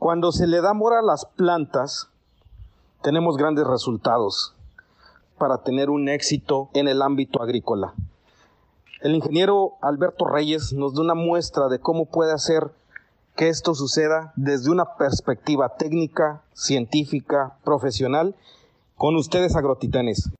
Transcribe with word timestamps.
Cuando 0.00 0.32
se 0.32 0.46
le 0.46 0.62
da 0.62 0.70
amor 0.70 0.94
a 0.94 1.02
las 1.02 1.26
plantas, 1.26 2.08
tenemos 3.02 3.36
grandes 3.36 3.66
resultados 3.66 4.54
para 5.36 5.58
tener 5.58 5.90
un 5.90 6.08
éxito 6.08 6.70
en 6.72 6.88
el 6.88 7.02
ámbito 7.02 7.42
agrícola. 7.42 7.92
El 9.02 9.14
ingeniero 9.14 9.74
Alberto 9.82 10.24
Reyes 10.24 10.72
nos 10.72 10.94
da 10.94 11.02
una 11.02 11.14
muestra 11.14 11.68
de 11.68 11.80
cómo 11.80 12.06
puede 12.06 12.32
hacer 12.32 12.70
que 13.36 13.50
esto 13.50 13.74
suceda 13.74 14.32
desde 14.36 14.70
una 14.70 14.96
perspectiva 14.96 15.76
técnica, 15.76 16.40
científica, 16.54 17.58
profesional, 17.62 18.34
con 18.96 19.16
ustedes 19.16 19.54
agrotitanes. 19.54 20.30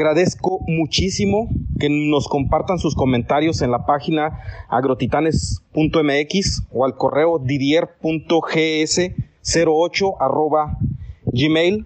Agradezco 0.00 0.64
muchísimo 0.66 1.50
que 1.78 1.90
nos 1.90 2.26
compartan 2.26 2.78
sus 2.78 2.94
comentarios 2.94 3.60
en 3.60 3.70
la 3.70 3.84
página 3.84 4.40
agrotitanes.mx 4.70 6.62
o 6.72 6.86
al 6.86 6.96
correo 6.96 7.38
didier.gs08 7.38 10.16
arroba 10.18 10.78
gmail 11.26 11.84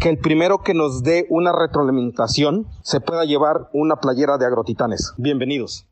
que 0.00 0.10
el 0.10 0.18
primero 0.18 0.62
que 0.62 0.74
nos 0.74 1.02
dé 1.02 1.26
una 1.28 1.52
retroalimentación 1.52 2.68
se 2.84 3.00
pueda 3.00 3.24
llevar 3.24 3.68
una 3.72 3.96
playera 3.96 4.38
de 4.38 4.46
agrotitanes. 4.46 5.12
Bienvenidos. 5.18 5.88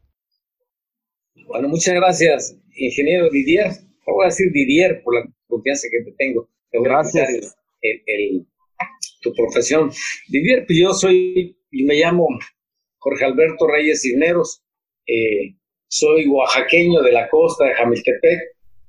Bueno, 1.48 1.68
muchas 1.68 1.96
gracias, 1.96 2.56
ingeniero 2.76 3.28
Didier. 3.30 3.72
Voy 4.06 4.22
a 4.22 4.26
decir 4.26 4.52
Didier 4.52 5.02
por 5.02 5.16
la 5.16 5.22
confianza 5.48 5.88
que 5.90 6.04
te 6.08 6.12
tengo. 6.16 6.48
gracias. 6.70 7.56
el, 7.80 8.46
tu 9.22 9.32
profesión. 9.32 9.90
Vivir, 10.28 10.64
pues 10.66 10.78
yo 10.78 10.92
soy, 10.92 11.56
y 11.70 11.84
me 11.84 11.94
llamo 11.94 12.26
Jorge 12.98 13.24
Alberto 13.24 13.66
Reyes 13.66 14.02
Cisneros, 14.02 14.62
eh, 15.06 15.56
soy 15.88 16.26
oaxaqueño 16.26 17.02
de 17.02 17.12
la 17.12 17.28
costa 17.28 17.66
de 17.66 17.74
Jamiltepec 17.74 18.40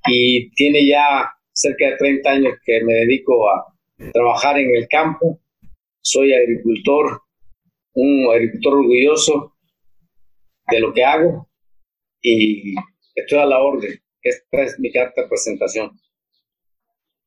y 0.07 0.49
tiene 0.51 0.85
ya 0.87 1.29
cerca 1.51 1.89
de 1.89 1.97
30 1.97 2.29
años 2.29 2.53
que 2.63 2.83
me 2.83 2.93
dedico 2.93 3.49
a 3.49 3.73
trabajar 4.13 4.59
en 4.59 4.75
el 4.75 4.87
campo. 4.87 5.39
Soy 6.01 6.33
agricultor, 6.33 7.21
un 7.93 8.31
agricultor 8.31 8.75
orgulloso 8.75 9.55
de 10.69 10.79
lo 10.79 10.93
que 10.93 11.03
hago 11.03 11.49
y 12.21 12.73
estoy 13.15 13.39
a 13.39 13.45
la 13.45 13.59
orden. 13.61 13.99
Esta 14.21 14.63
es 14.63 14.79
mi 14.79 14.91
carta 14.91 15.23
de 15.23 15.27
presentación 15.27 15.91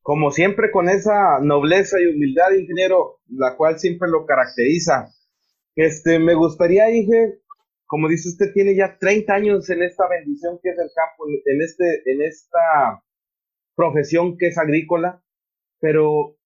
como 0.07 0.31
siempre 0.31 0.71
con 0.71 0.87
esa 0.87 1.41
nobleza 1.41 1.99
y 1.99 2.05
humildad, 2.05 2.53
ingeniero, 2.57 3.19
la 3.27 3.57
cual 3.57 3.77
siempre 3.77 4.07
lo 4.09 4.25
caracteriza. 4.25 5.09
Este, 5.75 6.17
me 6.17 6.33
gustaría, 6.33 6.89
Inge, 6.89 7.41
como 7.85 8.07
dice 8.07 8.29
usted, 8.29 8.53
tiene 8.53 8.73
ya 8.73 8.97
30 8.97 9.33
años 9.33 9.69
en 9.69 9.83
esta 9.83 10.07
bendición 10.07 10.59
que 10.63 10.69
es 10.69 10.77
el 10.79 10.89
campo, 10.95 11.25
en, 11.27 11.61
este, 11.61 12.09
en 12.09 12.21
esta 12.21 13.03
profesión 13.75 14.37
que 14.37 14.47
es 14.47 14.57
agrícola, 14.57 15.21
pero 15.81 16.37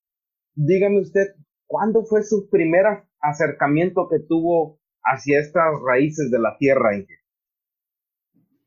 dígame 0.55 0.99
usted, 0.99 1.27
¿cuándo 1.67 2.03
fue 2.05 2.23
su 2.23 2.49
primer 2.49 2.85
acercamiento 3.19 4.07
que 4.09 4.25
tuvo 4.27 4.79
hacia 5.03 5.39
estas 5.39 5.67
raíces 5.85 6.31
de 6.31 6.39
la 6.39 6.57
tierra, 6.57 6.97
Inge? 6.97 7.13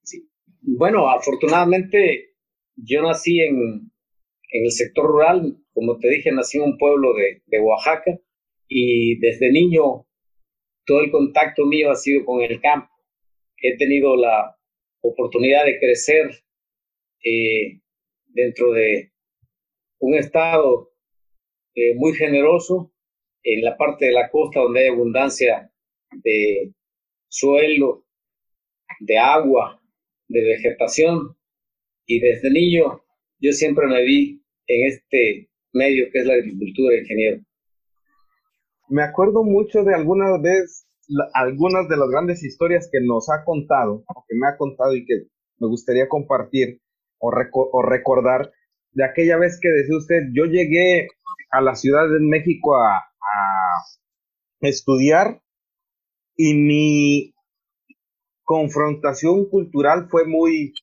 Sí. 0.04 0.30
Bueno, 0.60 1.10
afortunadamente 1.10 2.36
yo 2.76 3.02
nací 3.02 3.40
en, 3.40 3.90
en 4.54 4.64
el 4.64 4.70
sector 4.70 5.06
rural, 5.06 5.56
como 5.72 5.98
te 5.98 6.08
dije, 6.08 6.30
nací 6.30 6.58
en 6.58 6.64
un 6.64 6.78
pueblo 6.78 7.12
de, 7.12 7.60
Oaxaca 7.60 8.20
y 8.68 9.18
desde 9.18 9.50
niño 9.50 10.06
todo 10.86 11.00
el 11.00 11.10
contacto 11.10 11.66
mío 11.66 11.90
ha 11.90 11.96
sido 11.96 12.24
con 12.24 12.40
el 12.40 12.60
campo. 12.60 12.88
He 13.56 13.76
tenido 13.76 14.16
la 14.16 14.56
oportunidad 15.00 15.64
de 15.64 15.80
crecer 15.80 16.30
eh, 17.24 17.80
dentro 18.26 18.70
de 18.70 19.12
un 19.98 20.14
estado 20.14 20.92
eh, 21.74 21.96
muy 21.96 22.14
generoso 22.14 22.92
en 23.42 23.64
la 23.64 23.76
parte 23.76 24.06
de 24.06 24.12
la 24.12 24.30
costa 24.30 24.60
donde 24.60 24.82
hay 24.82 24.88
abundancia 24.88 25.72
de 26.12 26.72
suelo, 27.26 28.06
de 29.00 29.18
agua, 29.18 29.82
de 30.28 30.44
vegetación. 30.44 31.36
Y 32.06 32.20
desde 32.20 32.50
niño 32.50 33.02
yo 33.40 33.50
siempre 33.52 33.88
me 33.88 34.04
vi 34.04 34.43
en 34.66 34.88
este 34.88 35.48
medio 35.72 36.06
que 36.12 36.20
es 36.20 36.26
la 36.26 36.34
agricultura, 36.34 36.96
ingeniero? 36.96 37.42
Me 38.88 39.02
acuerdo 39.02 39.42
mucho 39.42 39.82
de 39.82 39.94
algunas 39.94 40.40
veces, 40.40 40.86
algunas 41.34 41.88
de 41.88 41.96
las 41.96 42.08
grandes 42.08 42.42
historias 42.42 42.88
que 42.90 43.00
nos 43.00 43.28
ha 43.30 43.44
contado, 43.44 44.04
o 44.06 44.24
que 44.28 44.36
me 44.36 44.46
ha 44.46 44.56
contado 44.56 44.94
y 44.94 45.04
que 45.04 45.24
me 45.58 45.68
gustaría 45.68 46.08
compartir 46.08 46.80
o, 47.18 47.30
o 47.30 47.82
recordar, 47.82 48.52
de 48.92 49.04
aquella 49.04 49.38
vez 49.38 49.58
que 49.60 49.68
decía 49.68 49.96
usted, 49.96 50.22
yo 50.32 50.44
llegué 50.44 51.08
a 51.50 51.60
la 51.60 51.74
Ciudad 51.74 52.08
de 52.08 52.20
México 52.20 52.76
a, 52.76 52.98
a 52.98 54.68
estudiar 54.68 55.40
y 56.36 56.54
mi 56.54 57.34
confrontación 58.44 59.48
cultural 59.48 60.08
fue 60.08 60.26
muy, 60.26 60.74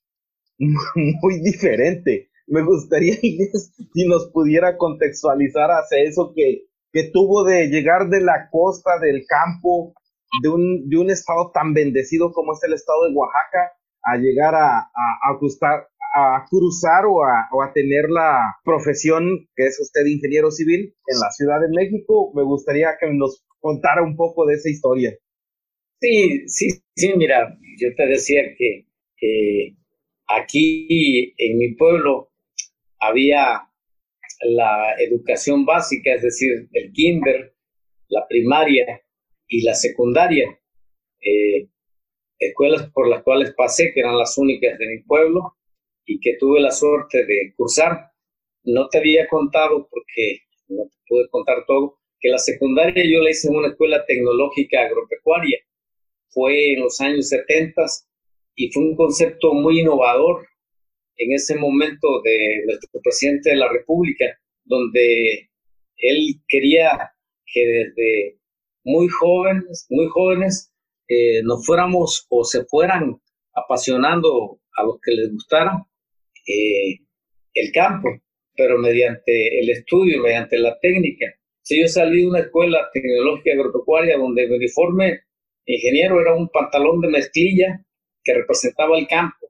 muy 0.57 1.41
diferente 1.41 2.30
me 2.51 2.63
gustaría, 2.63 3.15
si 3.93 4.07
nos 4.07 4.29
pudiera 4.31 4.77
contextualizar 4.77 5.69
hacia 5.71 6.03
eso 6.03 6.33
que, 6.35 6.65
que 6.91 7.09
tuvo 7.11 7.43
de 7.43 7.67
llegar 7.67 8.09
de 8.09 8.21
la 8.21 8.49
costa, 8.51 8.99
del 8.99 9.25
campo, 9.25 9.93
de 10.41 10.49
un, 10.49 10.89
de 10.89 10.97
un 10.97 11.09
estado 11.09 11.51
tan 11.53 11.73
bendecido 11.73 12.31
como 12.31 12.53
es 12.53 12.59
el 12.63 12.73
estado 12.73 13.05
de 13.05 13.13
Oaxaca, 13.13 13.71
a 14.03 14.17
llegar 14.17 14.55
a, 14.55 14.79
a, 14.79 14.91
a 15.33 16.45
cruzar 16.49 17.05
o 17.05 17.23
a, 17.23 17.47
o 17.53 17.63
a, 17.63 17.71
tener 17.71 18.09
la 18.09 18.55
profesión 18.65 19.47
que 19.55 19.67
es 19.67 19.79
usted 19.79 20.05
ingeniero 20.05 20.51
civil 20.51 20.93
en 21.07 21.19
la 21.19 21.29
Ciudad 21.31 21.61
de 21.61 21.69
México. 21.69 22.31
Me 22.33 22.43
gustaría 22.43 22.97
que 22.99 23.07
nos 23.13 23.45
contara 23.59 24.01
un 24.01 24.15
poco 24.15 24.45
de 24.45 24.55
esa 24.55 24.69
historia. 24.69 25.15
Sí, 26.01 26.47
sí, 26.47 26.69
sí, 26.95 27.13
mira, 27.15 27.55
yo 27.79 27.89
te 27.95 28.07
decía 28.07 28.41
que 28.57 28.87
aquí 30.27 31.33
en 31.37 31.57
mi 31.59 31.75
pueblo 31.75 32.30
había 33.01 33.67
la 34.43 34.95
educación 34.99 35.65
básica, 35.65 36.13
es 36.13 36.21
decir, 36.21 36.69
el 36.71 36.91
kinder, 36.93 37.53
la 38.07 38.27
primaria 38.27 39.01
y 39.47 39.63
la 39.63 39.73
secundaria, 39.73 40.59
eh, 41.21 41.67
escuelas 42.39 42.89
por 42.91 43.07
las 43.07 43.23
cuales 43.23 43.53
pasé, 43.55 43.91
que 43.93 43.99
eran 43.99 44.17
las 44.17 44.37
únicas 44.37 44.77
de 44.77 44.87
mi 44.87 45.03
pueblo 45.03 45.57
y 46.05 46.19
que 46.19 46.37
tuve 46.39 46.59
la 46.61 46.71
suerte 46.71 47.25
de 47.25 47.53
cursar. 47.55 48.11
No 48.63 48.87
te 48.89 48.99
había 48.99 49.27
contado, 49.27 49.87
porque 49.89 50.41
no 50.67 50.83
te 50.85 50.97
pude 51.07 51.29
contar 51.29 51.65
todo, 51.67 51.99
que 52.19 52.29
la 52.29 52.37
secundaria 52.37 53.03
yo 53.03 53.21
la 53.21 53.31
hice 53.31 53.47
en 53.47 53.55
una 53.55 53.69
escuela 53.69 54.05
tecnológica 54.05 54.81
agropecuaria. 54.81 55.59
Fue 56.29 56.73
en 56.73 56.81
los 56.81 56.99
años 57.01 57.29
70 57.29 57.83
y 58.55 58.71
fue 58.71 58.83
un 58.83 58.95
concepto 58.95 59.53
muy 59.53 59.79
innovador 59.81 60.47
en 61.17 61.33
ese 61.33 61.55
momento 61.55 62.21
de 62.23 62.63
nuestro 62.65 63.01
presidente 63.01 63.51
de 63.51 63.57
la 63.57 63.69
República, 63.69 64.25
donde 64.63 65.49
él 65.97 66.35
quería 66.47 67.11
que 67.45 67.65
desde 67.65 68.39
muy 68.83 69.07
jóvenes, 69.07 69.85
muy 69.89 70.07
jóvenes, 70.07 70.73
eh, 71.07 71.43
nos 71.43 71.65
fuéramos 71.65 72.25
o 72.29 72.43
se 72.43 72.63
fueran 72.65 73.17
apasionando 73.53 74.59
a 74.77 74.83
los 74.83 74.95
que 75.03 75.11
les 75.11 75.31
gustara 75.31 75.85
eh, 76.47 76.99
el 77.53 77.71
campo, 77.71 78.09
pero 78.55 78.77
mediante 78.77 79.59
el 79.59 79.69
estudio, 79.69 80.21
mediante 80.21 80.57
la 80.57 80.79
técnica. 80.79 81.25
Si 81.61 81.79
yo 81.79 81.87
salí 81.87 82.21
de 82.21 82.27
una 82.27 82.39
escuela 82.39 82.89
tecnológica 82.93 83.51
agropecuaria 83.51 84.17
donde 84.17 84.47
mi 84.47 84.55
uniforme 84.55 85.21
ingeniero 85.65 86.19
era 86.19 86.33
un 86.33 86.49
pantalón 86.49 87.01
de 87.01 87.09
mezclilla 87.09 87.85
que 88.23 88.33
representaba 88.33 88.97
el 88.97 89.07
campo 89.07 89.40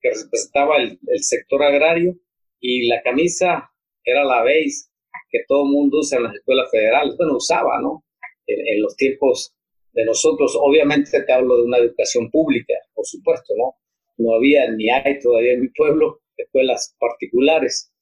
que 0.00 0.10
representaba 0.10 0.76
el, 0.76 0.98
sector 1.22 1.62
agrario 1.62 2.14
y 2.60 2.86
la 2.88 3.02
camisa 3.02 3.70
era 4.04 4.24
la 4.24 4.42
beige 4.42 4.88
que 5.30 5.40
todo 5.48 5.64
el 5.64 5.72
mundo 5.72 5.98
usa 5.98 6.18
en 6.18 6.24
las 6.24 6.34
escuelas 6.34 6.70
federales, 6.70 7.16
bueno, 7.16 7.36
usaba, 7.36 7.80
¿no? 7.80 8.04
En, 8.46 8.80
los 8.80 8.96
tiempos 8.96 9.52
de 9.92 10.04
nosotros, 10.04 10.56
obviamente 10.60 11.22
te 11.22 11.32
hablo 11.32 11.56
de 11.56 11.64
una 11.64 11.78
educación 11.78 12.30
pública, 12.30 12.74
por 12.94 13.04
supuesto, 13.06 13.54
¿no? 13.56 13.74
No 14.18 14.36
había 14.36 14.70
ni 14.70 14.88
hay 14.88 15.18
todavía 15.18 15.54
en 15.54 15.62
mi 15.62 15.68
pueblo 15.68 16.20
escuelas 16.36 16.94
particulares. 16.98 17.92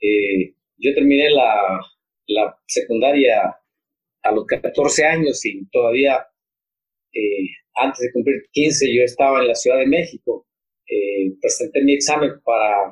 Eh, 0.00 0.54
yo 0.78 0.94
terminé 0.94 1.30
la, 1.30 1.80
la, 2.26 2.58
secundaria 2.66 3.56
a 4.22 4.32
los 4.32 4.46
14 4.46 5.04
años 5.04 5.44
y 5.44 5.64
todavía 5.70 6.26
eh, 7.12 7.48
antes 7.74 8.00
de 8.00 8.12
cumplir 8.12 8.42
15 8.50 8.94
yo 8.94 9.04
estaba 9.04 9.40
en 9.40 9.48
la 9.48 9.54
Ciudad 9.54 9.78
de 9.78 9.86
México 9.86 10.46
eh, 10.92 11.32
presenté 11.40 11.82
mi 11.82 11.94
examen 11.94 12.32
para, 12.44 12.90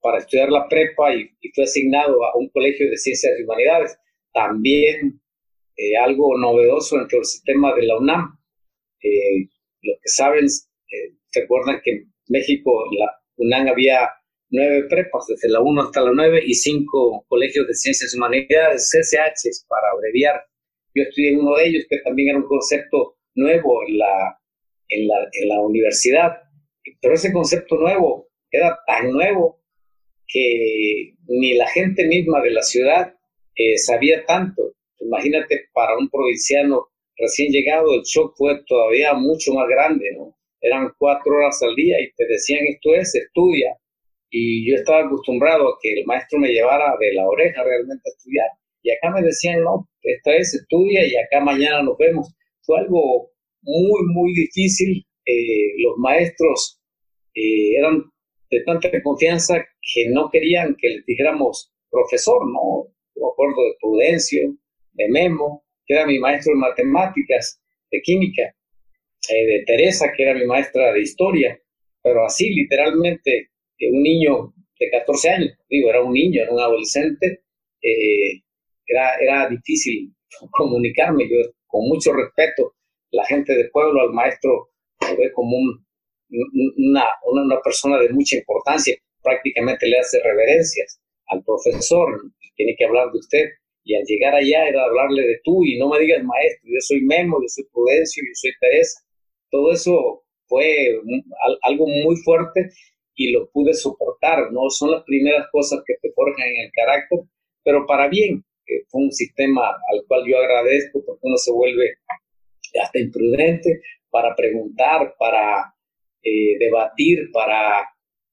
para 0.00 0.18
estudiar 0.18 0.50
la 0.50 0.68
prepa 0.68 1.14
y, 1.14 1.28
fui 1.54 1.64
asignado 1.64 2.24
a 2.24 2.36
un 2.36 2.48
colegio 2.50 2.88
de 2.88 2.96
ciencias 2.96 3.32
y 3.38 3.42
humanidades. 3.42 3.98
También 4.32 5.20
eh, 5.76 5.96
algo 5.96 6.38
novedoso 6.38 6.96
dentro 6.98 7.18
del 7.18 7.24
sistema 7.24 7.74
de 7.74 7.82
la 7.86 7.98
UNAM. 7.98 8.38
Eh, 9.02 9.48
los 9.82 9.96
que 10.02 10.08
saben, 10.08 10.46
recuerdan 11.34 11.80
que 11.82 11.90
en 11.90 12.12
México 12.28 12.72
la 12.98 13.20
UNAM 13.36 13.68
había 13.68 14.10
nueve 14.50 14.84
prepas, 14.88 15.26
desde 15.28 15.48
la 15.48 15.60
1 15.60 15.82
hasta 15.82 16.02
la 16.02 16.12
9, 16.14 16.42
y 16.46 16.54
cinco 16.54 17.24
colegios 17.28 17.66
de 17.66 17.74
ciencias 17.74 18.14
y 18.14 18.16
humanidades, 18.16 18.90
CCH, 18.90 19.66
para 19.68 19.90
abreviar. 19.92 20.42
Yo 20.94 21.02
estudié 21.02 21.30
en 21.30 21.40
uno 21.40 21.56
de 21.56 21.66
ellos, 21.66 21.84
que 21.88 21.98
también 21.98 22.30
era 22.30 22.38
un 22.38 22.46
concepto 22.46 23.16
nuevo 23.34 23.86
en 23.86 23.98
la, 23.98 24.40
en 24.88 25.06
la, 25.06 25.16
en 25.32 25.48
la 25.48 25.60
universidad, 25.60 26.47
pero 27.00 27.14
ese 27.14 27.32
concepto 27.32 27.76
nuevo 27.76 28.28
era 28.50 28.78
tan 28.86 29.10
nuevo 29.10 29.60
que 30.26 31.14
ni 31.26 31.54
la 31.54 31.68
gente 31.68 32.06
misma 32.06 32.40
de 32.42 32.50
la 32.50 32.62
ciudad 32.62 33.14
eh, 33.54 33.78
sabía 33.78 34.24
tanto. 34.26 34.74
Imagínate, 35.00 35.68
para 35.72 35.96
un 35.96 36.08
provinciano 36.10 36.88
recién 37.16 37.50
llegado, 37.50 37.94
el 37.94 38.02
shock 38.02 38.34
fue 38.36 38.62
todavía 38.66 39.14
mucho 39.14 39.52
más 39.52 39.68
grande, 39.68 40.12
¿no? 40.16 40.36
Eran 40.60 40.92
cuatro 40.98 41.36
horas 41.36 41.62
al 41.62 41.74
día 41.74 42.00
y 42.00 42.12
te 42.12 42.26
decían 42.26 42.66
esto 42.66 42.94
es, 42.94 43.14
estudia, 43.14 43.76
y 44.30 44.68
yo 44.68 44.76
estaba 44.76 45.06
acostumbrado 45.06 45.68
a 45.68 45.78
que 45.80 45.92
el 45.94 46.04
maestro 46.06 46.38
me 46.38 46.48
llevara 46.48 46.94
de 47.00 47.14
la 47.14 47.26
oreja 47.26 47.62
realmente 47.64 48.02
a 48.04 48.12
estudiar. 48.16 48.48
Y 48.82 48.90
acá 48.90 49.10
me 49.10 49.22
decían, 49.22 49.62
no, 49.62 49.88
esta 50.02 50.32
vez 50.32 50.54
estudia 50.54 51.06
y 51.06 51.16
acá 51.16 51.40
mañana 51.40 51.82
nos 51.82 51.96
vemos. 51.96 52.34
Fue 52.62 52.78
algo 52.80 53.30
muy, 53.62 54.02
muy 54.12 54.34
difícil. 54.34 55.04
Eh, 55.24 55.74
los 55.78 55.96
maestros 55.98 56.77
eran 57.34 58.04
de 58.50 58.62
tanta 58.64 58.90
confianza 59.02 59.64
que 59.94 60.08
no 60.08 60.30
querían 60.30 60.74
que 60.76 60.88
les 60.88 61.06
dijéramos 61.06 61.72
profesor, 61.90 62.40
¿no? 62.50 62.86
Yo 63.14 63.32
acuerdo 63.32 63.64
de 63.64 63.74
Prudencio, 63.80 64.54
de 64.92 65.08
Memo, 65.08 65.64
que 65.86 65.94
era 65.94 66.06
mi 66.06 66.18
maestro 66.18 66.52
de 66.52 66.60
matemáticas, 66.60 67.60
de 67.90 68.00
química, 68.02 68.54
eh, 69.30 69.46
de 69.46 69.64
Teresa, 69.66 70.12
que 70.16 70.22
era 70.22 70.34
mi 70.34 70.46
maestra 70.46 70.92
de 70.92 71.00
historia, 71.00 71.58
pero 72.02 72.24
así 72.24 72.50
literalmente 72.50 73.50
un 73.80 74.02
niño 74.02 74.52
de 74.78 74.90
14 74.90 75.30
años, 75.30 75.52
digo, 75.68 75.90
era 75.90 76.02
un 76.02 76.12
niño, 76.12 76.42
era 76.42 76.52
un 76.52 76.60
adolescente, 76.60 77.42
eh, 77.82 78.42
era, 78.86 79.14
era 79.20 79.48
difícil 79.48 80.12
comunicarme, 80.50 81.28
yo 81.28 81.36
con 81.66 81.88
mucho 81.88 82.12
respeto, 82.12 82.74
la 83.10 83.24
gente 83.24 83.54
del 83.54 83.70
pueblo 83.70 84.00
al 84.02 84.12
maestro 84.12 84.70
lo 85.00 85.16
ve 85.16 85.32
como 85.32 85.56
una, 86.30 87.04
una, 87.24 87.60
persona 87.62 87.98
de 87.98 88.10
mucha 88.10 88.36
importancia, 88.36 88.96
prácticamente 89.22 89.86
le 89.86 89.98
hace 89.98 90.20
reverencias 90.22 91.00
al 91.26 91.42
profesor, 91.44 92.08
tiene 92.56 92.74
que 92.76 92.84
hablar 92.84 93.10
de 93.12 93.18
usted, 93.18 93.44
y 93.84 93.94
al 93.94 94.04
llegar 94.04 94.34
allá 94.34 94.68
era 94.68 94.84
hablarle 94.84 95.22
de 95.22 95.40
tú, 95.44 95.64
y 95.64 95.78
no 95.78 95.88
me 95.88 96.00
digas 96.00 96.22
maestro, 96.22 96.70
yo 96.70 96.80
soy 96.80 97.00
Memo, 97.02 97.38
yo 97.40 97.48
soy 97.48 97.64
Prudencio, 97.72 98.22
yo 98.26 98.34
soy 98.34 98.52
Teresa, 98.60 99.00
todo 99.50 99.72
eso 99.72 100.24
fue 100.46 101.00
algo 101.62 101.86
muy 101.86 102.16
fuerte 102.16 102.70
y 103.14 103.32
lo 103.32 103.50
pude 103.50 103.74
soportar. 103.74 104.50
No 104.52 104.70
son 104.70 104.92
las 104.92 105.04
primeras 105.04 105.46
cosas 105.52 105.82
que 105.86 105.94
te 106.00 106.12
forjan 106.12 106.48
en 106.48 106.64
el 106.66 106.70
carácter, 106.72 107.20
pero 107.62 107.86
para 107.86 108.08
bien. 108.08 108.44
fue 108.88 109.02
un 109.02 109.12
sistema 109.12 109.68
al 109.68 110.04
cual 110.06 110.24
yo 110.26 110.38
agradezco 110.38 111.02
porque 111.04 111.20
uno 111.22 111.36
se 111.36 111.52
vuelve 111.52 111.94
hasta 112.82 112.98
imprudente 112.98 113.80
para 114.10 114.34
preguntar, 114.34 115.14
para 115.18 115.74
eh, 116.22 116.58
debatir, 116.58 117.30
para 117.32 117.88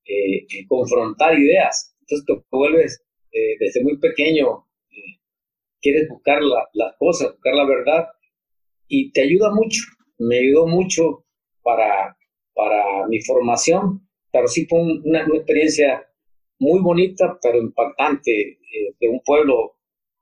eh, 0.06 0.46
confrontar 0.68 1.38
ideas. 1.38 1.96
Entonces 2.02 2.26
te 2.26 2.56
vuelves 2.56 3.04
eh, 3.32 3.56
desde 3.60 3.84
muy 3.84 3.98
pequeño, 3.98 4.66
quieres 5.82 6.08
buscar 6.10 6.42
las 6.42 6.96
cosas, 6.98 7.34
buscar 7.34 7.54
la 7.54 7.66
verdad 7.66 8.08
y 8.88 9.12
te 9.12 9.22
ayuda 9.22 9.52
mucho. 9.52 9.82
Me 10.18 10.40
ayudó 10.40 10.68
mucho 10.68 11.26
para, 11.62 12.18
para 12.54 13.08
mi 13.08 13.22
formación 13.22 14.06
pero 14.36 14.50
sí 14.50 14.66
fue 14.66 14.80
una, 14.82 15.22
experiencia 15.22 16.06
muy 16.60 16.82
bonita, 16.82 17.40
pero 17.42 17.58
impactante, 17.58 18.32
eh, 18.32 18.94
de 19.00 19.08
un 19.08 19.22
pueblo 19.22 19.78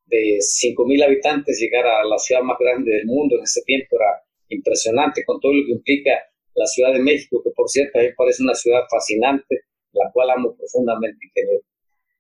de 0.06 0.38
5.000 0.38 1.04
habitantes 1.04 1.60
llegar 1.60 1.88
a 1.88 2.06
la 2.06 2.20
ciudad 2.20 2.44
más 2.44 2.58
grande 2.60 2.92
del 2.92 3.08
mundo 3.08 3.38
en 3.38 3.44
ese 3.44 3.64
tiempo 3.64 3.96
era 3.96 4.22
impresionante, 4.50 5.26
con 5.26 5.40
todo 5.40 5.54
lo 5.54 5.66
que 5.66 5.72
implica 5.72 6.12
la 6.56 6.66
Ciudad 6.68 6.94
de 6.94 7.02
México, 7.02 7.42
que 7.44 7.52
por 7.56 7.70
cierto 7.70 8.00
a 8.00 8.02
mí 8.02 8.10
parece 8.16 8.44
una 8.44 8.54
ciudad 8.54 8.82
fascinante, 8.90 9.62
la 9.92 10.12
cual 10.12 10.32
amo 10.32 10.56
profundamente, 10.56 11.26
ingeniero. 11.26 11.64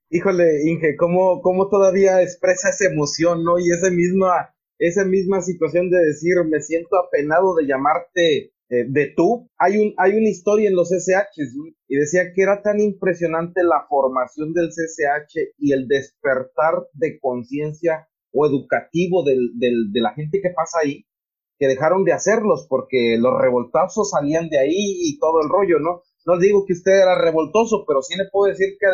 Híjole, 0.09 0.69
Inge, 0.69 0.95
¿cómo, 0.95 1.41
cómo 1.41 1.69
todavía 1.69 2.21
expresa 2.21 2.69
esa 2.69 2.85
emoción, 2.85 3.43
¿no? 3.43 3.57
Y 3.57 3.71
esa 3.71 3.89
misma, 3.89 4.53
esa 4.77 5.05
misma 5.05 5.41
situación 5.41 5.89
de 5.89 5.97
decir, 6.05 6.35
me 6.47 6.61
siento 6.61 6.97
apenado 6.97 7.55
de 7.55 7.65
llamarte 7.65 8.53
eh, 8.69 8.85
de 8.87 9.13
tú, 9.15 9.49
hay, 9.57 9.77
un, 9.77 9.93
hay 9.97 10.11
una 10.11 10.29
historia 10.29 10.69
en 10.69 10.75
los 10.75 10.91
SH 10.91 11.41
y 11.87 11.95
decía 11.95 12.31
que 12.33 12.41
era 12.41 12.61
tan 12.61 12.79
impresionante 12.79 13.63
la 13.63 13.85
formación 13.89 14.53
del 14.53 14.69
CSH 14.69 15.53
y 15.57 15.73
el 15.73 15.87
despertar 15.87 16.87
de 16.93 17.19
conciencia 17.19 18.07
o 18.31 18.47
educativo 18.47 19.23
del, 19.23 19.51
de 19.59 20.01
la 20.01 20.13
gente 20.13 20.41
que 20.41 20.49
pasa 20.49 20.79
ahí, 20.83 21.05
que 21.63 21.69
dejaron 21.69 22.03
de 22.03 22.11
hacerlos 22.11 22.67
porque 22.67 23.15
los 23.17 23.39
revoltazos 23.39 24.09
salían 24.09 24.49
de 24.49 24.59
ahí 24.59 24.75
y 24.75 25.17
todo 25.17 25.41
el 25.41 25.47
rollo, 25.47 25.79
¿no? 25.79 26.01
No 26.25 26.37
digo 26.37 26.65
que 26.67 26.73
usted 26.73 26.91
era 26.91 27.17
revoltoso, 27.17 27.85
pero 27.87 28.01
sí 28.01 28.17
le 28.17 28.25
puedo 28.29 28.51
decir 28.51 28.75
que 28.77 28.87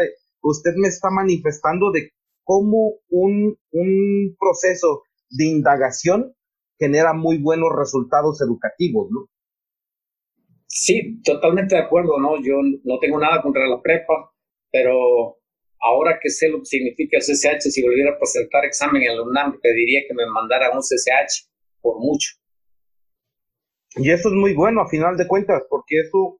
usted 0.43 0.73
me 0.77 0.87
está 0.87 1.09
manifestando 1.09 1.89
de 1.91 2.11
cómo 2.43 2.93
un, 3.09 3.57
un 3.71 4.35
proceso 4.39 5.01
de 5.31 5.45
indagación 5.45 6.35
genera 6.77 7.13
muy 7.13 7.39
buenos 7.39 7.69
resultados 7.75 8.39
educativos, 8.39 9.07
¿no? 9.09 9.25
Sí, 10.67 11.19
totalmente 11.23 11.73
de 11.73 11.81
acuerdo, 11.81 12.19
¿no? 12.19 12.37
Yo 12.37 12.53
no 12.83 12.99
tengo 12.99 13.19
nada 13.19 13.41
contra 13.41 13.67
la 13.67 13.81
prepa, 13.81 14.31
pero 14.71 15.39
ahora 15.81 16.19
que 16.21 16.29
sé 16.29 16.49
lo 16.49 16.59
que 16.59 16.65
significa 16.65 17.17
el 17.17 17.23
CCH, 17.23 17.71
si 17.71 17.81
volviera 17.81 18.11
a 18.11 18.19
presentar 18.19 18.63
examen 18.63 19.01
en 19.01 19.17
la 19.17 19.23
UNAM, 19.23 19.59
pediría 19.59 20.01
que 20.07 20.13
me 20.13 20.27
mandara 20.27 20.69
un 20.69 20.81
CCH 20.81 21.49
por 21.81 21.99
mucho. 21.99 22.38
Y 23.95 24.11
eso 24.11 24.29
es 24.29 24.35
muy 24.35 24.53
bueno 24.53 24.81
a 24.81 24.89
final 24.89 25.17
de 25.17 25.27
cuentas, 25.27 25.63
porque 25.69 26.01
eso 26.01 26.39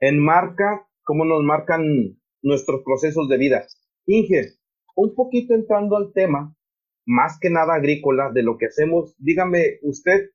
enmarca 0.00 0.86
cómo 1.02 1.24
nos 1.24 1.42
marcan 1.42 2.18
nuestros 2.42 2.82
procesos 2.84 3.28
de 3.28 3.38
vida. 3.38 3.66
Inge, 4.06 4.54
un 4.94 5.14
poquito 5.14 5.54
entrando 5.54 5.96
al 5.96 6.12
tema, 6.12 6.54
más 7.04 7.38
que 7.40 7.50
nada 7.50 7.74
agrícola, 7.74 8.30
de 8.32 8.42
lo 8.42 8.58
que 8.58 8.66
hacemos, 8.66 9.14
dígame 9.18 9.78
usted, 9.82 10.30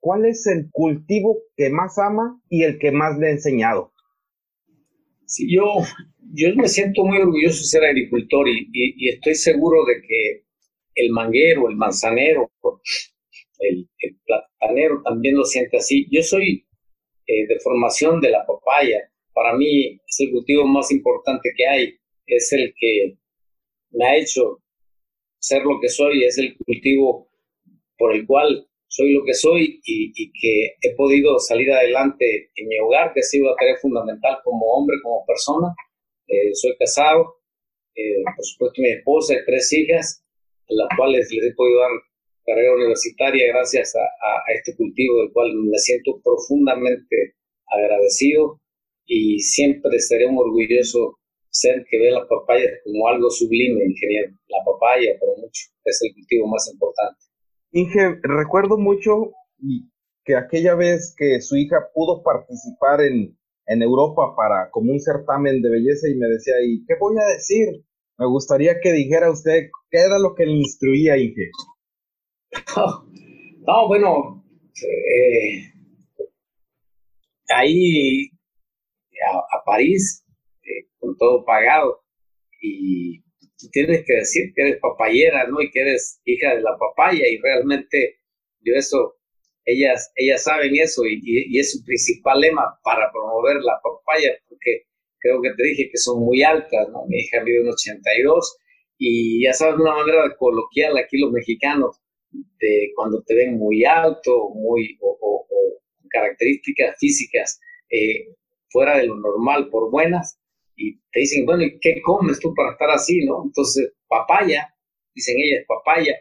¿cuál 0.00 0.26
es 0.26 0.46
el 0.46 0.70
cultivo 0.70 1.38
que 1.56 1.70
más 1.70 1.98
ama 1.98 2.40
y 2.48 2.62
el 2.62 2.78
que 2.78 2.90
más 2.90 3.18
le 3.18 3.28
ha 3.28 3.30
enseñado? 3.30 3.92
Sí, 5.26 5.54
yo, 5.54 5.64
yo 6.32 6.54
me 6.56 6.68
siento 6.68 7.04
muy 7.04 7.18
orgulloso 7.18 7.58
de 7.58 7.64
ser 7.64 7.84
agricultor 7.84 8.48
y, 8.48 9.08
estoy 9.10 9.34
seguro 9.34 9.84
de 9.84 10.00
que 10.00 10.44
el 10.94 11.10
manguero, 11.10 11.68
el 11.68 11.76
manzanero, 11.76 12.50
el, 13.58 13.88
platanero 14.58 15.02
también 15.04 15.36
lo 15.36 15.44
siente 15.44 15.76
así. 15.76 16.06
Yo 16.10 16.22
soy 16.22 16.66
eh, 17.26 17.46
de 17.46 17.60
formación 17.60 18.20
de 18.20 18.30
la 18.30 18.46
papaya. 18.46 19.10
Para 19.32 19.56
mí 19.56 20.00
es 20.06 20.20
el 20.20 20.30
cultivo 20.32 20.66
más 20.66 20.90
importante 20.90 21.50
que 21.56 21.66
hay. 21.66 21.94
Es 22.26 22.52
el 22.52 22.74
que 22.76 23.16
me 23.90 24.06
ha 24.06 24.16
hecho 24.16 24.58
ser 25.38 25.62
lo 25.62 25.80
que 25.80 25.88
soy. 25.88 26.24
Es 26.24 26.38
el 26.38 26.56
cultivo 26.56 27.28
por 27.96 28.14
el 28.14 28.26
cual 28.26 28.66
soy 28.88 29.12
lo 29.12 29.24
que 29.24 29.34
soy 29.34 29.80
y, 29.84 30.32
que 30.32 30.74
he 30.80 30.94
podido 30.94 31.38
salir 31.38 31.70
adelante 31.70 32.50
en 32.56 32.68
mi 32.68 32.78
hogar, 32.80 33.12
que 33.12 33.20
ha 33.20 33.22
sido 33.22 33.46
una 33.46 33.56
tarea 33.56 33.76
fundamental 33.76 34.38
como 34.44 34.64
hombre, 34.66 34.96
como 35.02 35.24
persona. 35.26 35.74
Eh, 36.26 36.54
soy 36.54 36.74
casado, 36.78 37.36
eh, 37.94 38.22
por 38.34 38.44
supuesto 38.44 38.82
mi 38.82 38.90
esposa 38.90 39.34
y 39.34 39.44
tres 39.44 39.72
hijas, 39.72 40.24
a 40.70 40.74
las 40.74 40.88
cuales 40.96 41.30
les 41.30 41.52
he 41.52 41.54
podido 41.54 41.80
dar 41.80 41.90
carrera 42.48 42.74
universitaria 42.74 43.52
gracias 43.52 43.94
a, 43.94 44.00
a, 44.00 44.52
este 44.56 44.74
cultivo 44.76 45.20
del 45.20 45.32
cual 45.32 45.52
me 45.54 45.78
siento 45.78 46.18
profundamente 46.24 47.36
agradecido 47.68 48.60
y 49.04 49.38
siempre 49.40 49.98
seré 50.00 50.26
un 50.26 50.38
orgulloso 50.38 51.18
ser 51.50 51.84
que 51.90 51.98
ve 51.98 52.10
las 52.10 52.26
papayas 52.28 52.72
como 52.84 53.08
algo 53.08 53.30
sublime, 53.30 53.84
ingeniero. 53.84 54.32
La 54.48 54.64
papaya, 54.64 55.12
por 55.18 55.36
mucho, 55.38 55.62
es 55.84 56.00
el 56.02 56.14
cultivo 56.14 56.46
más 56.46 56.70
importante. 56.72 57.18
Inge, 57.72 58.20
recuerdo 58.22 58.78
mucho 58.78 59.32
que 60.24 60.36
aquella 60.36 60.74
vez 60.74 61.14
que 61.16 61.40
su 61.40 61.56
hija 61.56 61.76
pudo 61.94 62.22
participar 62.22 63.00
en, 63.02 63.36
Europa 63.70 64.34
para 64.34 64.70
como 64.70 64.92
un 64.92 64.98
certamen 64.98 65.60
de 65.60 65.68
belleza 65.68 66.08
y 66.08 66.16
me 66.16 66.26
decía, 66.26 66.54
¿y 66.64 66.86
qué 66.86 66.94
voy 66.98 67.16
a 67.18 67.34
decir? 67.34 67.84
Me 68.16 68.26
gustaría 68.26 68.80
que 68.80 68.92
dijera 68.92 69.30
usted 69.30 69.68
qué 69.90 69.98
era 69.98 70.18
lo 70.18 70.34
que 70.34 70.46
le 70.46 70.52
instruía, 70.52 71.18
Inge. 71.18 71.50
No, 73.66 73.86
bueno, 73.86 74.42
eh, 74.82 75.72
ahí 77.48 78.30
a, 79.52 79.62
París 79.66 80.24
eh, 80.62 80.88
con 80.98 81.16
todo 81.18 81.44
pagado 81.44 82.02
y 82.62 83.22
tienes 83.72 84.04
que 84.06 84.14
decir 84.14 84.52
que 84.54 84.62
eres 84.62 84.80
papayera, 84.80 85.46
¿no? 85.48 85.60
Y 85.60 85.70
que 85.70 85.80
eres 85.80 86.20
hija 86.24 86.54
de 86.54 86.62
la 86.62 86.76
papaya 86.78 87.28
y 87.28 87.38
realmente 87.38 88.20
yo 88.60 88.74
eso, 88.74 89.16
ellas, 89.64 90.12
ellas 90.16 90.42
saben 90.44 90.74
eso 90.76 91.02
y, 91.04 91.58
es 91.58 91.72
su 91.72 91.84
principal 91.84 92.40
lema 92.40 92.78
para 92.82 93.10
promover 93.12 93.56
la 93.56 93.78
papaya 93.82 94.32
porque 94.48 94.84
creo 95.18 95.42
que 95.42 95.50
te 95.54 95.62
dije 95.62 95.90
que 95.90 95.98
son 95.98 96.20
muy 96.20 96.42
altas, 96.42 96.88
¿no? 96.90 97.04
Mi 97.08 97.18
hija 97.18 97.42
mide 97.42 97.60
un 97.60 97.68
82 97.68 98.56
y 98.98 99.44
ya 99.44 99.52
sabes, 99.52 99.78
una 99.78 99.94
manera 99.94 100.34
coloquial 100.36 100.96
aquí 100.96 101.18
los 101.18 101.32
mexicanos, 101.32 102.00
de 102.30 102.92
cuando 102.94 103.22
te 103.22 103.34
ven 103.34 103.58
muy 103.58 103.84
alto, 103.84 104.50
muy, 104.50 104.98
o, 105.00 105.46
características 106.10 106.96
físicas 106.98 107.60
eh, 107.90 108.34
fuera 108.70 108.96
de 108.96 109.06
lo 109.06 109.16
normal 109.16 109.68
por 109.70 109.90
buenas, 109.90 110.40
y 110.76 110.96
te 111.12 111.20
dicen, 111.20 111.44
bueno, 111.44 111.64
¿y 111.64 111.78
qué 111.80 112.00
comes 112.02 112.38
tú 112.38 112.54
para 112.54 112.72
estar 112.72 112.90
así, 112.90 113.24
no? 113.24 113.42
Entonces, 113.44 113.92
papaya, 114.06 114.74
dicen 115.14 115.36
ellas, 115.38 115.64
papaya, 115.66 116.14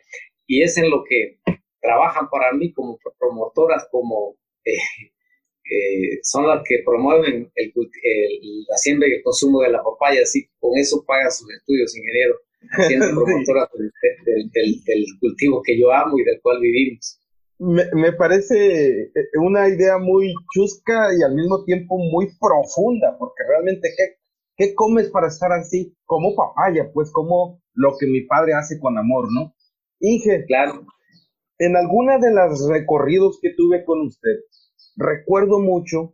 y 0.48 0.64
es 0.64 0.78
en 0.78 0.90
lo 0.90 1.04
que 1.04 1.40
trabajan 1.80 2.30
para 2.30 2.52
mí 2.54 2.74
como 2.74 2.98
promotoras, 3.20 3.88
como 3.92 4.36
eh, 4.66 4.74
eh, 5.70 6.20
son 6.24 6.48
las 6.48 6.64
que 6.68 6.82
promueven 6.86 7.52
el, 7.56 7.74
la 8.68 8.78
siembra 8.78 9.08
y 9.08 9.14
el 9.14 9.24
consumo 9.24 9.62
de 9.62 9.72
la 9.72 9.84
papaya, 9.84 10.22
así 10.22 10.50
con 10.60 10.78
eso 10.78 11.04
pagan 11.06 11.32
sus 11.32 11.52
estudios, 11.54 11.96
ingeniero, 11.96 12.36
siendo 12.88 13.08
promotoras 13.26 13.70
del, 13.76 15.06
cultivo 15.20 15.62
que 15.64 15.80
yo 15.80 15.92
amo 15.92 16.18
y 16.20 16.24
del 16.24 16.42
cual 16.42 16.60
vivimos. 16.62 17.20
Me, 17.60 17.86
me, 17.94 18.14
parece 18.14 19.04
eh, 19.04 19.12
una 19.42 19.68
idea 19.68 19.98
muy 19.98 20.32
chusca 20.54 21.10
y 21.18 21.24
al 21.24 21.34
mismo 21.34 21.64
tiempo 21.64 21.98
muy 21.98 22.30
profunda, 22.40 23.16
porque 23.18 23.44
realmente, 23.48 23.90
¿qué, 23.98 24.18
¿qué 24.56 24.76
comes 24.76 25.10
para 25.10 25.28
estar 25.28 25.52
así? 25.52 25.96
Como 26.06 26.36
papaya, 26.36 26.92
pues 26.94 27.12
como 27.12 27.62
lo 27.74 27.98
que 27.98 28.06
mi 28.06 28.22
padre 28.22 28.54
hace 28.54 28.80
con 28.80 28.98
amor, 28.98 29.28
¿no? 29.34 29.56
Inge, 30.00 30.46
claro. 30.46 30.86
En 31.58 31.76
alguna 31.76 32.20
de 32.20 32.32
las 32.32 32.68
recorridos 32.68 33.40
que 33.42 33.54
tuve 33.56 33.84
con 33.84 34.02
usted, 34.02 34.38
recuerdo 34.96 35.60
mucho 35.60 36.14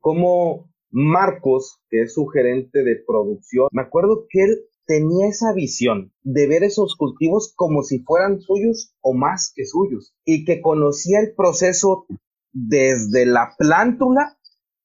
cómo 0.00 0.70
Marcos, 0.90 1.82
que 1.90 2.02
es 2.02 2.14
su 2.14 2.26
gerente 2.26 2.82
de 2.82 3.02
producción, 3.06 3.68
me 3.72 3.82
acuerdo 3.82 4.26
que 4.30 4.44
él 4.44 4.67
tenía 4.88 5.28
esa 5.28 5.52
visión 5.52 6.14
de 6.22 6.48
ver 6.48 6.64
esos 6.64 6.96
cultivos 6.96 7.52
como 7.54 7.82
si 7.82 7.98
fueran 8.00 8.40
suyos 8.40 8.94
o 9.02 9.12
más 9.12 9.52
que 9.54 9.66
suyos 9.66 10.16
y 10.24 10.46
que 10.46 10.62
conocía 10.62 11.20
el 11.20 11.34
proceso 11.34 12.06
desde 12.52 13.26
la 13.26 13.54
plántula 13.58 14.38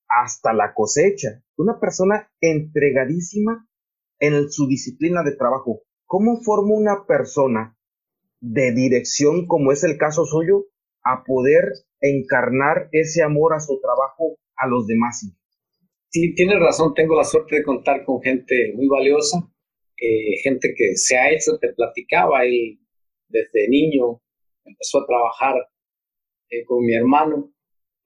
hasta 0.09 0.51
la 0.51 0.73
cosecha. 0.73 1.41
Una 1.55 1.79
persona 1.79 2.29
entregadísima 2.41 3.65
en 4.19 4.51
su 4.51 4.67
disciplina 4.67 5.23
de 5.23 5.37
trabajo. 5.37 5.83
¿Cómo 6.05 6.41
forma 6.41 6.75
una 6.75 7.05
persona 7.07 7.77
de 8.41 8.73
dirección, 8.73 9.47
como 9.47 9.71
es 9.71 9.85
el 9.85 9.97
caso 9.97 10.25
suyo, 10.25 10.65
a 11.05 11.23
poder 11.23 11.63
encarnar 12.01 12.89
ese 12.91 13.23
amor 13.23 13.53
a 13.53 13.61
su 13.61 13.79
trabajo 13.79 14.37
a 14.57 14.67
los 14.67 14.85
demás? 14.85 15.25
Sí, 16.09 16.35
tienes 16.35 16.59
razón, 16.59 16.93
tengo 16.93 17.15
la 17.15 17.23
suerte 17.23 17.55
de 17.55 17.63
contar 17.63 18.03
con 18.03 18.21
gente 18.21 18.73
muy 18.75 18.87
valiosa, 18.87 19.49
eh, 20.03 20.37
gente 20.43 20.73
que 20.75 20.97
se 20.97 21.17
ha 21.17 21.31
hecho, 21.31 21.57
te 21.59 21.71
platicaba, 21.73 22.43
él 22.43 22.77
desde 23.29 23.69
niño 23.69 24.21
empezó 24.65 24.99
a 24.99 25.07
trabajar 25.07 25.55
eh, 26.49 26.65
con 26.65 26.85
mi 26.85 26.93
hermano, 26.93 27.53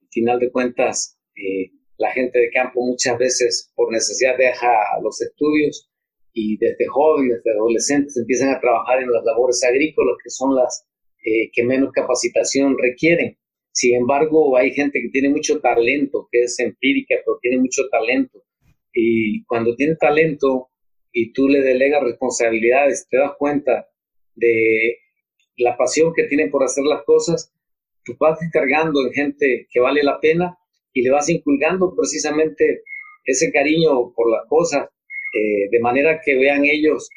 al 0.00 0.08
final 0.12 0.38
de 0.38 0.52
cuentas, 0.52 1.18
eh, 1.34 1.72
la 1.96 2.12
gente 2.12 2.38
de 2.38 2.50
campo 2.50 2.80
muchas 2.86 3.18
veces 3.18 3.72
por 3.74 3.90
necesidad 3.92 4.38
deja 4.38 4.68
los 5.02 5.20
estudios 5.20 5.90
y 6.32 6.56
desde 6.58 6.86
jóvenes, 6.86 7.42
desde 7.42 7.58
adolescentes 7.58 8.16
empiezan 8.16 8.50
a 8.54 8.60
trabajar 8.60 9.02
en 9.02 9.10
las 9.10 9.24
labores 9.24 9.64
agrícolas, 9.64 10.16
que 10.22 10.30
son 10.30 10.54
las 10.54 10.84
que 11.52 11.62
menos 11.64 11.90
capacitación 11.92 12.76
requieren. 12.78 13.36
Sin 13.72 13.96
embargo, 13.96 14.56
hay 14.56 14.70
gente 14.70 15.02
que 15.02 15.08
tiene 15.10 15.30
mucho 15.30 15.60
talento, 15.60 16.28
que 16.30 16.42
es 16.44 16.58
empírica, 16.60 17.16
pero 17.26 17.38
tiene 17.42 17.58
mucho 17.58 17.82
talento. 17.90 18.44
Y 18.94 19.44
cuando 19.44 19.74
tiene 19.74 19.96
talento, 19.96 20.70
y 21.12 21.32
tú 21.32 21.48
le 21.48 21.60
delegas 21.60 22.02
responsabilidades, 22.02 23.06
te 23.10 23.18
das 23.18 23.32
cuenta 23.38 23.88
de 24.34 24.98
la 25.56 25.76
pasión 25.76 26.12
que 26.14 26.24
tienen 26.24 26.50
por 26.50 26.62
hacer 26.62 26.84
las 26.84 27.02
cosas, 27.04 27.52
tú 28.04 28.14
vas 28.18 28.38
descargando 28.40 29.04
en 29.06 29.12
gente 29.12 29.66
que 29.70 29.80
vale 29.80 30.02
la 30.02 30.20
pena 30.20 30.56
y 30.92 31.02
le 31.02 31.10
vas 31.10 31.28
inculcando 31.28 31.94
precisamente 31.94 32.82
ese 33.24 33.52
cariño 33.52 34.12
por 34.14 34.30
las 34.30 34.46
cosas, 34.48 34.88
eh, 35.34 35.68
de 35.70 35.80
manera 35.80 36.20
que 36.24 36.34
vean 36.36 36.64
ellos 36.64 37.08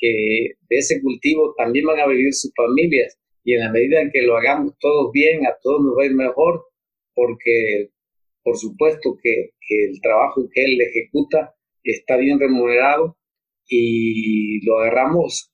que 0.00 0.54
de 0.68 0.76
ese 0.76 1.00
cultivo 1.02 1.54
también 1.56 1.84
van 1.84 2.00
a 2.00 2.06
vivir 2.06 2.32
sus 2.32 2.52
familias. 2.56 3.18
Y 3.44 3.54
en 3.54 3.60
la 3.60 3.70
medida 3.70 4.00
en 4.00 4.10
que 4.10 4.22
lo 4.22 4.36
hagamos 4.36 4.74
todos 4.80 5.12
bien, 5.12 5.46
a 5.46 5.56
todos 5.62 5.82
nos 5.82 5.96
va 5.96 6.02
a 6.02 6.06
ir 6.06 6.14
mejor, 6.14 6.64
porque 7.14 7.90
por 8.42 8.56
supuesto 8.56 9.16
que, 9.22 9.50
que 9.66 9.84
el 9.84 10.00
trabajo 10.00 10.48
que 10.52 10.64
él 10.64 10.80
ejecuta 10.80 11.54
está 11.84 12.16
bien 12.16 12.40
remunerado 12.40 13.16
y 13.70 14.64
lo 14.66 14.80
agarramos 14.80 15.52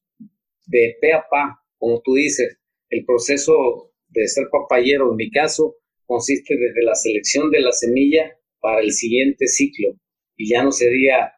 de 0.66 0.96
pe 1.00 1.12
a 1.12 1.24
pa, 1.30 1.60
como 1.78 2.00
tú 2.02 2.14
dices. 2.14 2.58
El 2.88 3.04
proceso 3.04 3.92
de 4.08 4.26
ser 4.26 4.46
papayero, 4.50 5.10
en 5.10 5.16
mi 5.16 5.30
caso, 5.30 5.76
consiste 6.06 6.56
desde 6.56 6.82
la 6.82 6.94
selección 6.94 7.50
de 7.50 7.60
la 7.60 7.72
semilla 7.72 8.36
para 8.60 8.80
el 8.80 8.92
siguiente 8.92 9.46
ciclo 9.46 9.90
y 10.36 10.50
ya 10.50 10.64
no 10.64 10.72
sería 10.72 11.32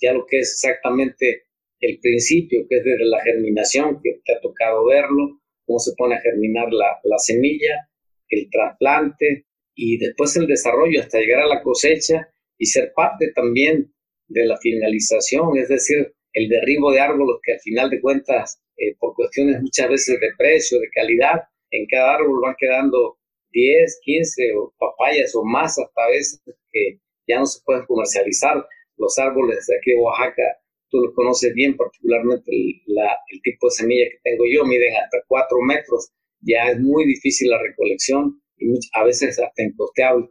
ya 0.00 0.12
lo 0.12 0.26
que 0.26 0.40
es 0.40 0.52
exactamente 0.52 1.44
el 1.80 1.98
principio, 2.00 2.66
que 2.68 2.78
es 2.78 2.84
desde 2.84 3.04
la 3.04 3.22
germinación, 3.22 4.00
que 4.02 4.20
te 4.24 4.34
ha 4.34 4.40
tocado 4.40 4.86
verlo, 4.86 5.40
cómo 5.66 5.78
se 5.78 5.92
pone 5.96 6.16
a 6.16 6.20
germinar 6.20 6.72
la, 6.72 6.98
la 7.04 7.18
semilla, 7.18 7.88
el 8.28 8.48
trasplante 8.50 9.46
y 9.74 9.98
después 9.98 10.36
el 10.36 10.46
desarrollo 10.46 11.00
hasta 11.00 11.20
llegar 11.20 11.42
a 11.42 11.46
la 11.46 11.62
cosecha 11.62 12.28
y 12.58 12.66
ser 12.66 12.92
parte 12.94 13.32
también 13.34 13.92
de 14.28 14.46
la 14.46 14.56
finalización, 14.58 15.56
es 15.58 15.68
decir, 15.68 16.14
el 16.34 16.48
derribo 16.48 16.92
de 16.92 17.00
árboles 17.00 17.36
que 17.42 17.52
al 17.52 17.60
final 17.60 17.90
de 17.90 18.00
cuentas, 18.00 18.60
eh, 18.76 18.94
por 18.98 19.14
cuestiones 19.14 19.60
muchas 19.62 19.88
veces 19.88 20.20
de 20.20 20.28
precio, 20.36 20.78
de 20.80 20.90
calidad, 20.90 21.42
en 21.70 21.86
cada 21.86 22.14
árbol 22.16 22.40
van 22.42 22.54
quedando 22.58 23.18
10, 23.52 24.00
15 24.02 24.42
papayas 24.78 25.34
o 25.34 25.44
más 25.44 25.78
hasta 25.78 26.08
veces 26.08 26.42
que 26.72 26.98
ya 27.26 27.38
no 27.38 27.46
se 27.46 27.60
pueden 27.64 27.86
comercializar. 27.86 28.66
Los 28.96 29.18
árboles 29.18 29.66
de 29.66 29.76
aquí 29.76 29.90
de 29.90 29.96
Oaxaca, 29.96 30.42
tú 30.90 31.00
los 31.00 31.14
conoces 31.14 31.52
bien, 31.54 31.76
particularmente 31.76 32.50
el, 32.50 33.42
tipo 33.42 33.66
de 33.68 33.70
semilla 33.70 34.04
que 34.10 34.18
tengo 34.22 34.44
yo, 34.52 34.64
miden 34.64 34.94
hasta 34.96 35.18
4 35.26 35.58
metros, 35.62 36.12
ya 36.40 36.70
es 36.70 36.80
muy 36.80 37.06
difícil 37.06 37.50
la 37.50 37.60
recolección 37.60 38.40
y 38.58 38.66
a 38.92 39.04
veces 39.04 39.38
hasta 39.40 39.62
incosteable. 39.62 40.28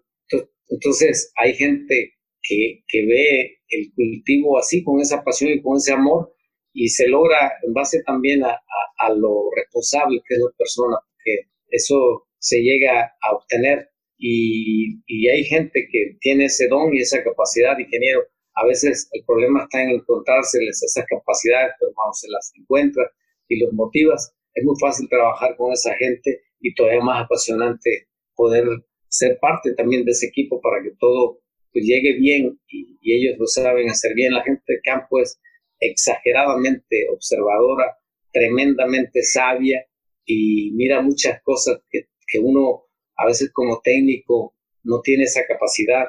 entonces 0.70 1.32
hay 1.36 1.54
gente 1.56 2.14
que, 2.44 2.84
que, 2.88 3.06
ve 3.06 3.58
el 3.70 3.92
cultivo 3.96 4.60
así, 4.60 4.84
con 4.84 5.00
esa 5.00 5.24
pasión 5.24 5.52
y 5.52 5.62
con 5.62 5.78
ese 5.78 5.94
amor, 5.94 6.34
y 6.74 6.90
se 6.90 7.08
logra 7.08 7.54
en 7.64 7.74
base 7.74 8.04
también 8.04 8.44
a, 8.44 8.60
a, 8.98 9.14
lo 9.14 9.50
responsable 9.56 10.22
que 10.28 10.36
es 10.36 10.42
la 10.42 10.52
persona, 10.58 10.98
porque 11.12 11.50
eso 11.70 12.28
se 12.40 12.62
llega 12.62 13.14
a 13.22 13.36
obtener 13.36 13.90
y, 14.18 15.02
y, 15.08 15.28
hay 15.28 15.44
gente 15.44 15.88
que 15.92 16.18
tiene 16.20 16.46
ese 16.46 16.68
don 16.68 16.94
y 16.94 17.00
esa 17.00 17.24
capacidad, 17.24 17.78
ingeniero. 17.78 18.22
A 18.56 18.66
veces 18.66 19.10
el 19.12 19.24
problema 19.26 19.64
está 19.64 19.82
en 19.82 19.90
encontrárseles 19.90 20.82
esas 20.84 21.06
capacidades, 21.08 21.74
pero 21.80 21.92
cuando 21.96 22.14
se 22.14 22.30
las 22.30 22.52
encuentras 22.58 23.10
y 23.48 23.60
los 23.60 23.74
motivas, 23.74 24.36
es 24.54 24.64
muy 24.64 24.76
fácil 24.80 25.10
trabajar 25.10 25.56
con 25.58 25.72
esa 25.72 25.96
gente 25.96 26.42
y 26.60 26.74
todavía 26.76 27.02
más 27.02 27.26
apasionante 27.26 28.08
poder 28.36 28.66
ser 29.10 29.38
parte 29.40 29.74
también 29.76 30.06
de 30.06 30.12
ese 30.12 30.28
equipo 30.28 30.60
para 30.62 30.82
que 30.82 30.92
todo 31.00 31.43
pues 31.74 31.86
llegue 31.86 32.14
bien 32.14 32.60
y, 32.68 32.94
ellos 33.06 33.36
lo 33.38 33.48
saben 33.48 33.90
hacer 33.90 34.14
bien. 34.16 34.34
La 34.34 34.44
gente 34.44 34.64
de 34.66 34.82
campo 34.82 35.20
es 35.20 35.40
exageradamente 35.80 37.08
observadora, 37.12 37.98
tremendamente 38.32 39.24
sabia 39.24 39.86
y 40.26 40.72
mira 40.72 41.02
muchas 41.02 41.42
cosas 41.44 41.82
que, 41.90 42.08
que 42.28 42.40
uno 42.40 42.84
a 43.18 43.26
veces 43.28 43.52
como 43.52 43.82
técnico 43.84 44.56
no 44.84 45.02
tiene 45.02 45.24
esa 45.24 45.46
capacidad. 45.46 46.06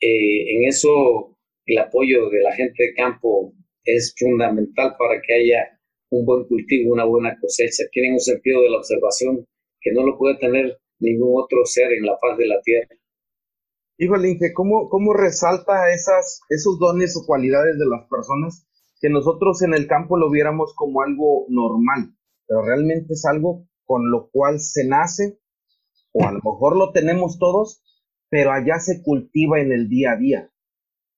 Eh, 0.00 0.56
en 0.56 0.68
eso 0.68 1.36
el 1.66 1.78
apoyo 1.78 2.28
de 2.30 2.40
la 2.40 2.52
gente 2.52 2.82
de 2.82 2.94
campo 2.94 3.54
es 3.84 4.14
fundamental 4.18 4.96
para 4.98 5.20
que 5.22 5.34
haya 5.34 5.78
un 6.10 6.24
buen 6.24 6.44
cultivo, 6.46 6.92
una 6.92 7.04
buena 7.04 7.38
cosecha. 7.40 7.84
Tienen 7.92 8.14
un 8.14 8.20
sentido 8.20 8.62
de 8.62 8.70
la 8.70 8.78
observación 8.78 9.46
que 9.80 9.92
no 9.92 10.06
lo 10.06 10.18
puede 10.18 10.36
tener 10.38 10.78
ningún 10.98 11.42
otro 11.42 11.64
ser 11.64 11.92
en 11.92 12.06
la 12.06 12.18
faz 12.18 12.38
de 12.38 12.46
la 12.46 12.60
tierra. 12.62 12.88
Híjole, 13.96 14.30
Inge, 14.30 14.52
¿cómo, 14.52 14.88
¿cómo 14.88 15.14
resalta 15.14 15.92
esas, 15.92 16.40
esos 16.48 16.80
dones 16.80 17.16
o 17.16 17.24
cualidades 17.24 17.78
de 17.78 17.86
las 17.86 18.08
personas 18.08 18.66
que 19.00 19.08
nosotros 19.08 19.62
en 19.62 19.72
el 19.72 19.86
campo 19.86 20.16
lo 20.16 20.30
viéramos 20.30 20.74
como 20.74 21.02
algo 21.02 21.46
normal, 21.48 22.16
pero 22.48 22.62
realmente 22.62 23.12
es 23.12 23.24
algo 23.24 23.68
con 23.84 24.10
lo 24.10 24.30
cual 24.30 24.58
se 24.58 24.84
nace, 24.84 25.38
o 26.12 26.26
a 26.26 26.32
lo 26.32 26.40
mejor 26.42 26.76
lo 26.76 26.90
tenemos 26.90 27.38
todos, 27.38 27.84
pero 28.30 28.50
allá 28.50 28.80
se 28.80 29.00
cultiva 29.02 29.60
en 29.60 29.72
el 29.72 29.88
día 29.88 30.12
a 30.12 30.16
día. 30.16 30.50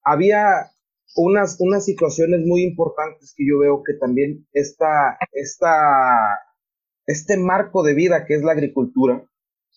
había 0.02 0.70
unas, 1.14 1.56
unas 1.60 1.84
situaciones 1.86 2.40
muy 2.44 2.62
importantes 2.62 3.32
que 3.34 3.46
yo 3.48 3.58
veo 3.58 3.82
que 3.84 3.94
también 3.94 4.46
esta, 4.52 5.16
esta, 5.32 5.70
este 7.06 7.38
marco 7.38 7.82
de 7.82 7.94
vida 7.94 8.26
que 8.26 8.34
es 8.34 8.42
la 8.42 8.52
agricultura 8.52 9.26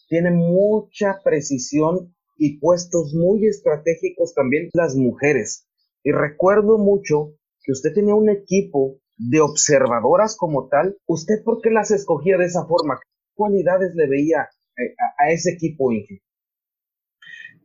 tiene 0.10 0.32
mucha 0.32 1.22
precisión 1.24 2.14
y 2.40 2.58
puestos 2.58 3.14
muy 3.14 3.46
estratégicos 3.46 4.34
también 4.34 4.70
las 4.74 4.96
mujeres. 4.96 5.68
Y 6.04 6.12
recuerdo 6.12 6.78
mucho 6.78 7.36
que 7.62 7.74
usted 7.74 7.94
tenía 7.94 8.16
un 8.16 8.30
equipo 8.30 8.98
de 9.18 9.42
observadoras 9.42 10.38
como 10.38 10.70
tal. 10.70 10.98
¿Usted 11.06 11.44
por 11.44 11.62
qué 11.62 11.70
las 11.70 11.92
escogía 11.92 12.38
de 12.38 12.46
esa 12.46 12.66
forma? 12.66 12.98
¿Qué 13.00 13.10
cualidades 13.36 13.94
le 13.94 14.08
veía 14.08 14.50
eh, 14.78 14.96
a, 15.18 15.30
ese 15.32 15.52
equipo, 15.52 15.92
Inge? 15.92 16.22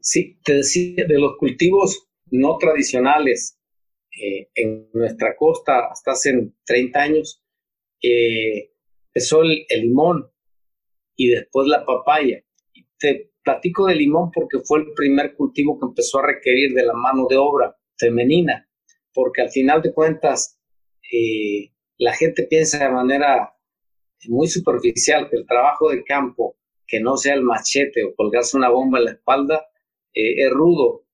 Sí, 0.01 0.39
te 0.45 0.55
decía, 0.55 1.07
de 1.07 1.19
los 1.19 1.37
cultivos 1.39 2.09
no 2.31 2.59
tradicionales 2.59 3.57
eh, 4.21 4.49
en 4.57 4.91
nuestra 4.93 5.37
costa 5.37 5.87
hasta 5.91 6.13
hace 6.13 6.53
30 6.67 7.01
años, 7.01 7.43
eh, 8.03 8.73
empezó 9.07 9.43
el, 9.43 9.65
limón 9.71 10.29
y 11.17 11.31
después 11.31 11.69
la 11.69 11.87
papaya. 11.87 12.43
Te 12.99 13.34
platico 13.45 13.87
del 13.87 13.99
limón 13.99 14.31
porque 14.33 14.59
fue 14.65 14.81
el 14.81 14.93
primer 14.95 15.35
cultivo 15.37 15.79
que 15.79 15.87
empezó 15.87 16.19
a 16.19 16.27
requerir 16.27 16.73
de 16.75 16.85
la 16.85 16.95
mano 16.95 17.27
de 17.29 17.37
obra 17.37 17.77
femenina, 17.97 18.69
porque 19.13 19.43
al 19.43 19.51
final 19.51 19.83
de 19.83 19.93
cuentas 19.93 20.59
eh, 21.13 21.71
la 21.99 22.15
gente 22.15 22.45
piensa 22.45 22.85
de 22.85 22.91
manera 22.91 23.55
muy 24.29 24.49
superficial 24.49 25.29
que 25.29 25.37
el 25.37 25.47
trabajo 25.47 25.91
de 25.91 26.03
campo, 26.03 26.57
que 26.87 27.01
no 27.01 27.17
sea 27.17 27.35
el 27.35 27.43
machete 27.43 28.03
o 28.05 28.15
colgarse 28.15 28.57
una 28.57 28.71
bomba 28.71 28.99
en 28.99 29.05
la 29.05 29.11
espalda, 29.13 29.67
es 30.13 30.51
rudo. 30.51 31.05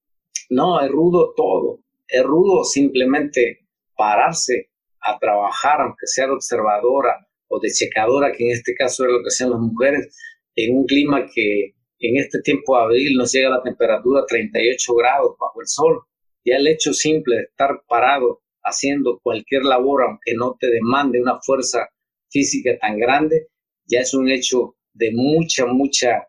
No, 0.51 0.81
es 0.81 0.91
rudo 0.91 1.33
todo 1.37 1.81
es 2.11 2.23
rudo 2.25 2.65
simplemente 2.65 3.67
pararse 3.97 4.71
a 5.01 5.19
trabajar, 5.19 5.81
aunque 5.81 6.07
sea 6.07 6.27
de 6.27 6.33
observadora 6.33 7.27
o 7.49 7.61
de 7.61 7.71
checadora, 7.71 8.33
que 8.33 8.47
en 8.47 8.57
este 8.57 8.75
caso 8.75 9.05
es 9.05 9.11
lo 9.11 9.19
que 9.19 9.29
hacen 9.29 9.51
las 9.51 9.61
mujeres, 9.61 10.17
en 10.57 10.77
un 10.77 10.85
clima 10.87 11.27
que 11.33 11.75
en 12.01 12.17
este 12.17 12.41
tiempo 12.41 12.77
de 12.77 12.83
abril 12.83 13.17
nos 13.17 13.33
llega 13.33 13.49
a 13.49 13.59
la 13.59 13.63
temperatura 13.63 14.25
38 14.27 14.95
grados 14.95 15.37
bajo 15.39 15.61
el 15.61 15.67
sol. 15.67 16.03
Ya 16.45 16.57
el 16.57 16.67
hecho 16.67 16.95
simple 16.95 17.37
de 17.37 17.43
estar 17.43 17.83
parado 17.87 18.41
haciendo 18.63 19.21
cualquier 19.23 19.65
labor, 19.65 20.03
aunque 20.03 20.35
no 20.35 20.57
te 20.59 20.69
demande 20.69 21.21
una 21.21 21.39
fuerza 21.41 21.89
física 22.31 22.79
tan 22.81 22.99
grande, 22.99 23.49
ya 23.87 24.01
es 24.01 24.15
un 24.15 24.31
hecho 24.31 24.77
de 24.95 25.11
mucha, 25.13 25.67
mucha 25.67 26.27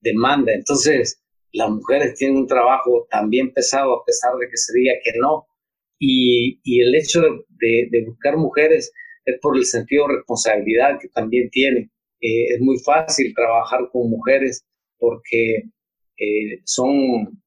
demanda. 0.00 0.52
Entonces, 0.52 1.22
las 1.52 1.70
mujeres 1.70 2.14
tienen 2.16 2.36
un 2.36 2.46
trabajo 2.46 3.06
también 3.10 3.52
pesado 3.52 4.00
a 4.00 4.04
pesar 4.04 4.34
de 4.38 4.48
que 4.48 4.56
se 4.56 4.72
diga 4.76 4.92
que 5.02 5.12
no. 5.18 5.46
Y, 5.98 6.60
el 6.82 6.94
hecho 6.94 7.22
de, 7.48 8.04
buscar 8.06 8.36
mujeres 8.36 8.92
es 9.24 9.38
por 9.40 9.56
el 9.56 9.64
sentido 9.64 10.06
de 10.06 10.16
responsabilidad 10.16 10.98
que 11.00 11.08
también 11.08 11.48
tiene. 11.50 11.90
Eh, 12.20 12.54
es 12.54 12.60
muy 12.60 12.78
fácil 12.80 13.32
trabajar 13.34 13.88
con 13.92 14.10
mujeres 14.10 14.66
porque 14.98 15.64
eh, 16.18 16.60
son 16.64 17.42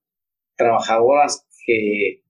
trabajadoras 0.56 1.46
que 1.66 2.24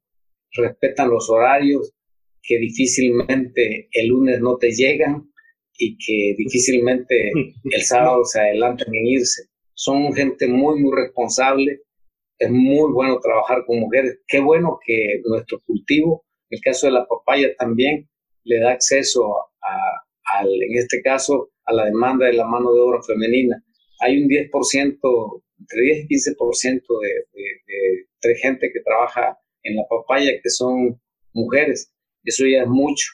respetan 0.53 1.09
los 1.09 1.29
horarios, 1.29 1.93
que 2.41 2.57
difícilmente 2.57 3.89
el 3.91 4.07
lunes 4.07 4.39
no 4.39 4.57
te 4.57 4.71
llegan 4.71 5.31
y 5.77 5.97
que 5.97 6.35
difícilmente 6.37 7.31
el 7.63 7.81
sábado 7.81 8.23
se 8.25 8.39
adelantan 8.39 8.93
en 8.93 9.07
irse 9.07 9.49
son 9.77 10.11
gente 10.13 10.47
muy, 10.47 10.81
muy 10.81 10.91
responsable. 10.95 11.81
Es 12.39 12.49
muy 12.49 12.91
bueno 12.91 13.19
trabajar 13.19 13.63
con 13.65 13.79
mujeres. 13.79 14.19
Qué 14.27 14.39
bueno 14.39 14.79
que 14.85 15.21
nuestro 15.23 15.61
cultivo, 15.65 16.25
en 16.49 16.57
el 16.57 16.61
caso 16.61 16.87
de 16.87 16.93
la 16.93 17.05
papaya 17.05 17.55
también, 17.57 18.09
le 18.43 18.59
da 18.59 18.71
acceso 18.71 19.35
a, 19.61 20.43
en 20.43 20.77
este 20.77 21.01
caso, 21.01 21.51
a 21.65 21.73
la 21.73 21.85
demanda 21.85 22.25
de 22.25 22.33
la 22.33 22.45
mano 22.45 22.73
de 22.73 22.81
obra 22.81 23.01
femenina. 23.03 23.63
Hay 23.99 24.21
un 24.21 24.29
10%, 24.29 25.43
entre 25.59 25.81
10 25.81 26.05
y 26.09 26.15
15% 26.15 26.81
de, 27.01 27.09
de, 27.33 28.05
de, 28.21 28.35
gente 28.35 28.69
que 28.71 28.81
trabaja 28.81 29.37
en 29.63 29.75
la 29.75 29.83
papaya 29.89 30.31
que 30.41 30.49
son 30.49 30.99
mujeres. 31.33 31.91
Eso 32.23 32.45
ya 32.45 32.63
es 32.63 32.67
mucho. 32.67 33.07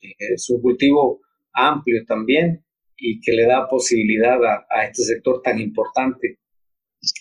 Eh, 0.00 0.14
es 0.34 0.48
un 0.50 0.60
cultivo 0.60 1.20
amplio 1.52 2.04
también 2.06 2.64
y 2.96 3.20
que 3.20 3.32
le 3.32 3.46
da 3.46 3.68
posibilidad 3.68 4.38
a, 4.44 4.84
este 4.84 5.02
sector 5.02 5.40
tan 5.42 5.58
importante, 5.60 6.38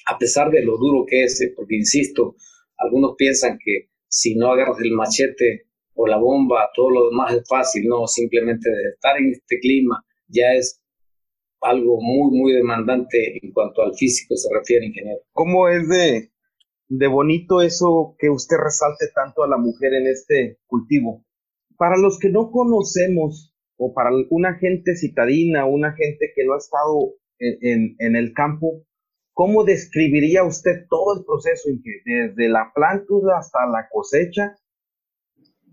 a 0.07 0.17
pesar 0.17 0.51
de 0.51 0.63
lo 0.63 0.77
duro 0.77 1.05
que 1.07 1.23
es, 1.23 1.41
eh, 1.41 1.53
porque 1.55 1.75
insisto, 1.75 2.35
algunos 2.77 3.15
piensan 3.17 3.57
que 3.63 3.89
si 4.07 4.35
no 4.35 4.51
agarras 4.51 4.79
el 4.81 4.91
machete 4.91 5.67
o 5.95 6.07
la 6.07 6.17
bomba, 6.17 6.69
todo 6.75 6.89
lo 6.89 7.09
demás 7.09 7.33
es 7.33 7.43
fácil, 7.47 7.85
no, 7.87 8.07
simplemente 8.07 8.69
de 8.69 8.89
estar 8.89 9.17
en 9.17 9.31
este 9.31 9.59
clima 9.59 10.03
ya 10.27 10.53
es 10.53 10.81
algo 11.63 11.99
muy, 12.01 12.37
muy 12.37 12.53
demandante 12.53 13.39
en 13.41 13.51
cuanto 13.51 13.81
al 13.81 13.93
físico 13.95 14.35
se 14.35 14.49
refiere, 14.53 14.87
ingeniero. 14.87 15.21
¿Cómo 15.31 15.67
es 15.67 15.87
de, 15.89 16.31
de 16.87 17.07
bonito 17.07 17.61
eso 17.61 18.15
que 18.19 18.29
usted 18.29 18.57
resalte 18.57 19.05
tanto 19.13 19.43
a 19.43 19.47
la 19.47 19.57
mujer 19.57 19.93
en 19.93 20.07
este 20.07 20.59
cultivo? 20.67 21.25
Para 21.77 21.97
los 21.97 22.19
que 22.19 22.29
no 22.29 22.51
conocemos 22.51 23.53
o 23.77 23.93
para 23.93 24.11
una 24.29 24.55
gente 24.55 24.95
citadina, 24.95 25.65
una 25.65 25.93
gente 25.93 26.31
que 26.35 26.45
no 26.45 26.53
ha 26.53 26.57
estado 26.57 27.15
en, 27.39 28.15
el 28.15 28.33
campo, 28.33 28.83
¿cómo 29.33 29.63
describiría 29.63 30.43
usted 30.43 30.85
todo 30.89 31.17
el 31.17 31.25
proceso, 31.25 31.69
desde 32.05 32.49
la 32.49 32.71
planta 32.73 33.13
hasta 33.37 33.65
la 33.67 33.87
cosecha? 33.91 34.55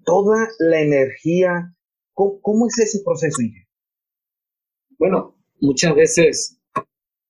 Toda 0.04 0.48
la 0.58 0.80
energía, 0.80 1.74
¿cómo, 2.14 2.66
es 2.66 2.78
ese 2.78 3.04
proceso, 3.04 3.42
Inge? 3.42 3.68
Bueno, 4.98 5.39
muchas 5.60 5.94
veces 5.94 6.60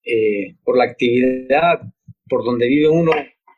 eh, 0.05 0.57
por 0.65 0.77
la 0.77 0.85
actividad, 0.85 1.81
por 2.29 2.45
donde 2.45 2.67
vive 2.67 2.89
uno, 2.89 3.13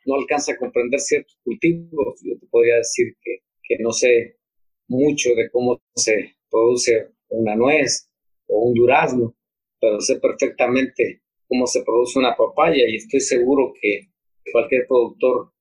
no 0.05 0.15
alcanza 0.15 0.53
a 0.53 0.57
comprender 0.57 0.99
ciertos 0.99 1.37
cultivos. 1.43 2.19
Yo 2.23 2.37
te 2.39 2.47
podría 2.47 2.77
decir 2.77 3.15
que, 3.21 3.39
que 3.63 3.81
no 3.81 3.91
sé 3.91 4.37
mucho 4.87 5.29
de 5.35 5.49
cómo 5.49 5.81
se 5.95 6.35
produce 6.49 7.07
una 7.29 7.55
nuez 7.55 8.09
o 8.47 8.67
un 8.67 8.73
durazno, 8.73 9.35
pero 9.79 10.01
sé 10.01 10.19
perfectamente 10.19 11.21
cómo 11.47 11.65
se 11.67 11.83
produce 11.83 12.19
una 12.19 12.35
papaya 12.35 12.83
y 12.87 12.95
estoy 12.95 13.21
seguro 13.21 13.73
que 13.79 14.09
cualquier 14.51 14.85
productor 14.87 15.51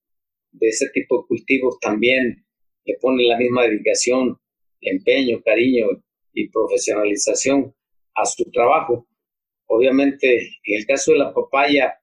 de 0.51 0.69
ese 0.69 0.89
tipo 0.91 1.23
de 1.23 1.29
cultivos 1.29 1.79
también 1.81 2.45
le 2.85 2.97
pone 3.01 3.25
la 3.25 3.39
misma 3.39 3.63
dedicación, 3.63 4.39
empeño, 4.81 5.41
cariño 5.43 5.87
y 6.33 6.49
profesionalización 6.49 7.75
a 8.15 8.25
su 8.25 8.45
trabajo. 8.51 9.07
Obviamente, 9.67 10.39
en 10.65 10.79
el 10.79 10.87
caso 10.87 11.13
de 11.13 11.19
la 11.19 11.33
papaya, 11.33 11.95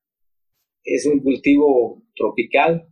es 0.84 1.06
un 1.06 1.20
cultivo 1.20 2.02
tropical 2.16 2.88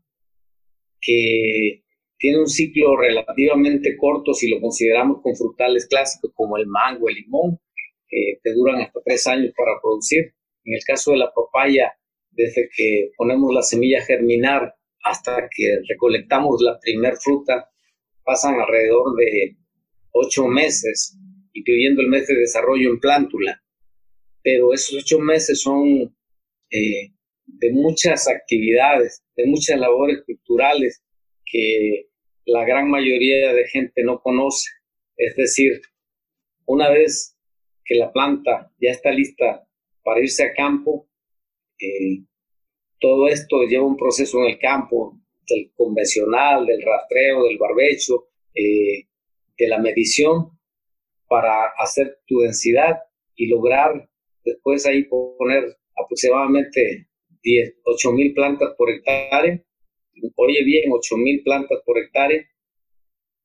que 1.02 1.84
tiene 2.18 2.40
un 2.40 2.48
ciclo 2.48 2.98
relativamente 2.98 3.96
corto 3.98 4.34
si 4.34 4.50
lo 4.50 4.60
consideramos 4.60 5.22
con 5.22 5.36
frutales 5.36 5.88
clásicos 5.88 6.32
como 6.34 6.58
el 6.58 6.68
mango, 6.68 7.10
el 7.10 7.16
limón, 7.16 7.60
que 8.08 8.40
te 8.42 8.54
duran 8.54 8.82
hasta 8.82 9.00
tres 9.06 9.28
años 9.28 9.54
para 9.56 9.80
producir. 9.82 10.34
En 10.66 10.74
el 10.74 10.84
caso 10.84 11.12
de 11.12 11.18
la 11.18 11.32
papaya, 11.34 11.94
desde 12.32 12.70
que 12.76 13.12
ponemos 13.18 13.54
la 13.54 13.62
semilla 13.62 14.00
a 14.00 14.06
germinar 14.06 14.76
hasta 15.04 15.48
que 15.56 15.78
recolectamos 15.88 16.62
la 16.62 16.80
primer 16.80 17.16
fruta, 17.18 17.70
pasan 18.24 18.60
alrededor 18.60 19.16
de 19.16 19.56
ocho 20.12 20.48
meses, 20.48 21.18
incluyendo 21.58 22.02
el 22.02 22.10
mes 22.10 22.28
de 22.28 22.36
desarrollo 22.36 22.90
en 22.92 23.00
plántula. 23.00 23.62
Pero 24.44 24.74
esos 24.74 25.04
ocho 25.04 25.20
meses 25.20 25.62
son 25.62 26.16
eh, 26.70 27.12
de 27.46 27.72
muchas 27.72 28.28
actividades, 28.28 29.24
de 29.36 29.46
muchas 29.48 29.80
labores 29.80 30.24
culturales 30.26 31.04
que 31.46 32.08
la 32.46 32.64
gran 32.66 32.90
mayoría 32.90 33.54
de 33.54 33.68
gente 33.68 34.04
no 34.04 34.22
conoce. 34.22 34.70
Es 35.16 35.36
decir, 35.36 35.82
una 36.66 36.90
vez 36.90 37.36
que 37.84 37.96
la 37.96 38.12
planta 38.12 38.72
ya 38.80 38.92
está 38.92 39.12
lista 39.12 39.68
para 40.04 40.22
irse 40.22 40.44
a 40.44 40.54
campo, 40.54 41.10
eh, 41.80 42.24
todo 43.00 43.28
esto 43.28 43.64
lleva 43.64 43.86
un 43.86 43.98
proceso 43.98 44.40
en 44.40 44.52
el 44.52 44.60
campo, 44.60 45.20
del 45.48 45.72
convencional, 45.76 46.66
del 46.66 46.82
rastreo, 46.82 47.46
del 47.46 47.58
barbecho, 47.58 48.28
eh, 48.54 49.08
de 49.58 49.68
la 49.68 49.80
medición, 49.80 50.57
para 51.28 51.68
hacer 51.80 52.20
tu 52.26 52.40
densidad 52.40 52.98
y 53.36 53.48
lograr 53.48 54.10
después 54.44 54.86
ahí 54.86 55.04
poner 55.04 55.78
aproximadamente 55.96 57.08
10, 57.44 57.76
8 57.84 58.12
mil 58.14 58.34
plantas 58.34 58.74
por 58.78 58.90
hectárea 58.90 59.62
oye 60.36 60.64
bien, 60.64 60.90
8.000 60.90 61.44
plantas 61.44 61.80
por 61.86 61.98
hectárea, 61.98 62.44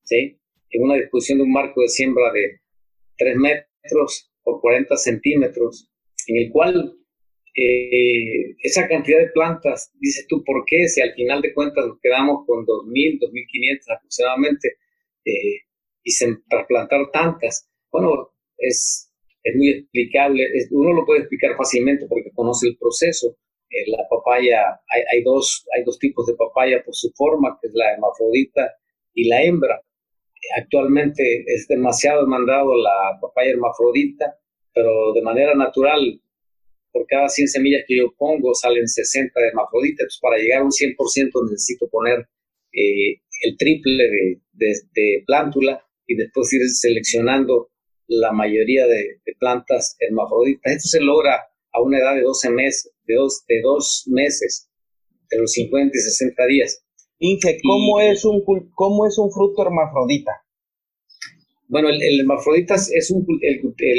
¿sí? 0.05 0.39
en 0.71 0.83
una 0.83 0.97
disposición 0.97 1.39
de 1.39 1.45
un 1.45 1.53
marco 1.53 1.83
de 1.83 1.89
siembra 1.89 2.33
de 2.33 2.61
3 3.19 3.37
metros 3.37 4.33
por 4.43 4.61
40 4.61 4.97
centímetros, 4.97 5.91
en 6.27 6.37
el 6.39 6.51
cual 6.51 6.97
eh, 7.55 8.55
esa 8.63 8.89
cantidad 8.89 9.19
de 9.19 9.29
plantas, 9.29 9.93
dices 10.01 10.27
tú, 10.27 10.43
¿por 10.45 10.65
qué? 10.67 10.89
Si 10.89 11.01
al 11.01 11.13
final 11.15 11.43
de 11.43 11.53
cuentas 11.53 11.87
nos 11.87 12.01
quedamos 12.01 12.47
con 12.47 12.65
2.000, 12.65 13.21
2.500 13.21 13.97
aproximadamente, 13.97 14.77
eh, 15.25 15.61
y 16.05 16.11
se 16.11 16.37
trasplantar 16.49 17.11
tantas, 17.13 17.71
bueno, 17.93 18.33
es, 18.59 19.13
es 19.43 19.57
muy 19.57 19.69
explicable, 19.71 20.49
uno 20.71 20.93
lo 20.93 21.07
puede 21.07 21.21
explicar 21.21 21.57
fácilmente 21.57 22.07
porque 22.07 22.31
conoce 22.35 22.69
el 22.69 22.79
proceso. 22.79 23.37
Eh, 23.71 23.91
la 23.91 24.07
papaya, 24.09 24.81
hay, 24.89 25.23
dos, 25.23 25.67
hay 25.75 25.85
dos 25.85 25.99
tipos 25.99 26.27
de 26.27 26.35
papaya 26.35 26.83
por 26.85 26.95
su 26.95 27.11
forma, 27.15 27.59
que 27.61 27.69
es 27.69 27.75
la 27.75 27.93
hermafrodita 27.93 28.75
y 29.15 29.29
la 29.29 29.43
hembra. 29.43 29.81
Actualmente 30.57 31.45
es 31.47 31.69
demasiado 31.69 32.23
demandado 32.23 32.77
la 32.77 33.19
papaya 33.21 33.53
hermafrodita, 33.53 34.37
pero 34.75 35.13
de 35.15 35.23
manera 35.23 35.55
natural 35.55 36.21
por 36.93 37.07
cada 37.07 37.29
100 37.29 37.49
semillas 37.49 37.85
que 37.87 37.97
yo 37.97 38.13
pongo 38.17 38.55
salen 38.55 38.87
60 38.87 39.41
de 39.41 39.49
hermafroditas. 39.49 40.19
para 40.21 40.37
llegar 40.37 40.61
a 40.61 40.65
un 40.65 40.71
100% 40.71 40.97
necesito 41.51 41.89
poner 41.89 42.29
eh, 42.73 43.21
el 43.43 43.57
triple 43.57 44.11
de, 44.11 44.75
de, 44.93 45.25
plántula 45.27 45.85
y 46.07 46.15
después 46.15 46.53
ir 46.53 46.69
seleccionando 46.69 47.71
la 48.21 48.33
mayoría 48.33 48.87
de, 48.87 49.21
plantas 49.39 49.97
hermafroditas. 49.99 50.77
Esto 50.77 50.89
se 50.89 51.01
logra 51.01 51.43
a 51.73 51.81
una 51.81 51.99
edad 51.99 52.15
de 52.15 52.23
12 52.23 52.51
meses, 52.51 52.93
de 53.05 53.15
dos, 53.15 53.45
de 53.49 53.61
dos 53.63 54.05
meses, 54.07 54.71
de 55.31 55.39
los 55.39 55.53
50 55.53 55.97
y 55.97 56.01
60 56.01 56.47
días. 56.47 56.85
Inge, 57.19 57.59
¿cómo, 57.63 58.01
es, 58.01 58.25
un, 58.25 58.43
¿cómo 58.75 59.07
es 59.07 59.19
un 59.19 59.31
fruto 59.33 59.63
hermafrodita? 59.63 60.33
Bueno, 61.69 61.89
el, 61.89 62.03
el 62.03 62.21
hermafrodita 62.21 62.75
es 62.75 63.11
un, 63.11 63.27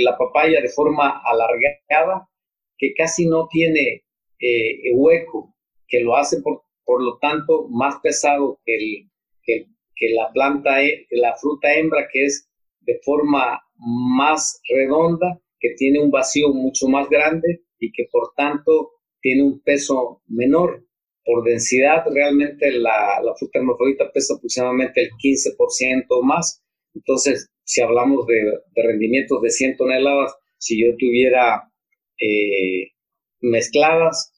la 0.04 0.18
papaya 0.18 0.62
de 0.62 0.70
forma 0.70 1.22
alargada 1.26 2.30
que 2.78 2.94
casi 2.94 3.26
no 3.26 3.48
tiene 3.50 4.04
eh, 4.40 4.92
hueco, 4.94 5.56
que 5.88 6.02
lo 6.02 6.16
hace 6.16 6.42
por, 6.42 6.64
por 6.84 7.02
lo 7.02 7.18
tanto 7.18 7.68
más 7.70 7.96
pesado 8.02 8.60
que, 8.66 8.76
el, 8.76 9.10
que, 9.42 9.68
que 9.96 10.10
la 10.10 10.32
planta, 10.32 10.78
la 11.12 11.36
fruta 11.38 11.74
hembra, 11.74 12.08
que 12.12 12.26
es 12.26 12.50
de 12.86 13.00
forma 13.04 13.62
más 13.78 14.60
redonda, 14.70 15.40
que 15.60 15.74
tiene 15.78 16.02
un 16.02 16.12
vacío 16.12 16.50
mucho 16.50 16.88
más 16.88 17.10
grande 17.10 17.64
y 17.80 17.92
que 17.92 18.06
por 18.12 18.34
tanto 18.36 18.92
tiene 19.22 19.44
un 19.44 19.62
peso 19.62 20.22
menor. 20.28 20.86
Por 21.26 21.46
densidad, 21.46 22.04
realmente 22.14 22.72
la, 22.72 23.22
la 23.24 23.34
fruta 23.36 23.60
hermafrodita 23.60 24.12
pesa 24.12 24.36
aproximadamente 24.36 25.02
el 25.04 25.10
15% 25.12 26.06
más. 26.24 26.62
Entonces, 26.94 27.50
si 27.64 27.82
hablamos 27.82 28.28
de, 28.28 28.44
de 28.76 28.84
rendimientos 28.84 29.42
de 29.42 29.50
100 29.50 29.78
toneladas, 29.78 30.36
si 30.58 30.82
yo 30.82 30.96
tuviera 30.98 31.72
eh, 32.20 32.92
mezcladas, 33.40 34.34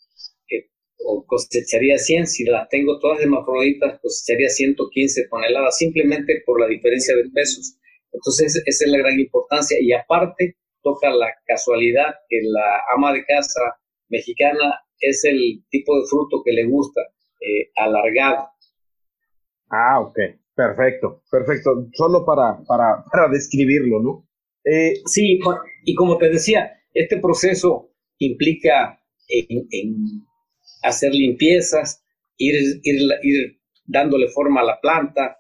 o 1.06 1.26
cosecharía 1.26 1.98
100, 1.98 2.28
si 2.28 2.44
las 2.46 2.68
tengo 2.70 3.00
todas 3.00 3.22
hermafroditas, 3.22 4.00
cosecharía 4.02 4.50
115 4.50 5.28
toneladas, 5.30 5.78
simplemente 5.78 6.42
por 6.46 6.60
la 6.60 6.68
diferencia 6.68 7.16
de 7.16 7.30
pesos. 7.30 7.78
Entonces, 8.16 8.62
esa 8.66 8.86
es 8.86 8.92
la 8.92 8.98
gran 8.98 9.20
importancia. 9.20 9.78
Y 9.80 9.94
aparte, 9.94 10.58
toca 10.82 11.10
la 11.10 11.28
casualidad 11.46 12.16
que 12.30 12.40
la 12.44 12.82
ama 12.96 13.14
de 13.14 13.26
casa 13.26 13.62
mexicana 14.10 14.80
es 15.00 15.24
el 15.26 15.64
tipo 15.70 16.00
de 16.00 16.08
fruto 16.08 16.42
que 16.44 16.54
le 16.54 16.66
gusta, 16.66 17.02
eh, 17.42 17.70
alargado. 17.76 18.50
Ah, 19.70 20.00
ok, 20.00 20.18
perfecto, 20.56 21.24
perfecto. 21.30 21.88
Solo 21.94 22.26
para, 22.26 22.64
para, 22.68 23.04
para 23.12 23.28
describirlo, 23.30 24.02
¿no? 24.02 24.28
Eh, 24.64 25.02
sí, 25.06 25.40
y 25.84 25.96
como 25.96 26.18
te 26.18 26.30
decía, 26.30 26.72
este 26.94 27.20
proceso 27.20 27.92
implica 28.18 29.00
en, 29.28 29.68
hacer 30.82 31.14
limpiezas, 31.14 32.04
ir, 32.38 32.56
ir, 32.84 33.60
dándole 33.86 34.28
forma 34.30 34.62
a 34.62 34.66
la 34.66 34.80
planta, 34.82 35.38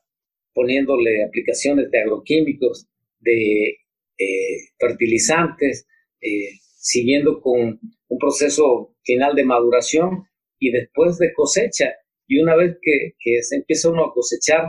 poniéndole 0.55 1.23
aplicaciones 1.23 1.91
de 1.91 1.99
agroquímicos, 1.99 2.87
de 3.19 3.77
eh, 4.17 4.57
fertilizantes, 4.79 5.85
eh, 6.21 6.49
siguiendo 6.77 7.41
con 7.41 7.79
un 8.07 8.17
proceso 8.17 8.95
final 9.03 9.35
de 9.35 9.43
maduración 9.43 10.23
y 10.57 10.71
después 10.71 11.17
de 11.17 11.33
cosecha. 11.33 11.93
Y 12.27 12.39
una 12.39 12.55
vez 12.55 12.77
que, 12.81 13.13
se 13.43 13.57
empieza 13.57 13.91
uno 13.91 14.05
a 14.05 14.13
cosechar, 14.13 14.63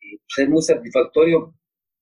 eh, 0.00 0.18
pues 0.28 0.46
es 0.46 0.48
muy 0.48 0.62
satisfactorio, 0.62 1.54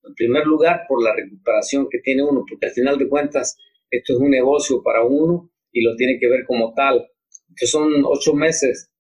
en 0.05 0.15
primer 0.15 0.47
lugar, 0.47 0.83
por 0.87 1.03
la 1.03 1.15
recuperación 1.17 1.89
que 1.91 2.01
tiene 2.01 2.23
uno, 2.23 2.45
porque 2.49 2.67
al 2.67 2.73
final 2.73 2.99
de 2.99 3.09
cuentas 3.09 3.57
esto 3.91 4.13
es 4.13 4.19
un 4.21 4.31
negocio 4.31 4.83
para 4.83 5.03
uno 5.03 5.51
y 5.73 5.83
lo 5.83 5.97
tiene 5.97 6.19
que 6.21 6.29
ver 6.29 6.45
como 6.47 6.75
tal. 6.75 7.09
Entonces 7.49 7.71
son 7.71 8.05
ocho 8.05 8.35
meses 8.35 8.91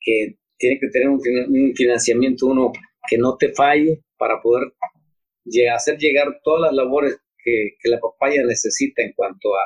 que 0.00 0.36
tiene 0.58 0.78
que 0.78 0.88
tener 0.88 1.08
un, 1.08 1.20
financiamiento 1.74 2.46
uno 2.46 2.72
que 3.10 3.18
no 3.18 3.36
te 3.36 3.52
falle 3.52 4.02
para 4.16 4.40
poder 4.40 4.72
hacer 5.74 5.98
llegar 5.98 6.28
todas 6.44 6.62
las 6.62 6.72
labores 6.72 7.18
que, 7.42 7.72
la 7.84 7.98
papaya 7.98 8.44
necesita 8.44 9.02
en 9.02 9.12
cuanto 9.14 9.50
a, 9.54 9.60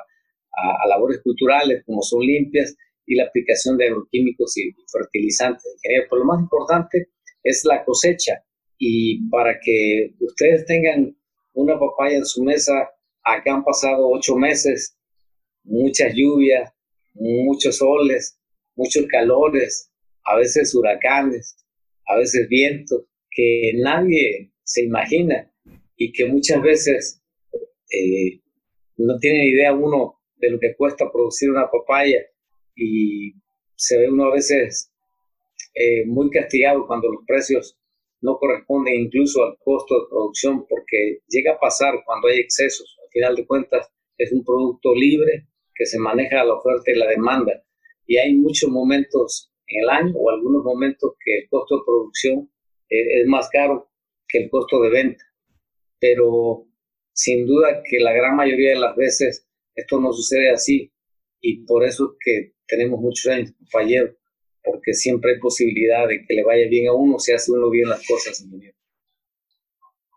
labores 0.89 1.21
culturales, 1.23 1.83
como 1.85 2.01
son 2.01 2.21
limpias, 2.21 2.75
y 3.07 3.17
la 3.17 3.25
aplicación 3.25 3.77
de 3.77 3.89
agroquímicos 3.89 4.57
y 4.57 4.73
fertilizantes. 4.91 5.77
Pero 5.83 6.17
lo 6.17 6.25
más 6.25 6.41
importante 6.41 7.09
es 7.43 7.63
la 7.65 7.85
cosecha. 7.85 8.43
Y 8.79 9.29
para 9.29 9.59
que 9.61 10.15
ustedes 10.21 10.65
tengan 10.65 11.15
una 11.53 11.79
papaya 11.79 12.17
en 12.17 12.25
su 12.25 12.43
mesa 12.43 12.89
Acá 13.25 13.55
han 13.55 13.65
pasado 13.65 14.11
ocho 14.11 14.37
meses, 14.37 14.99
muchas 15.65 16.13
lluvias, 16.15 16.71
muchos 17.15 17.79
soles, 17.79 18.39
muchos 18.77 19.07
calores, 19.07 19.91
a 20.25 20.37
veces 20.37 20.75
huracanes, 20.75 21.57
a 22.07 22.19
veces 22.19 22.47
vientos, 22.49 23.05
que 23.35 23.73
nadie 23.77 24.53
se 24.63 24.85
imagina 24.85 25.53
y 25.97 26.13
que 26.13 26.27
muchas 26.27 26.63
veces 26.63 27.23
eh, 27.91 28.41
no 28.97 29.19
tiene 29.19 29.49
idea 29.49 29.75
uno 29.75 30.21
de 30.37 30.51
lo 30.51 30.59
que 30.59 30.75
cuesta 30.77 31.11
producir 31.13 31.51
una 31.51 31.71
papaya 31.71 32.21
y 32.77 33.35
se 33.77 33.99
ve 33.99 34.11
uno 34.11 34.25
a 34.27 34.35
veces 34.35 34.93
eh, 35.75 36.07
muy 36.07 36.31
castigado 36.31 36.87
cuando 36.87 37.11
los 37.13 37.25
precios 37.27 37.79
no 38.21 38.39
corresponden 38.39 38.95
incluso 38.95 39.45
al 39.45 39.57
costo 39.59 40.01
de 40.01 40.07
producción 40.09 40.67
porque 40.67 41.19
llega 41.29 41.53
a 41.53 41.59
pasar 41.59 41.95
cuando 42.07 42.29
hay 42.29 42.39
excesos 42.39 42.95
final 43.15 43.37
de 43.37 43.47
cuentas 43.47 43.89
es 44.19 44.33
un 44.33 44.45
producto 44.45 44.95
libre 44.95 45.47
que 45.75 45.87
se 45.87 45.99
maneja 45.99 46.45
la 46.45 46.55
oferta 46.55 46.91
y 46.91 46.99
la 46.99 47.09
demanda. 47.09 47.65
Y 48.07 48.19
hay 48.19 48.35
muchos 48.35 48.71
momentos 48.71 49.53
en 49.67 49.83
el 49.85 49.89
año 49.89 50.15
o 50.17 50.31
algunos 50.31 50.63
momentos 50.63 51.13
que 51.25 51.39
el 51.39 51.49
costo 51.49 51.79
de 51.79 51.83
producción 51.87 52.51
eh, 52.89 53.21
es 53.21 53.27
más 53.27 53.49
caro 53.51 53.91
que 54.29 54.39
el 54.39 54.51
costo 54.51 54.81
de 54.83 54.91
venta. 54.91 55.25
Pero 55.99 56.67
sin 57.13 57.47
duda 57.47 57.83
que 57.89 57.99
la 58.01 58.13
gran 58.13 58.37
mayoría 58.37 58.71
de 58.71 58.81
las 58.81 58.97
veces 58.97 59.49
esto 59.75 60.01
no 60.01 60.13
sucede 60.13 60.51
así 60.51 60.93
y 61.41 61.65
por 61.65 61.85
eso 61.85 62.17
que 62.25 62.55
tenemos 62.67 63.01
muchos 63.01 63.31
años 63.33 63.53
falleros, 63.71 64.17
porque 64.63 64.95
siempre 64.95 65.33
hay 65.33 65.41
posibilidad 65.41 66.09
de 66.09 66.25
que 66.27 66.35
le 66.35 66.45
vaya 66.45 66.69
bien 66.69 66.89
a 66.89 66.95
uno 66.95 67.19
si 67.19 67.33
hace 67.33 67.53
uno 67.53 67.71
bien 67.71 67.89
las 67.89 68.07
cosas, 68.07 68.41
ingeniero 68.41 68.77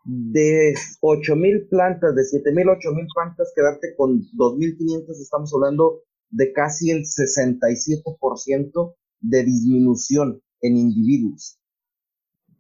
de 0.08 0.74
8.000 1.02 1.68
plantas, 1.70 2.16
de 2.16 2.22
7.000, 2.22 2.80
8.000 2.80 3.08
plantas, 3.14 3.52
quedarte 3.54 3.94
con 3.98 4.22
2.500, 4.38 5.22
estamos 5.22 5.54
hablando 5.54 6.04
de 6.30 6.54
casi 6.54 6.92
el 6.92 7.04
67% 7.04 8.96
de 9.20 9.44
disminución 9.44 10.42
en 10.62 10.78
individuos. 10.78 11.60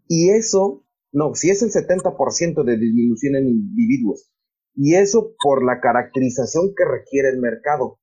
Y 0.07 0.29
eso, 0.29 0.85
no, 1.11 1.33
si 1.35 1.49
es 1.49 1.61
el 1.61 1.69
70% 1.69 2.63
de 2.63 2.77
disminución 2.77 3.35
en 3.35 3.47
individuos. 3.47 4.31
Y 4.75 4.95
eso 4.95 5.33
por 5.41 5.65
la 5.65 5.79
caracterización 5.81 6.73
que 6.75 6.85
requiere 6.85 7.29
el 7.29 7.39
mercado. 7.39 7.99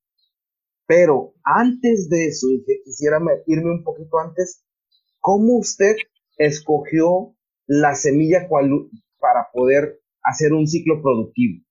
Pero 0.87 1.35
antes 1.45 2.09
de 2.09 2.27
eso, 2.27 2.49
y 2.51 2.65
quisiera 2.85 3.19
irme 3.47 3.71
un 3.71 3.85
poquito 3.85 4.19
antes, 4.19 4.65
¿cómo 5.21 5.59
usted 5.59 5.97
escogió 6.37 7.35
la 7.67 7.95
semilla 7.95 8.49
para 9.19 9.49
poder 9.53 10.01
hacer 10.23 10.53
un 10.53 10.67
ciclo 10.67 11.01
productivo? 11.01 11.65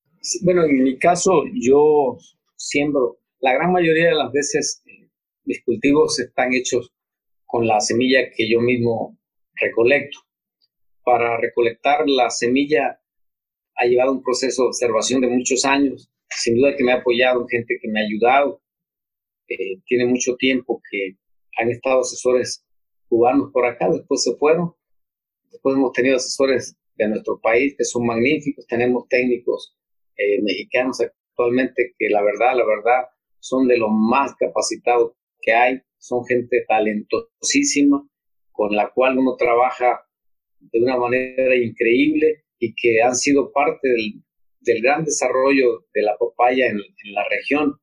Bueno, 0.43 0.63
en 0.63 0.83
mi 0.83 0.97
caso 0.97 1.31
yo 1.53 2.17
siembro, 2.55 3.19
la 3.39 3.53
gran 3.53 3.71
mayoría 3.71 4.07
de 4.07 4.15
las 4.15 4.31
veces 4.31 4.81
eh, 4.85 5.09
mis 5.43 5.63
cultivos 5.65 6.17
están 6.19 6.53
hechos 6.53 6.93
con 7.45 7.67
la 7.67 7.81
semilla 7.81 8.19
que 8.35 8.49
yo 8.49 8.61
mismo 8.61 9.19
recolecto. 9.55 10.19
Para 11.03 11.37
recolectar 11.37 12.07
la 12.07 12.29
semilla 12.29 12.99
ha 13.75 13.85
llevado 13.85 14.13
un 14.13 14.23
proceso 14.23 14.63
de 14.63 14.67
observación 14.69 15.21
de 15.21 15.27
muchos 15.27 15.65
años. 15.65 16.09
Sin 16.29 16.57
duda 16.57 16.75
que 16.75 16.83
me 16.83 16.93
ha 16.93 16.97
apoyado 16.97 17.45
gente 17.47 17.77
que 17.81 17.89
me 17.89 18.01
ha 18.01 18.05
ayudado. 18.05 18.61
Eh, 19.47 19.81
tiene 19.85 20.05
mucho 20.05 20.35
tiempo 20.35 20.81
que 20.89 21.17
han 21.57 21.69
estado 21.69 22.01
asesores 22.01 22.65
cubanos 23.07 23.51
por 23.51 23.65
acá, 23.65 23.89
después 23.89 24.23
se 24.23 24.35
fueron. 24.37 24.73
Después 25.51 25.75
hemos 25.75 25.91
tenido 25.91 26.15
asesores 26.15 26.75
de 26.95 27.07
nuestro 27.07 27.39
país, 27.39 27.75
que 27.77 27.83
son 27.83 28.05
magníficos. 28.05 28.65
Tenemos 28.67 29.07
técnicos 29.07 29.77
eh, 30.17 30.41
mexicanos 30.41 30.99
actualmente 31.01 31.93
que 31.97 32.09
la 32.09 32.23
verdad, 32.23 32.55
la 32.55 32.65
verdad, 32.65 33.03
son 33.39 33.67
de 33.67 33.77
los 33.77 33.89
más 33.91 34.33
capacitados 34.35 35.13
que 35.41 35.53
hay, 35.53 35.81
son 35.97 36.25
gente 36.25 36.63
talentosísima, 36.67 38.07
con 38.53 38.75
la 38.75 38.89
cual 38.91 39.17
uno 39.17 39.35
trabaja 39.35 40.01
de 40.59 40.79
una 40.79 40.97
manera 40.97 41.55
increíble 41.55 42.45
y 42.59 42.73
que 42.73 43.01
han 43.01 43.15
sido 43.15 43.51
parte 43.51 43.89
del, 43.89 44.81
gran 44.81 45.03
desarrollo 45.03 45.85
de 45.93 46.01
la 46.03 46.15
papaya 46.17 46.67
en, 46.67 46.77
la 47.13 47.27
región, 47.29 47.73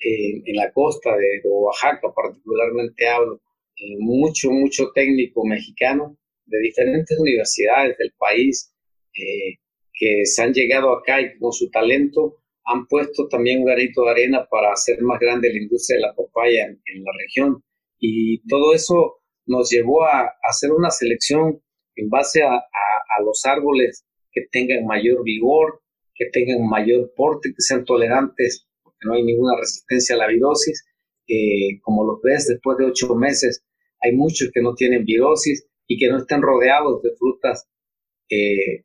en 0.00 0.56
la 0.56 0.72
costa 0.72 1.14
de, 1.16 1.42
Oaxaca 1.44 2.12
particularmente 2.14 3.06
hablo, 3.06 3.42
eh, 3.76 3.96
mucho, 3.98 4.50
mucho 4.50 4.90
técnico 4.94 5.44
mexicano 5.44 6.16
de 6.46 6.58
diferentes 6.60 7.18
universidades 7.18 7.98
del 7.98 8.12
país 8.16 8.72
eh, 9.14 9.58
que 9.92 10.24
se 10.26 10.42
han 10.42 10.52
llegado 10.52 10.92
acá 10.92 11.20
y 11.20 11.38
con 11.38 11.52
su 11.52 11.70
talento 11.70 12.38
han 12.64 12.86
puesto 12.86 13.28
también 13.28 13.60
un 13.60 13.66
granito 13.66 14.04
de 14.04 14.10
arena 14.10 14.46
para 14.50 14.72
hacer 14.72 15.00
más 15.02 15.20
grande 15.20 15.52
la 15.52 15.58
industria 15.60 15.96
de 15.96 16.02
la 16.02 16.14
papaya 16.14 16.66
en, 16.66 17.04
la 17.04 17.12
región. 17.18 17.62
Y 17.98 18.46
todo 18.48 18.74
eso 18.74 19.20
nos 19.46 19.70
llevó 19.70 20.04
a, 20.04 20.32
hacer 20.42 20.72
una 20.72 20.90
selección 20.90 21.62
en 21.96 22.08
base 22.08 22.42
a, 22.42 22.62
los 23.24 23.44
árboles 23.44 24.04
que 24.32 24.42
tengan 24.50 24.84
mayor 24.86 25.22
vigor, 25.22 25.80
que 26.16 26.26
tengan 26.32 26.66
mayor 26.68 27.12
porte, 27.14 27.50
que 27.50 27.62
sean 27.62 27.84
tolerantes, 27.84 28.66
porque 28.82 28.98
no 29.04 29.14
hay 29.14 29.22
ninguna 29.22 29.56
resistencia 29.56 30.16
a 30.16 30.18
la 30.18 30.26
virosis. 30.26 30.84
Eh, 31.28 31.78
como 31.82 32.04
los 32.04 32.20
ves, 32.22 32.48
después 32.48 32.76
de 32.76 32.86
ocho 32.86 33.14
meses, 33.14 33.64
hay 34.00 34.12
muchos 34.12 34.50
que 34.52 34.60
no 34.60 34.74
tienen 34.74 35.04
virosis 35.04 35.64
y 35.86 35.96
que 35.96 36.08
no 36.08 36.18
estén 36.18 36.42
rodeados 36.42 37.02
de 37.02 37.10
frutas 37.16 37.68
eh, 38.28 38.84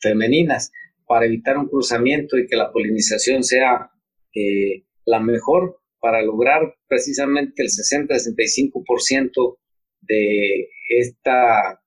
femeninas 0.00 0.72
para 1.06 1.26
evitar 1.26 1.56
un 1.56 1.68
cruzamiento 1.68 2.36
y 2.36 2.46
que 2.48 2.56
la 2.56 2.72
polinización 2.72 3.44
sea 3.44 3.90
eh, 4.34 4.84
la 5.04 5.20
mejor 5.20 5.80
para 6.00 6.22
lograr 6.22 6.74
precisamente 6.88 7.62
el 7.62 7.68
60-65% 7.68 9.58
de, 10.06 10.68
esta, 10.88 11.80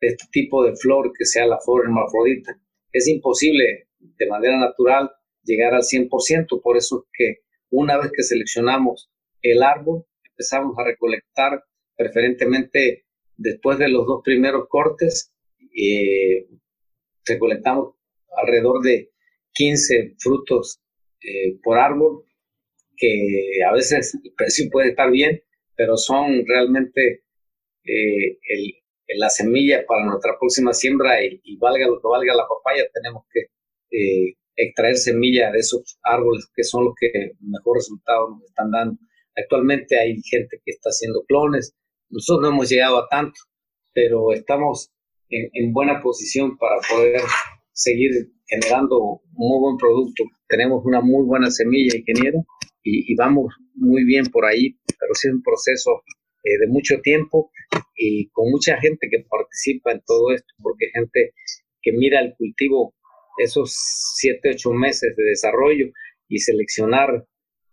de 0.00 0.08
este 0.08 0.24
tipo 0.30 0.64
de 0.64 0.76
flor 0.76 1.12
que 1.16 1.24
sea 1.24 1.46
la 1.46 1.58
flor 1.60 1.84
hermafrodita. 1.84 2.58
Es 2.92 3.08
imposible 3.08 3.88
de 3.98 4.26
manera 4.26 4.58
natural 4.58 5.10
llegar 5.44 5.74
al 5.74 5.82
100%, 5.82 6.60
por 6.62 6.76
eso 6.76 7.04
es 7.04 7.10
que 7.12 7.42
una 7.70 7.98
vez 7.98 8.12
que 8.14 8.22
seleccionamos 8.22 9.10
el 9.40 9.62
árbol, 9.62 10.04
empezamos 10.24 10.76
a 10.78 10.84
recolectar 10.84 11.64
preferentemente 11.96 13.06
después 13.36 13.78
de 13.78 13.88
los 13.88 14.06
dos 14.06 14.22
primeros 14.24 14.68
cortes, 14.68 15.32
eh, 15.76 16.46
recolectamos 17.24 17.94
alrededor 18.36 18.82
de 18.82 19.10
15 19.54 20.14
frutos 20.18 20.80
eh, 21.22 21.58
por 21.62 21.78
árbol, 21.78 22.24
que 22.96 23.58
a 23.68 23.72
veces 23.72 24.18
el 24.22 24.32
precio 24.34 24.68
puede 24.70 24.90
estar 24.90 25.10
bien, 25.10 25.42
pero 25.76 25.96
son 25.96 26.44
realmente 26.46 27.24
eh, 27.84 28.38
la 29.16 29.28
semilla 29.28 29.84
para 29.86 30.04
nuestra 30.06 30.38
próxima 30.38 30.72
siembra 30.72 31.22
y, 31.24 31.56
valga 31.56 31.86
lo 31.86 32.00
que 32.00 32.08
valga 32.08 32.34
la 32.34 32.46
papaya, 32.48 32.84
tenemos 32.92 33.24
que 33.32 33.40
eh, 33.90 34.34
extraer 34.56 34.96
semilla 34.96 35.50
de 35.50 35.58
esos 35.58 35.98
árboles 36.02 36.48
que 36.54 36.64
son 36.64 36.84
los 36.86 36.94
que 36.98 37.32
mejor 37.40 37.76
resultados 37.76 38.30
nos 38.30 38.44
están 38.44 38.70
dando. 38.70 38.98
Actualmente 39.36 39.98
hay 39.98 40.20
gente 40.22 40.60
que 40.64 40.72
está 40.72 40.90
haciendo 40.90 41.22
clones, 41.26 41.74
nosotros 42.10 42.42
no 42.42 42.54
hemos 42.54 42.68
llegado 42.68 42.98
a 42.98 43.08
tanto, 43.08 43.38
pero 43.92 44.32
estamos 44.32 44.90
en 45.30 45.72
buena 45.72 46.02
posición 46.02 46.58
para 46.58 46.76
poder 46.90 47.22
seguir 47.72 48.10
generando 48.46 49.22
muy 49.32 49.60
buen 49.60 49.76
producto. 49.76 50.24
Tenemos 50.48 50.84
una 50.84 51.00
muy 51.00 51.24
buena 51.24 51.50
semilla, 51.50 51.96
ingeniero, 51.96 52.44
y, 52.84 53.14
vamos 53.14 53.54
muy 53.74 54.04
bien 54.04 54.26
por 54.26 54.44
ahí, 54.44 54.76
pero 54.98 55.14
sí 55.14 55.28
es 55.28 55.34
un 55.34 55.42
proceso 55.42 56.02
eh, 56.44 56.58
de 56.60 56.66
mucho 56.68 57.00
tiempo 57.00 57.50
y 57.96 58.28
con 58.30 58.50
mucha 58.50 58.78
gente 58.80 59.08
que 59.10 59.24
participa 59.28 59.92
en 59.92 60.02
todo 60.06 60.32
esto, 60.32 60.52
porque 60.62 60.90
gente 60.92 61.32
que 61.80 61.92
mira 61.92 62.20
el 62.20 62.34
cultivo 62.36 62.94
esos 63.38 63.74
siete, 64.16 64.50
ocho 64.50 64.72
meses 64.72 65.16
de 65.16 65.24
desarrollo 65.24 65.86
y 66.28 66.38
seleccionar 66.38 67.26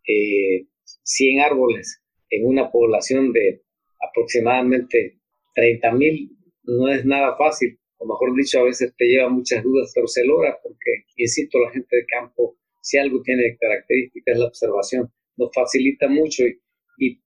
eh, 0.07 0.65
100 1.03 1.41
árboles 1.41 2.01
en 2.29 2.45
una 2.45 2.71
población 2.71 3.31
de 3.33 3.61
aproximadamente 3.99 5.19
30 5.55 5.91
mil 5.93 6.31
no 6.63 6.87
es 6.89 7.05
nada 7.05 7.35
fácil. 7.37 7.79
O 7.97 8.05
mejor 8.05 8.35
dicho, 8.35 8.59
a 8.59 8.63
veces 8.63 8.93
te 8.97 9.05
lleva 9.05 9.29
muchas 9.29 9.63
dudas, 9.63 9.91
pero 9.93 10.07
se 10.07 10.23
logra 10.25 10.57
porque, 10.63 11.03
insisto, 11.17 11.59
la 11.59 11.71
gente 11.71 11.97
de 11.97 12.05
campo, 12.05 12.55
si 12.81 12.97
algo 12.97 13.21
tiene 13.23 13.57
características 13.59 14.37
la 14.37 14.47
observación, 14.47 15.11
nos 15.35 15.49
facilita 15.53 16.07
mucho 16.07 16.45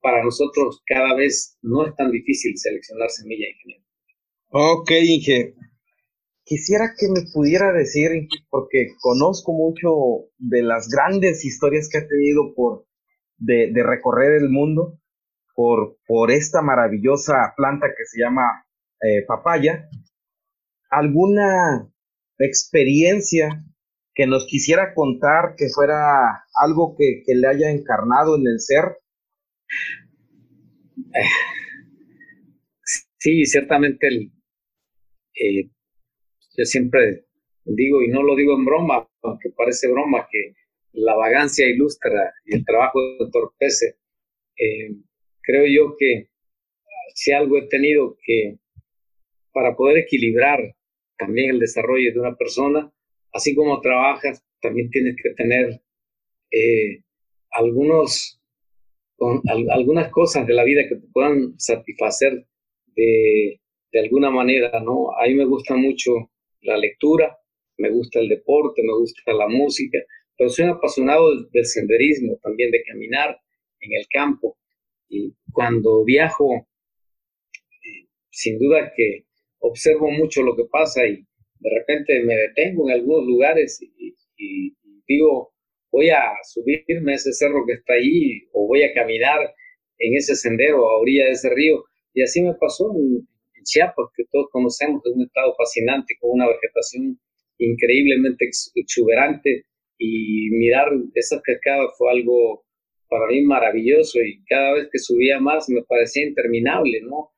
para 0.01 0.23
nosotros 0.23 0.81
cada 0.85 1.15
vez 1.15 1.57
no 1.61 1.85
es 1.85 1.95
tan 1.95 2.11
difícil 2.11 2.57
seleccionar 2.57 3.09
semilla, 3.09 3.47
ingeniero. 3.49 3.83
Ok, 4.49 4.91
Inge. 4.91 5.55
Quisiera 6.45 6.93
que 6.97 7.07
me 7.07 7.21
pudiera 7.33 7.71
decir, 7.71 8.11
porque 8.49 8.87
conozco 8.99 9.53
mucho 9.53 10.29
de 10.37 10.61
las 10.61 10.89
grandes 10.89 11.45
historias 11.45 11.89
que 11.89 11.99
ha 11.99 12.07
tenido 12.07 12.53
por 12.53 12.85
de, 13.37 13.71
recorrer 13.83 14.41
el 14.41 14.49
mundo 14.49 14.99
por, 15.55 15.97
por 16.05 16.31
esta 16.31 16.61
maravillosa 16.61 17.53
planta 17.55 17.87
que 17.87 18.05
se 18.05 18.19
llama 18.19 18.65
eh, 19.01 19.25
papaya 19.25 19.89
alguna 20.93 21.89
experiencia 22.37 23.63
que 24.13 24.27
nos 24.27 24.45
quisiera 24.45 24.93
contar 24.93 25.55
que 25.57 25.69
fuera 25.69 26.45
algo 26.55 26.95
que, 26.97 27.23
le 27.27 27.47
haya 27.47 27.71
encarnado 27.71 28.35
en 28.35 28.47
el 28.47 28.59
ser? 28.59 28.99
Sí, 33.17 33.45
ciertamente 33.45 34.07
el, 34.07 34.31
eh, 35.35 35.69
yo 36.57 36.65
siempre 36.65 37.25
digo, 37.65 38.01
y 38.03 38.09
no 38.09 38.21
lo 38.23 38.35
digo 38.35 38.55
en 38.57 38.65
broma, 38.65 39.07
aunque 39.21 39.49
parece 39.51 39.89
broma, 39.89 40.27
que 40.29 40.53
la 40.91 41.15
vagancia 41.15 41.67
ilustra 41.67 42.33
y 42.45 42.55
el 42.55 42.65
trabajo 42.65 42.99
entorpece. 43.19 43.95
Eh, 44.57 44.91
creo 45.41 45.65
yo 45.67 45.95
que 45.97 46.29
si 47.15 47.31
algo 47.31 47.57
he 47.57 47.67
tenido 47.67 48.17
que, 48.23 48.57
para 49.53 49.75
poder 49.75 49.99
equilibrar 49.99 50.75
también 51.17 51.51
el 51.51 51.59
desarrollo 51.59 52.11
de 52.11 52.19
una 52.19 52.35
persona, 52.35 52.91
así 53.31 53.55
como 53.55 53.81
trabajas, 53.81 54.43
también 54.61 54.89
tienes 54.89 55.15
que 55.21 55.33
tener 55.33 55.81
eh, 56.51 57.03
algunos, 57.51 58.41
algunas 59.69 60.09
cosas 60.09 60.45
de 60.47 60.53
la 60.53 60.63
vida 60.63 60.87
que 60.87 60.95
te 60.95 61.07
puedan 61.11 61.59
satisfacer 61.59 62.45
de, 62.95 63.59
de 63.91 63.99
alguna 63.99 64.29
manera, 64.29 64.79
¿no? 64.79 65.11
A 65.17 65.27
mí 65.27 65.35
me 65.35 65.45
gusta 65.45 65.75
mucho 65.75 66.11
la 66.61 66.77
lectura, 66.77 67.37
me 67.77 67.89
gusta 67.89 68.19
el 68.19 68.29
deporte, 68.29 68.81
me 68.83 68.93
gusta 68.93 69.33
la 69.33 69.47
música, 69.47 69.99
pero 70.37 70.49
soy 70.49 70.65
apasionado 70.65 71.43
del 71.51 71.65
senderismo, 71.65 72.37
también 72.41 72.71
de 72.71 72.83
caminar 72.83 73.39
en 73.79 73.93
el 73.93 74.07
campo. 74.07 74.57
Y 75.09 75.33
cuando 75.51 76.03
viajo, 76.03 76.55
eh, 76.55 78.07
sin 78.29 78.57
duda 78.57 78.91
que 78.95 79.25
observo 79.59 80.09
mucho 80.11 80.41
lo 80.41 80.55
que 80.55 80.65
pasa 80.65 81.05
y 81.05 81.25
de 81.59 81.69
repente 81.69 82.21
me 82.23 82.35
detengo 82.35 82.89
en 82.89 82.95
algunos 82.95 83.25
lugares 83.25 83.81
y, 83.81 84.15
digo, 85.07 85.52
voy 85.93 86.09
a 86.09 86.33
subirme 86.43 87.13
a 87.13 87.15
ese 87.15 87.31
cerro 87.31 87.63
que 87.65 87.73
está 87.73 87.93
ahí 87.93 88.41
o 88.51 88.67
voy 88.67 88.83
a 88.83 88.93
caminar 88.93 89.39
en 89.99 90.17
ese 90.17 90.35
sendero 90.35 90.89
a 90.89 90.99
orilla 90.99 91.25
de 91.25 91.31
ese 91.31 91.49
río. 91.49 91.85
Y 92.13 92.23
así 92.23 92.41
me 92.41 92.55
pasó 92.55 92.91
en, 92.95 93.27
Chiapas, 93.63 94.07
que 94.13 94.25
todos 94.29 94.47
conocemos, 94.51 95.01
es 95.05 95.13
un 95.15 95.23
estado 95.23 95.55
fascinante 95.55 96.15
con 96.19 96.31
una 96.31 96.47
vegetación 96.49 97.17
increíblemente 97.59 98.49
exuberante 98.75 99.63
y 99.97 100.49
mirar 100.49 100.89
esas 101.13 101.41
cascadas 101.41 101.91
fue 101.97 102.11
algo 102.11 102.65
para 103.07 103.27
mí 103.27 103.41
maravilloso 103.43 104.19
y 104.19 104.43
cada 104.43 104.73
vez 104.73 104.89
que 104.91 104.99
subía 104.99 105.39
más 105.39 105.69
me 105.69 105.81
parecía 105.83 106.27
interminable, 106.27 107.03
¿no? 107.03 107.29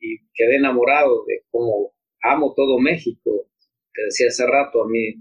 y 0.00 0.16
quedé 0.32 0.56
enamorado 0.56 1.26
de 1.26 1.42
cómo 1.50 1.92
amo 2.22 2.54
todo 2.56 2.78
México. 2.78 3.48
Te 3.92 4.04
decía 4.04 4.28
hace 4.28 4.46
rato, 4.46 4.84
a 4.84 4.88
mí, 4.88 5.14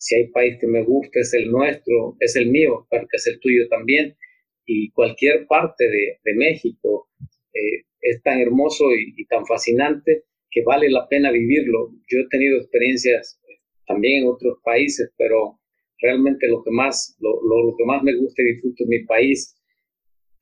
si 0.00 0.16
hay 0.16 0.28
país 0.28 0.56
que 0.58 0.66
me 0.66 0.82
gusta, 0.82 1.20
es 1.20 1.34
el 1.34 1.50
nuestro, 1.50 2.16
es 2.20 2.34
el 2.34 2.50
mío, 2.50 2.86
pero 2.90 3.06
que 3.06 3.18
es 3.18 3.26
el 3.26 3.38
tuyo 3.38 3.68
también. 3.68 4.16
Y 4.64 4.90
cualquier 4.92 5.46
parte 5.46 5.84
de, 5.84 6.18
de 6.24 6.34
México 6.36 7.08
eh, 7.52 7.84
es 8.00 8.22
tan 8.22 8.40
hermoso 8.40 8.86
y, 8.94 9.26
tan 9.26 9.44
fascinante 9.44 10.24
que 10.50 10.62
vale 10.64 10.88
la 10.88 11.06
pena 11.06 11.30
vivirlo. 11.30 11.90
Yo 12.08 12.20
he 12.20 12.28
tenido 12.30 12.56
experiencias 12.56 13.38
eh, 13.46 13.60
también 13.86 14.22
en 14.22 14.28
otros 14.28 14.58
países, 14.64 15.12
pero 15.18 15.60
realmente 16.00 16.48
lo 16.48 16.64
que 16.64 16.70
más, 16.70 17.14
lo, 17.20 17.34
lo 17.42 17.76
que 17.76 17.84
más 17.84 18.02
me 18.02 18.16
gusta 18.16 18.40
y 18.40 18.54
disfruto 18.54 18.84
es 18.84 18.88
mi 18.88 19.04
país. 19.04 19.54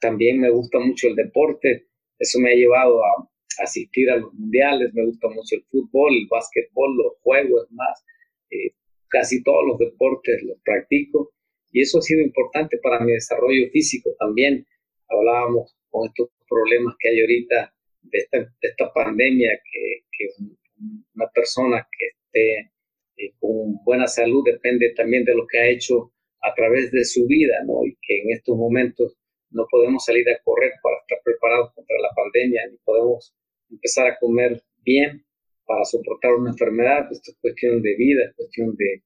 También 0.01 0.39
me 0.39 0.51
gusta 0.51 0.79
mucho 0.79 1.09
el 1.09 1.17
deporte. 1.17 1.89
Eso 2.21 2.39
me 2.39 2.53
ha 2.53 2.55
llevado 2.55 3.03
a, 3.05 3.29
asistir 3.61 4.09
a 4.09 4.19
los 4.19 4.33
mundiales, 4.35 4.95
me 4.95 5.05
gusta 5.05 5.27
mucho 5.29 5.57
el 5.57 5.65
fútbol, 5.65 6.15
el 6.15 6.29
básquetbol, 6.31 6.97
los 6.97 7.15
juegos, 7.23 7.67
más, 7.73 8.05
eh, 8.51 8.71
casi 9.09 9.43
todos 9.43 9.65
los 9.67 9.79
deportes 9.79 10.43
los 10.43 10.59
practico 10.63 11.33
y 11.73 11.83
eso 11.83 11.99
ha 11.99 12.03
sido 12.03 12.23
importante 12.23 12.79
para 12.83 13.01
mi 13.01 13.13
desarrollo 13.13 13.69
físico 13.71 14.11
también. 14.19 14.67
Hablábamos 15.09 15.77
con 15.91 16.09
estos 16.09 16.31
problemas 16.49 16.95
que 16.99 17.09
hay 17.11 17.21
ahorita 17.21 17.75
de 18.03 18.19
esta, 18.19 18.55
esta 18.61 18.93
pandemia, 18.93 19.51
que, 19.71 20.05
que, 20.17 20.29
una 21.15 21.29
persona 21.35 21.87
que 21.91 22.07
esté 22.07 22.71
eh, 23.17 23.33
con 23.41 23.83
buena 23.85 24.07
salud 24.07 24.45
depende 24.45 24.95
también 24.95 25.25
de 25.25 25.35
lo 25.35 25.47
que 25.47 25.59
ha 25.59 25.69
hecho 25.69 26.13
a 26.41 26.55
través 26.55 26.93
de 26.93 27.05
su 27.05 27.27
vida, 27.27 27.57
¿no? 27.67 27.85
Y 27.85 27.97
que 28.01 28.23
en 28.23 28.31
estos 28.31 28.57
momentos 28.57 29.17
no 29.51 29.67
podemos 29.69 30.05
salir 30.05 30.29
a 30.31 30.39
correr 30.45 30.73
para 30.83 30.99
estar 30.99 31.19
preparados 31.25 31.73
contra 31.75 31.97
la 32.01 32.11
pandemia, 32.15 32.63
ni 32.71 32.77
podemos 32.79 33.35
empezar 33.71 34.07
a 34.07 34.19
comer 34.19 34.63
bien 34.85 35.25
para 35.69 35.85
soportar 35.85 36.33
una 36.35 36.51
enfermedad. 36.51 37.07
Esto 37.13 37.31
es 37.31 37.39
cuestión 37.41 37.83
de 37.83 37.95
vida, 37.97 38.25
es 38.25 38.35
cuestión 38.35 38.75
de, 38.77 39.03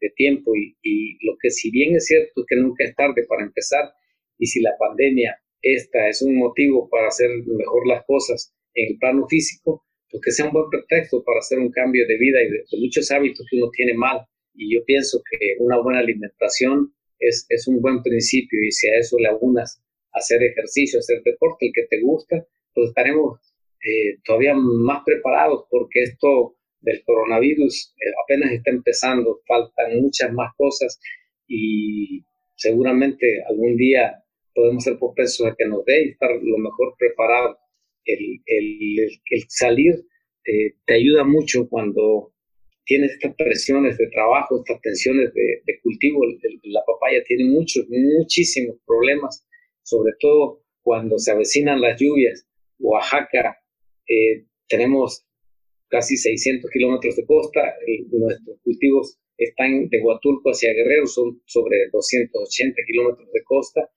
de, 0.00 0.10
tiempo 0.14 0.54
y, 0.54 0.76
y, 0.82 1.26
lo 1.26 1.36
que 1.40 1.50
si 1.50 1.70
bien 1.70 1.96
es 1.96 2.04
cierto 2.06 2.42
es 2.42 2.46
que 2.46 2.56
nunca 2.56 2.84
es 2.84 2.94
tarde 2.94 3.24
para 3.26 3.42
empezar 3.42 3.90
y 4.38 4.46
si 4.46 4.60
la 4.60 4.76
pandemia 4.78 5.34
esta 5.62 6.08
es 6.08 6.20
un 6.20 6.36
motivo 6.36 6.88
para 6.90 7.08
hacer 7.08 7.30
mejor 7.46 7.86
las 7.86 8.04
cosas 8.04 8.52
en 8.74 8.92
el 8.92 8.98
plano 8.98 9.26
físico, 9.28 9.84
pues 10.10 10.20
que 10.22 10.30
sea 10.32 10.46
un 10.46 10.52
buen 10.52 10.68
pretexto 10.68 11.22
para 11.24 11.38
hacer 11.38 11.58
un 11.58 11.70
cambio 11.70 12.06
de 12.06 12.18
vida 12.18 12.42
y 12.42 12.50
de, 12.50 12.64
muchos 12.78 13.10
hábitos 13.10 13.46
que 13.50 13.56
uno 13.56 13.70
tiene 13.70 13.94
mal. 13.94 14.26
Y 14.54 14.74
yo 14.74 14.84
pienso 14.84 15.22
que 15.30 15.56
una 15.60 15.80
buena 15.80 16.00
alimentación 16.00 16.92
es, 17.18 17.46
es 17.48 17.66
un 17.66 17.80
buen 17.80 18.02
principio 18.02 18.58
y 18.62 18.70
si 18.70 18.88
a 18.88 18.98
eso 18.98 19.16
le 19.18 19.30
hacer 20.12 20.42
ejercicio, 20.42 20.98
hacer 20.98 21.22
deporte, 21.22 21.66
el 21.66 21.72
que 21.72 21.86
te 21.88 22.00
gusta, 22.02 22.46
pues 22.74 22.88
estaremos 22.88 23.40
eh, 23.82 24.18
todavía 24.24 24.54
más 24.54 25.02
preparados 25.04 25.66
porque 25.70 26.02
esto 26.04 26.56
del 26.80 27.02
coronavirus 27.04 27.94
eh, 27.96 28.10
apenas 28.24 28.52
está 28.52 28.70
empezando, 28.70 29.40
faltan 29.46 30.00
muchas 30.00 30.32
más 30.32 30.52
cosas 30.56 31.00
y 31.48 32.24
seguramente 32.56 33.42
algún 33.48 33.76
día 33.76 34.22
podemos 34.54 34.84
ser 34.84 34.98
propensos 34.98 35.46
a 35.46 35.54
que 35.56 35.66
nos 35.66 35.84
dé 35.84 36.04
y 36.04 36.08
estar 36.10 36.30
lo 36.30 36.58
mejor 36.58 36.94
preparado. 36.98 37.58
El, 38.04 38.40
el, 38.46 39.10
el 39.30 39.44
salir 39.48 39.94
eh, 40.44 40.74
te 40.86 40.94
ayuda 40.94 41.24
mucho 41.24 41.68
cuando 41.68 42.32
tienes 42.84 43.12
estas 43.12 43.34
presiones 43.36 43.96
de 43.96 44.08
trabajo, 44.08 44.58
estas 44.58 44.80
tensiones 44.80 45.32
de, 45.34 45.62
de 45.64 45.80
cultivo. 45.82 46.20
la 46.64 46.82
papaya 46.84 47.22
tiene 47.26 47.44
muchos, 47.44 47.86
muchísimos 47.88 48.76
problemas, 48.84 49.46
sobre 49.82 50.12
todo 50.18 50.62
cuando 50.82 51.18
se 51.18 51.30
avecinan 51.30 51.80
las 51.80 52.00
lluvias. 52.00 52.46
Oaxaca, 52.78 53.61
eh, 54.12 54.44
tenemos 54.68 55.24
casi 55.88 56.16
600 56.16 56.70
kilómetros 56.70 57.16
de 57.16 57.26
costa, 57.26 57.60
y 57.86 58.04
nuestros 58.16 58.58
cultivos 58.62 59.18
están 59.36 59.88
de 59.88 60.00
Huatulco 60.00 60.50
hacia 60.50 60.72
Guerrero, 60.72 61.06
son 61.06 61.40
sobre 61.46 61.88
280 61.92 62.82
kilómetros 62.86 63.28
de 63.32 63.42
costa 63.44 63.90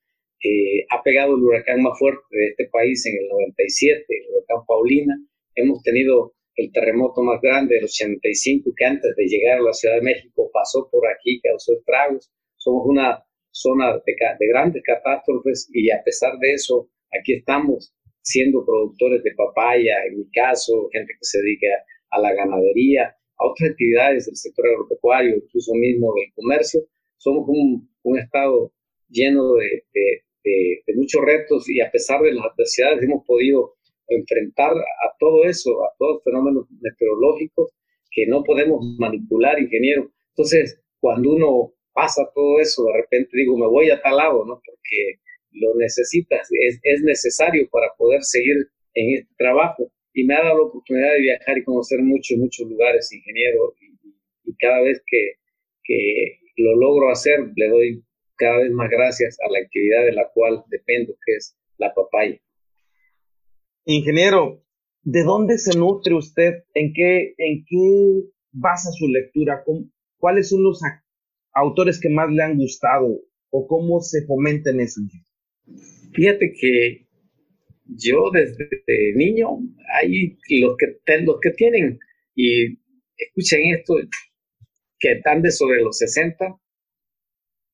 eh, 0.46 0.86
ha 0.90 1.02
pegado 1.02 1.36
el 1.36 1.42
huracán 1.42 1.82
más 1.82 1.98
fuerte 1.98 2.22
de 2.30 2.48
este 2.50 2.66
país 2.68 3.04
en 3.08 3.18
el 3.18 3.30
97, 3.30 4.06
el 4.08 4.30
huracán 4.30 4.66
Paulina. 4.68 5.16
Hemos 5.56 5.82
tenido 5.82 6.34
el 6.56 6.72
terremoto 6.72 7.24
más 7.24 7.42
grande 7.42 7.76
del 7.76 7.86
85 7.86 8.72
que 8.78 8.86
antes 8.86 9.16
de 9.16 9.26
llegar 9.26 9.58
a 9.58 9.64
la 9.64 9.74
Ciudad 9.74 9.96
de 9.96 10.04
México 10.04 10.52
pasó 10.54 10.88
por 10.92 11.08
aquí, 11.08 11.42
causó 11.42 11.74
estragos. 11.74 12.32
Somos 12.58 12.86
una 12.86 13.26
zona 13.50 13.94
de, 14.06 14.16
de 14.40 14.48
grandes 14.48 14.84
catástrofes 14.84 15.68
y 15.74 15.90
a 15.90 16.04
pesar 16.04 16.38
de 16.38 16.54
eso, 16.54 16.90
aquí 17.18 17.34
estamos 17.34 17.96
siendo 18.26 18.66
productores 18.66 19.24
de 19.24 19.36
papaya, 19.36 19.94
en 20.10 20.18
mi 20.18 20.30
caso, 20.32 20.90
gente 20.92 21.14
que 21.14 21.26
se 21.26 21.42
dedica 21.42 21.68
a 22.10 22.20
la 22.20 22.34
ganadería, 22.34 23.16
a 23.38 23.46
otras 23.46 23.70
actividades 23.72 24.26
del 24.26 24.36
sector 24.36 24.66
agropecuario, 24.68 25.36
incluso 25.36 25.74
mismo 25.76 26.14
del 26.16 26.34
comercio. 26.34 26.82
Somos 27.18 27.46
un, 27.48 27.88
un 28.04 28.20
estado 28.20 28.72
lleno 29.10 29.54
de, 29.56 29.84
de, 29.94 30.94
muchos 30.96 31.22
retos 31.24 31.70
y 31.70 31.82
a 31.82 31.92
pesar 31.92 32.22
de 32.22 32.34
las 32.34 32.46
adversidades 32.46 33.04
hemos 33.04 33.24
podido 33.26 33.76
enfrentar 34.08 34.72
a 34.72 35.16
todo 35.20 35.44
eso, 35.46 35.84
a 35.84 35.90
todos 36.00 36.16
los 36.16 36.24
fenómenos 36.24 36.66
meteorológicos 36.82 37.72
que 38.10 38.26
no 38.28 38.44
podemos 38.44 38.84
manipular, 38.98 39.60
ingeniero. 39.60 40.10
Entonces, 40.30 40.82
cuando 41.00 41.32
uno 41.32 41.74
pasa 41.94 42.30
todo 42.34 42.60
eso, 42.60 42.86
de 42.86 43.02
repente 43.02 43.38
digo, 43.38 43.58
me 43.58 43.68
voy 43.68 43.90
a 43.90 44.02
tal 44.02 44.18
lado, 44.18 44.46
¿no? 44.46 44.62
Porque 44.66 45.20
lo 45.56 45.76
necesitas, 45.76 46.48
es, 46.52 46.80
es 46.84 47.02
necesario 47.02 47.68
para 47.72 47.88
poder 47.98 48.24
seguir 48.24 48.70
en 48.94 49.18
este 49.18 49.34
trabajo. 49.38 49.92
Y 50.14 50.24
me 50.24 50.36
ha 50.36 50.44
dado 50.44 50.58
la 50.58 50.64
oportunidad 50.64 51.12
de 51.14 51.22
viajar 51.22 51.58
y 51.58 51.64
conocer 51.64 52.02
muchos, 52.02 52.38
muchos 52.38 52.68
lugares, 52.68 53.12
ingeniero, 53.12 53.74
y, 53.82 54.56
cada 54.58 54.82
vez 54.84 55.04
que, 55.06 55.34
que 55.84 56.40
lo 56.56 56.78
logro 56.78 57.12
hacer, 57.12 57.40
le 57.56 57.68
doy 57.68 58.06
cada 58.38 58.60
vez 58.60 58.72
más 58.72 58.90
gracias 58.90 59.38
a 59.46 59.52
la 59.52 59.60
actividad 59.60 60.06
de 60.06 60.14
la 60.14 60.30
cual 60.34 60.64
dependo, 60.70 61.14
que 61.26 61.36
es 61.36 61.58
la 61.78 61.94
papaya. 61.94 62.40
Ingeniero, 63.86 64.64
¿de 65.04 65.24
dónde 65.24 65.58
se 65.58 65.78
nutre 65.78 66.16
usted? 66.16 66.64
¿En 66.74 66.94
qué, 66.94 67.36
en 67.38 67.66
qué 67.68 68.30
basa 68.52 68.92
su 68.92 69.08
lectura? 69.08 69.64
¿Cuáles 70.18 70.50
son 70.50 70.64
los 70.64 70.82
autores 71.54 72.00
que 72.00 72.10
más 72.10 72.30
le 72.32 72.44
han 72.44 72.58
gustado? 72.58 73.20
¿O 73.50 73.68
cómo 73.68 74.02
se 74.02 74.26
fomenta 74.26 74.72
en 74.72 74.82
eso? 74.82 75.02
Fíjate 76.14 76.54
que 76.60 77.06
yo 77.86 78.32
desde 78.32 78.68
niño, 79.16 79.60
hay 79.94 80.38
los 80.62 80.76
que, 80.78 81.22
los 81.22 81.40
que 81.42 81.52
tienen, 81.52 82.00
y 82.36 82.80
escuchen 83.18 83.76
esto, 83.76 83.96
que 85.00 85.14
están 85.14 85.42
de 85.42 85.52
sobre 85.52 85.82
los 85.82 85.98
60, 85.98 86.60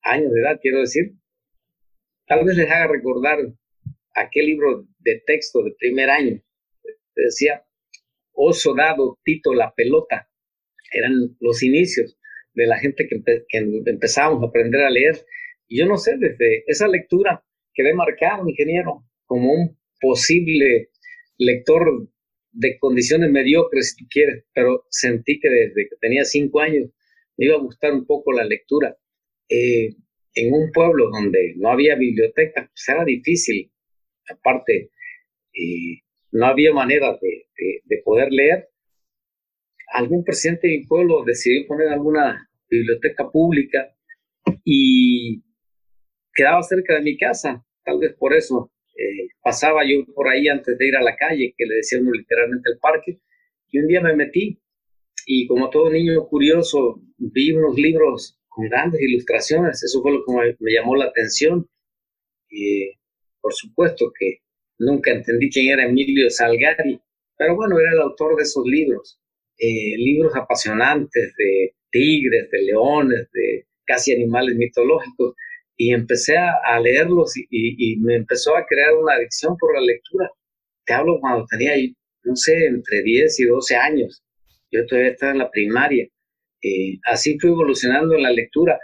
años 0.04 0.32
de 0.32 0.42
edad, 0.42 0.60
quiero 0.62 0.80
decir, 0.80 1.14
tal 2.28 2.46
vez 2.46 2.58
les 2.58 2.70
haga 2.70 2.88
recordar 2.88 3.40
aquel 4.16 4.46
libro 4.46 4.88
de 5.00 5.22
texto 5.26 5.64
de 5.64 5.76
primer 5.78 6.10
año. 6.10 6.42
Decía, 7.16 7.64
oso 8.34 8.74
dado, 8.76 9.20
Tito 9.24 9.54
la 9.54 9.74
pelota. 9.76 10.30
Eran 10.92 11.14
los 11.40 11.64
inicios 11.64 12.18
de 12.54 12.68
la 12.68 12.78
gente 12.80 13.08
que, 13.08 13.22
empezábamos 13.86 14.44
a 14.44 14.48
aprender 14.48 14.82
a 14.82 14.90
leer. 14.90 15.26
Y 15.68 15.80
yo 15.80 15.86
no 15.86 15.98
sé, 15.98 16.18
desde 16.18 16.64
esa 16.68 16.88
lectura 16.88 17.46
quedé 17.82 17.94
marcado, 17.94 18.48
ingeniero, 18.48 19.04
como 19.26 19.54
un 19.54 19.78
posible 20.00 20.90
lector 21.38 22.08
de 22.52 22.78
condiciones 22.80 23.32
mediocres, 23.32 23.92
si 23.92 24.04
tú 24.04 24.10
quieres, 24.10 24.44
pero 24.54 24.86
sentí 24.90 25.40
que 25.40 25.50
desde 25.50 25.90
que 25.90 25.96
tenía 26.00 26.24
cinco 26.26 26.60
años 26.60 26.90
me 27.38 27.46
iba 27.46 27.56
a 27.56 27.62
gustar 27.62 27.94
un 27.94 28.06
poco 28.06 28.32
la 28.34 28.44
lectura. 28.44 28.96
Eh, 29.50 29.96
en 30.34 30.54
un 30.54 30.72
pueblo 30.72 31.10
donde 31.10 31.54
no 31.58 31.72
había 31.72 31.96
biblioteca, 31.96 32.70
pues 32.72 32.88
era 32.88 33.04
difícil. 33.04 33.72
Aparte, 34.30 34.92
eh, 35.54 36.02
no 36.32 36.46
había 36.46 36.74
manera 36.74 37.18
de, 37.22 37.48
de, 37.84 38.02
poder 38.04 38.32
leer. 38.32 38.70
Algún 39.94 40.24
presidente 40.24 40.68
de 40.68 40.78
mi 40.80 40.86
pueblo 40.86 41.24
decidió 41.26 41.68
poner 41.68 41.90
alguna 41.90 42.50
biblioteca 42.70 43.30
pública 43.30 43.94
y 44.64 45.44
quedaba 46.34 46.64
cerca 46.64 46.96
de 46.96 47.02
mi 47.02 47.18
casa. 47.18 47.66
Tal 47.84 48.00
vez 48.00 48.14
por 48.18 48.34
eso 48.34 48.72
eh, 48.96 49.28
pasaba 49.42 49.84
yo 49.84 50.06
por 50.14 50.30
ahí 50.30 50.48
antes 50.48 50.78
de 50.78 50.88
ir 50.88 50.96
a 50.96 51.02
la 51.02 51.16
calle, 51.16 51.54
que 51.58 51.66
le 51.66 51.76
decían 51.76 52.06
literalmente 52.12 52.70
el 52.72 52.80
parque, 52.80 53.20
y 53.70 53.80
un 53.80 53.88
día 53.88 54.02
me 54.02 54.16
metí 54.16 54.62
y 55.26 55.48
como 55.48 55.70
todo 55.70 55.90
niño 55.90 56.28
curioso 56.28 57.02
vi 57.18 57.52
unos 57.52 57.76
libros 57.78 58.40
con 58.50 58.68
grandes 58.68 59.02
ilustraciones. 59.02 59.84
Eso 59.84 60.02
fue 60.02 60.12
lo 60.12 60.24
que 60.26 60.56
me, 60.60 60.72
llamó 60.74 60.96
la 60.96 61.06
atención. 61.06 61.68
Y 62.50 62.92
por 63.40 63.54
supuesto 63.54 64.12
que 64.18 64.40
nunca 64.80 65.12
entendí 65.12 65.50
quién 65.50 65.70
era 65.70 65.86
Emilio 65.86 66.30
Salgari, 66.30 67.00
pero 67.38 67.56
bueno, 67.56 67.80
era 67.80 67.92
el 67.92 68.02
autor 68.02 68.36
de 68.36 68.44
esos 68.44 68.66
libros. 68.66 69.20
Eh, 69.58 69.96
libros 69.98 70.36
apasionantes 70.36 71.34
de 71.38 71.76
tigres, 71.92 72.50
de 72.52 72.62
leones, 72.64 73.30
de 73.32 73.68
casi 73.86 74.14
animales 74.14 74.56
mitológicos. 74.56 75.36
Y 75.82 75.94
empecé 75.94 76.36
a, 76.38 76.80
leerlos 76.80 77.36
y, 77.38 77.46
y, 77.50 77.98
me 77.98 78.16
empezó 78.16 78.56
a 78.56 78.66
crear 78.68 78.94
una 78.94 79.16
adicción 79.16 79.56
por 79.58 79.74
la 79.74 79.82
lectura. 79.82 80.30
Te 80.86 80.94
hablo 80.94 81.20
cuando 81.20 81.46
tenía, 81.50 81.74
no 82.24 82.36
sé, 82.36 82.68
entre 82.68 83.02
10 83.02 83.40
y 83.40 83.46
12 83.46 83.76
años. 83.76 84.24
Yo 84.72 84.86
todavía 84.86 85.12
estaba 85.12 85.32
en 85.32 85.40
la 85.40 85.50
primaria 85.50 86.08
eh, 86.62 87.00
así 87.06 87.40
fui 87.40 87.50
evolucionando 87.50 88.16
en 88.16 88.24
la 88.24 88.32
lectura. 88.32 88.80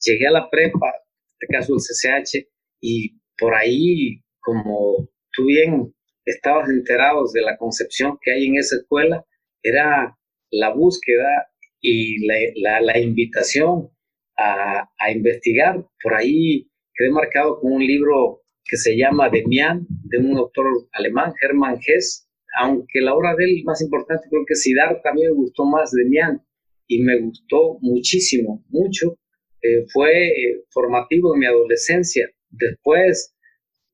Llegué 0.00 0.26
a 0.26 0.32
la 0.32 0.50
prepa, 0.50 0.88
en 0.88 1.32
este 1.40 1.46
caso 1.52 1.74
el 1.74 1.80
CCH, 1.80 2.46
y 2.80 3.18
por 3.38 3.54
ahí, 3.54 4.20
como 4.40 5.08
tú 5.32 5.46
bien 5.46 5.94
estabas 6.26 6.68
enterados 6.68 7.32
de 7.32 7.42
la 7.42 7.56
concepción 7.56 8.18
que 8.20 8.32
hay 8.32 8.46
en 8.46 8.56
esa 8.56 8.76
escuela, 8.76 9.24
era 9.62 10.16
la 10.50 10.70
búsqueda 10.70 11.48
y 11.80 12.26
la, 12.26 12.80
la, 12.80 12.98
invitación 12.98 13.90
a, 14.36 14.88
a, 14.98 15.10
investigar. 15.12 15.84
Por 16.02 16.14
ahí 16.14 16.68
quedé 16.94 17.10
marcado 17.10 17.60
con 17.60 17.72
un 17.72 17.86
libro 17.86 18.42
que 18.64 18.76
se 18.76 18.96
llama 18.96 19.28
Demian, 19.28 19.86
de 19.88 20.18
un 20.18 20.36
autor 20.36 20.66
alemán, 20.92 21.32
Hermann 21.40 21.78
Hesse, 21.84 22.28
aunque 22.58 23.00
la 23.00 23.14
obra 23.14 23.34
de 23.36 23.44
él 23.44 23.62
más 23.64 23.82
importante 23.82 24.28
creo 24.30 24.44
que 24.46 24.54
Siddhartha 24.54 25.02
también 25.02 25.30
me 25.30 25.36
gustó 25.36 25.64
más 25.64 25.90
Demian 25.92 26.42
y 26.86 27.02
me 27.02 27.20
gustó 27.20 27.78
muchísimo, 27.80 28.64
mucho 28.68 29.18
eh, 29.64 29.86
fue 29.92 30.62
formativo 30.70 31.34
en 31.34 31.40
mi 31.40 31.46
adolescencia. 31.46 32.28
Después 32.50 33.34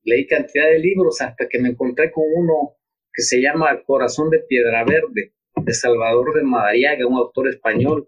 leí 0.03 0.27
cantidad 0.27 0.65
de 0.69 0.79
libros 0.79 1.21
hasta 1.21 1.47
que 1.47 1.59
me 1.59 1.69
encontré 1.69 2.11
con 2.11 2.25
uno 2.35 2.75
que 3.13 3.21
se 3.21 3.41
llama 3.41 3.81
Corazón 3.85 4.29
de 4.29 4.39
Piedra 4.39 4.83
Verde, 4.83 5.33
de 5.55 5.73
Salvador 5.73 6.35
de 6.35 6.43
Madariaga, 6.43 7.07
un 7.07 7.15
autor 7.15 7.47
español, 7.47 8.07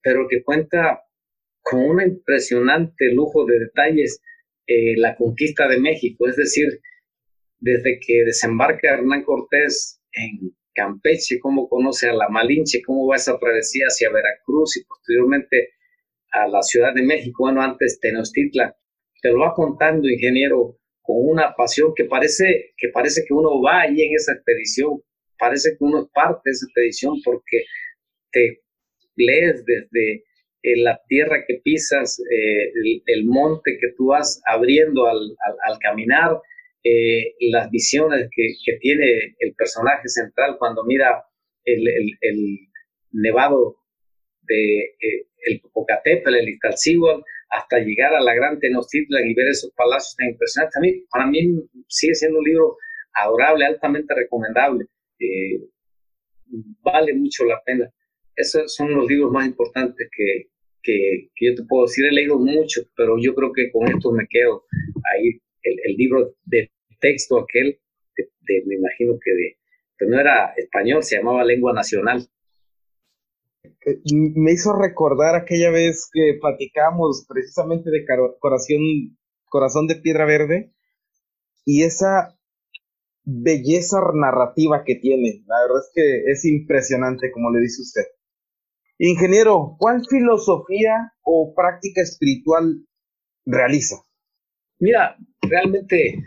pero 0.00 0.28
que 0.28 0.44
cuenta 0.44 1.02
con 1.62 1.80
un 1.80 2.02
impresionante 2.02 3.12
lujo 3.12 3.44
de 3.46 3.60
detalles 3.60 4.20
eh, 4.66 4.96
la 4.96 5.16
conquista 5.16 5.68
de 5.68 5.78
México, 5.78 6.28
es 6.28 6.36
decir, 6.36 6.80
desde 7.58 7.98
que 8.00 8.24
desembarca 8.24 8.94
Hernán 8.94 9.24
Cortés 9.24 10.00
en 10.12 10.54
Campeche, 10.74 11.38
cómo 11.40 11.68
conoce 11.68 12.08
a 12.08 12.14
la 12.14 12.28
Malinche, 12.28 12.82
cómo 12.82 13.06
va 13.06 13.16
esa 13.16 13.38
travesía 13.38 13.86
hacia 13.86 14.10
Veracruz 14.10 14.76
y 14.76 14.84
posteriormente 14.84 15.70
a 16.32 16.48
la 16.48 16.62
Ciudad 16.62 16.94
de 16.94 17.02
México, 17.02 17.44
bueno, 17.44 17.62
antes 17.62 18.00
Tenochtitlan, 18.00 18.72
te 19.20 19.30
lo 19.30 19.40
va 19.40 19.54
contando, 19.54 20.08
ingeniero, 20.08 20.78
con 21.02 21.16
una 21.18 21.54
pasión 21.54 21.92
que 21.94 22.04
parece 22.04 22.72
que, 22.76 22.88
parece 22.88 23.24
que 23.26 23.34
uno 23.34 23.60
va 23.60 23.82
ahí 23.82 24.02
en 24.02 24.14
esa 24.14 24.32
expedición, 24.32 25.02
parece 25.38 25.70
que 25.70 25.84
uno 25.84 26.02
es 26.02 26.08
parte 26.12 26.40
de 26.44 26.50
esa 26.52 26.66
expedición 26.66 27.14
porque 27.24 27.64
te 28.30 28.62
lees 29.16 29.64
desde 29.64 30.24
eh, 30.62 30.80
la 30.80 31.00
tierra 31.08 31.44
que 31.46 31.60
pisas, 31.64 32.20
eh, 32.20 32.72
el, 33.06 33.24
monte 33.24 33.78
que 33.80 33.88
tú 33.96 34.08
vas 34.08 34.40
abriendo 34.46 35.08
al, 35.08 35.36
al, 35.66 35.78
caminar, 35.80 36.40
eh, 36.84 37.34
las 37.50 37.68
visiones 37.70 38.28
que, 38.34 38.54
que, 38.64 38.76
tiene 38.78 39.34
el 39.40 39.54
personaje 39.54 40.08
central 40.08 40.56
cuando 40.58 40.84
mira 40.84 41.24
el, 41.64 41.88
el 42.20 42.58
nevado 43.10 43.76
de 44.42 44.94
el 45.46 45.60
Popocatépetl, 45.60 46.34
el 46.36 46.48
Iztaccíhuatl, 46.50 47.22
hasta 47.50 47.80
llegar 47.80 48.14
a 48.14 48.20
la 48.20 48.34
gran 48.34 48.60
Tenochtitlan 48.60 49.28
y 49.28 49.34
ver 49.34 49.48
esos 49.48 49.72
palacios 49.72 50.14
tan 50.16 50.28
impresionantes. 50.28 50.76
A 50.76 50.80
mí, 50.80 51.04
para 51.10 51.26
mí 51.26 51.60
sigue 51.88 52.14
siendo 52.14 52.38
un 52.38 52.44
libro 52.44 52.76
adorable, 53.14 53.66
altamente 53.66 54.14
recomendable. 54.14 54.86
Vale 56.82 57.14
mucho 57.14 57.44
la 57.44 57.60
pena. 57.64 57.90
Esos 58.36 58.74
son 58.74 58.94
los 58.94 59.06
libros 59.08 59.32
más 59.32 59.46
importantes 59.46 60.08
que, 60.16 60.51
que, 60.82 61.28
yo 61.40 61.54
te 61.54 61.64
puedo 61.64 61.86
decir. 61.86 62.04
He 62.06 62.12
leído 62.12 62.38
mucho, 62.38 62.82
pero 62.96 63.16
yo 63.20 63.34
creo 63.34 63.52
que 63.52 63.70
con 63.70 63.88
esto 63.88 64.12
me 64.12 64.26
quedo 64.28 64.64
ahí. 65.14 65.40
El, 65.62 65.96
libro 65.96 66.34
de 66.44 66.70
texto 67.00 67.38
aquel, 67.38 67.78
de, 68.16 68.62
me 68.66 68.74
imagino 68.74 69.18
que 69.22 69.30
de, 69.30 69.56
que 69.96 70.06
no 70.06 70.18
era 70.18 70.52
español, 70.56 71.02
se 71.04 71.16
llamaba 71.16 71.44
Lengua 71.44 71.72
Nacional. 71.72 72.26
Eh, 73.64 74.00
me 74.12 74.52
hizo 74.52 74.72
recordar 74.76 75.36
aquella 75.36 75.70
vez 75.70 76.08
que 76.12 76.38
platicamos 76.40 77.24
precisamente 77.28 77.90
de 77.90 78.04
corazón, 78.40 79.16
corazón 79.44 79.86
de 79.86 79.96
piedra 79.96 80.24
verde 80.24 80.72
y 81.64 81.84
esa 81.84 82.36
belleza 83.24 83.98
narrativa 84.14 84.84
que 84.84 84.96
tiene. 84.96 85.44
La 85.46 85.62
verdad 85.62 85.82
es 85.82 85.90
que 85.94 86.30
es 86.30 86.44
impresionante, 86.44 87.30
como 87.30 87.52
le 87.52 87.60
dice 87.60 87.82
usted. 87.82 88.02
Ingeniero, 89.04 89.74
¿cuál 89.80 90.00
filosofía 90.08 91.12
o 91.24 91.52
práctica 91.56 92.02
espiritual 92.02 92.86
realiza? 93.44 93.96
Mira, 94.78 95.16
realmente 95.40 96.22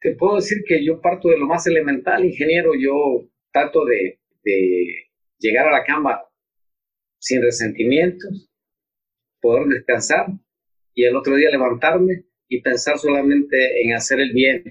te 0.00 0.14
puedo 0.14 0.36
decir 0.36 0.58
que 0.68 0.84
yo 0.84 1.00
parto 1.00 1.30
de 1.30 1.36
lo 1.36 1.48
más 1.48 1.66
elemental, 1.66 2.24
ingeniero. 2.24 2.74
Yo 2.78 3.28
trato 3.52 3.84
de 3.86 4.20
llegar 5.40 5.66
a 5.66 5.72
la 5.72 5.84
cama 5.84 6.22
sin 7.18 7.42
resentimientos, 7.42 8.48
poder 9.40 9.66
descansar 9.66 10.26
y 10.94 11.02
el 11.02 11.16
otro 11.16 11.34
día 11.34 11.50
levantarme 11.50 12.24
y 12.46 12.62
pensar 12.62 13.00
solamente 13.00 13.82
en 13.82 13.94
hacer 13.94 14.20
el 14.20 14.32
bien. 14.32 14.62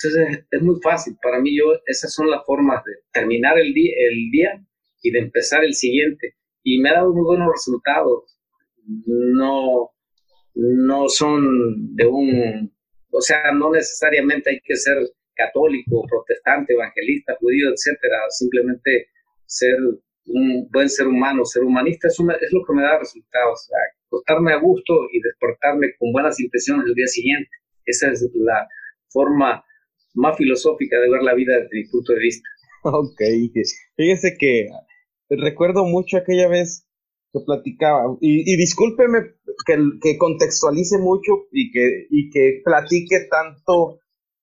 Entonces 0.00 0.46
es 0.50 0.62
muy 0.62 0.80
fácil, 0.82 1.18
para 1.20 1.38
mí 1.38 1.54
yo, 1.54 1.66
esas 1.84 2.14
son 2.14 2.30
las 2.30 2.46
formas 2.46 2.82
de 2.82 2.92
terminar 3.12 3.58
el 3.58 3.74
día, 3.74 4.66
y 5.02 5.10
de 5.10 5.18
empezar 5.18 5.62
el 5.62 5.74
siguiente. 5.74 6.34
Y 6.68 6.80
me 6.80 6.90
ha 6.90 6.94
dado 6.94 7.14
muy 7.14 7.22
buenos 7.22 7.48
resultados. 7.52 8.40
No, 9.06 9.90
no 10.54 11.08
son 11.08 11.94
de 11.94 12.06
un, 12.06 12.74
o 13.12 13.20
sea, 13.20 13.52
no 13.52 13.70
necesariamente 13.70 14.50
hay 14.50 14.60
que 14.64 14.74
ser 14.74 14.98
católico, 15.36 16.02
protestante, 16.08 16.74
evangelista, 16.74 17.36
judío, 17.38 17.70
etcétera, 17.70 18.18
simplemente 18.30 19.06
ser 19.46 19.76
un 20.26 20.68
buen 20.72 20.88
ser 20.88 21.06
humano, 21.06 21.44
ser 21.44 21.62
humanista, 21.62 22.08
es, 22.08 22.18
es 22.18 22.52
lo 22.52 22.64
que 22.66 22.72
me 22.74 22.82
da 22.82 22.98
resultados. 22.98 23.70
acostarme 24.08 24.52
a 24.52 24.58
gusto 24.58 24.92
y 25.12 25.20
despertarme 25.20 25.94
con 26.00 26.10
buenas 26.10 26.40
impresiones 26.40 26.86
el 26.88 26.94
día 26.94 27.06
siguiente. 27.06 27.50
Esa 27.84 28.10
es 28.10 28.28
la 28.34 28.66
forma 29.10 29.64
más 30.14 30.36
filosófica 30.36 30.98
de 30.98 31.10
ver 31.10 31.22
la 31.22 31.34
vida 31.34 31.60
desde 31.60 31.68
mi 31.70 31.84
punto 31.84 32.12
de 32.12 32.18
vista. 32.18 32.48
Ok, 32.82 33.20
fíjese 33.96 34.36
que 34.36 34.68
recuerdo 35.28 35.84
mucho 35.84 36.16
aquella 36.16 36.48
vez 36.48 36.86
que 37.32 37.40
platicaba, 37.40 38.16
y, 38.20 38.56
discúlpeme 38.56 39.34
que, 39.66 40.18
contextualice 40.18 40.98
mucho 40.98 41.46
y 41.50 41.70
que, 41.70 42.06
y 42.10 42.30
que 42.30 42.60
platique 42.64 43.26
tanto 43.30 44.00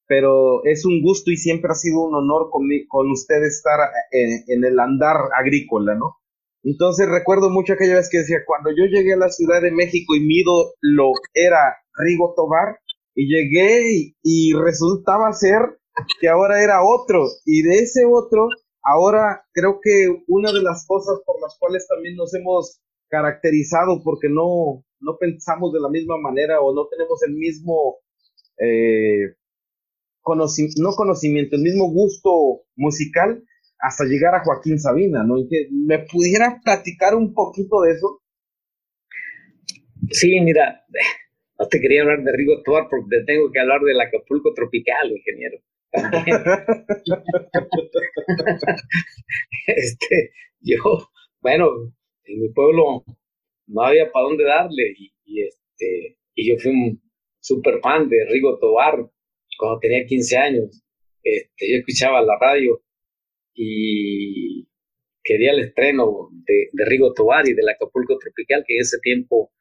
pero 0.08 0.64
es 0.66 0.86
un 0.86 1.02
gusto 1.02 1.32
y 1.32 1.38
siempre 1.38 1.72
ha 1.72 1.76
sido 1.76 2.02
un 2.02 2.14
honor 2.14 2.50
con, 2.52 2.64
con 2.88 3.10
usted 3.10 3.42
estar 3.44 3.80
eh, 4.12 4.44
en, 4.48 4.64
el 4.64 4.80
andar 4.80 5.18
agrícola, 5.36 5.96
¿no? 5.96 6.18
Entonces 6.64 7.10
recuerdo 7.10 7.50
mucho 7.50 7.74
aquella 7.74 7.96
vez 7.96 8.10
que 8.10 8.20
decía, 8.20 8.38
cuando 8.46 8.70
yo 8.70 8.86
llegué 8.86 9.14
a 9.14 9.18
la 9.18 9.30
Ciudad 9.30 9.62
de 9.62 9.72
México 9.72 10.16
y 10.16 10.22
mi 10.22 10.44
lo 10.82 11.12
era 11.34 11.78
Rigo 11.98 12.34
Tobar, 12.36 12.78
y 13.16 13.28
llegué 13.28 14.14
y, 14.24 14.54
resultaba 14.54 15.34
ser 15.34 15.62
que 16.20 16.30
ahora 16.30 16.64
era 16.64 16.84
otro, 16.84 17.26
y 17.46 17.62
de 17.64 17.80
ese 17.80 18.06
otro, 18.06 18.48
ahora 18.84 19.46
creo 19.52 19.80
que 19.82 20.24
una 20.28 20.52
de 20.52 20.62
las 20.62 20.86
cosas 20.88 21.20
por 21.26 21.42
las 21.42 21.58
cuales 21.60 21.88
también 21.88 22.16
nos 22.16 22.34
hemos 22.34 22.82
caracterizado 23.10 24.02
porque 24.04 24.30
no, 24.30 24.84
no 25.00 25.18
pensamos 25.20 25.74
de 25.74 25.80
la 25.80 25.90
misma 25.90 26.18
manera 26.18 26.62
o 26.62 26.74
no 26.74 26.88
tenemos 26.88 27.22
el 27.24 27.34
mismo 27.34 27.98
eh, 28.60 29.36
no 30.78 30.92
conocimiento, 30.96 31.56
el 31.56 31.62
mismo 31.62 31.92
gusto 31.92 32.64
musical 32.76 33.44
hasta 33.80 34.06
llegar 34.06 34.34
a 34.34 34.44
Joaquín 34.44 34.80
Sabina, 34.80 35.24
¿no? 35.24 35.36
Que 35.50 35.68
me 35.72 36.00
pudiera 36.00 36.62
platicar 36.64 37.16
un 37.16 37.34
poquito 37.34 37.82
de 37.82 37.92
eso. 37.92 38.22
Sí, 40.10 40.40
mira, 40.40 40.86
no 41.60 41.68
te 41.68 41.82
quería 41.82 42.02
hablar 42.04 42.24
de 42.24 42.32
Rigo 42.32 42.62
Tobar 42.64 42.88
porque 42.90 43.18
te 43.18 43.26
tengo 43.26 43.52
que 43.52 43.60
hablar 43.60 43.82
del 43.82 44.00
Acapulco 44.00 44.54
tropical, 44.54 45.12
ingeniero. 45.12 45.58
este, 49.68 50.32
yo, 50.62 50.78
bueno, 51.42 51.94
en 52.24 52.42
mi 52.42 52.50
pueblo 52.50 53.04
no 53.68 53.82
había 53.82 54.12
para 54.12 54.26
dónde 54.26 54.44
darle 54.44 54.96
y, 54.98 55.14
este, 55.42 56.18
y 56.36 56.50
yo 56.50 56.58
fui 56.58 56.72
un 56.72 57.02
súper 57.40 57.80
fan 57.82 58.10
de 58.10 58.26
Rigo 58.30 58.58
Tobar 58.60 59.08
cuando 59.58 59.80
tenía 59.80 60.06
15 60.06 60.38
años, 60.38 60.84
este, 61.22 61.72
yo 61.72 61.78
escuchaba 61.78 62.22
la 62.24 62.38
radio 62.40 62.82
y 63.54 64.68
quería 65.24 65.52
el 65.52 65.60
estreno 65.60 66.30
de, 66.32 66.70
de 66.72 66.86
Rigo 66.86 67.14
Tobar 67.14 67.48
y 67.48 67.54
del 67.54 67.70
Acapulco 67.70 68.18
Tropical, 68.18 68.64
que 68.68 68.76
en 68.76 68.82
ese 68.82 68.98
tiempo 69.00 69.52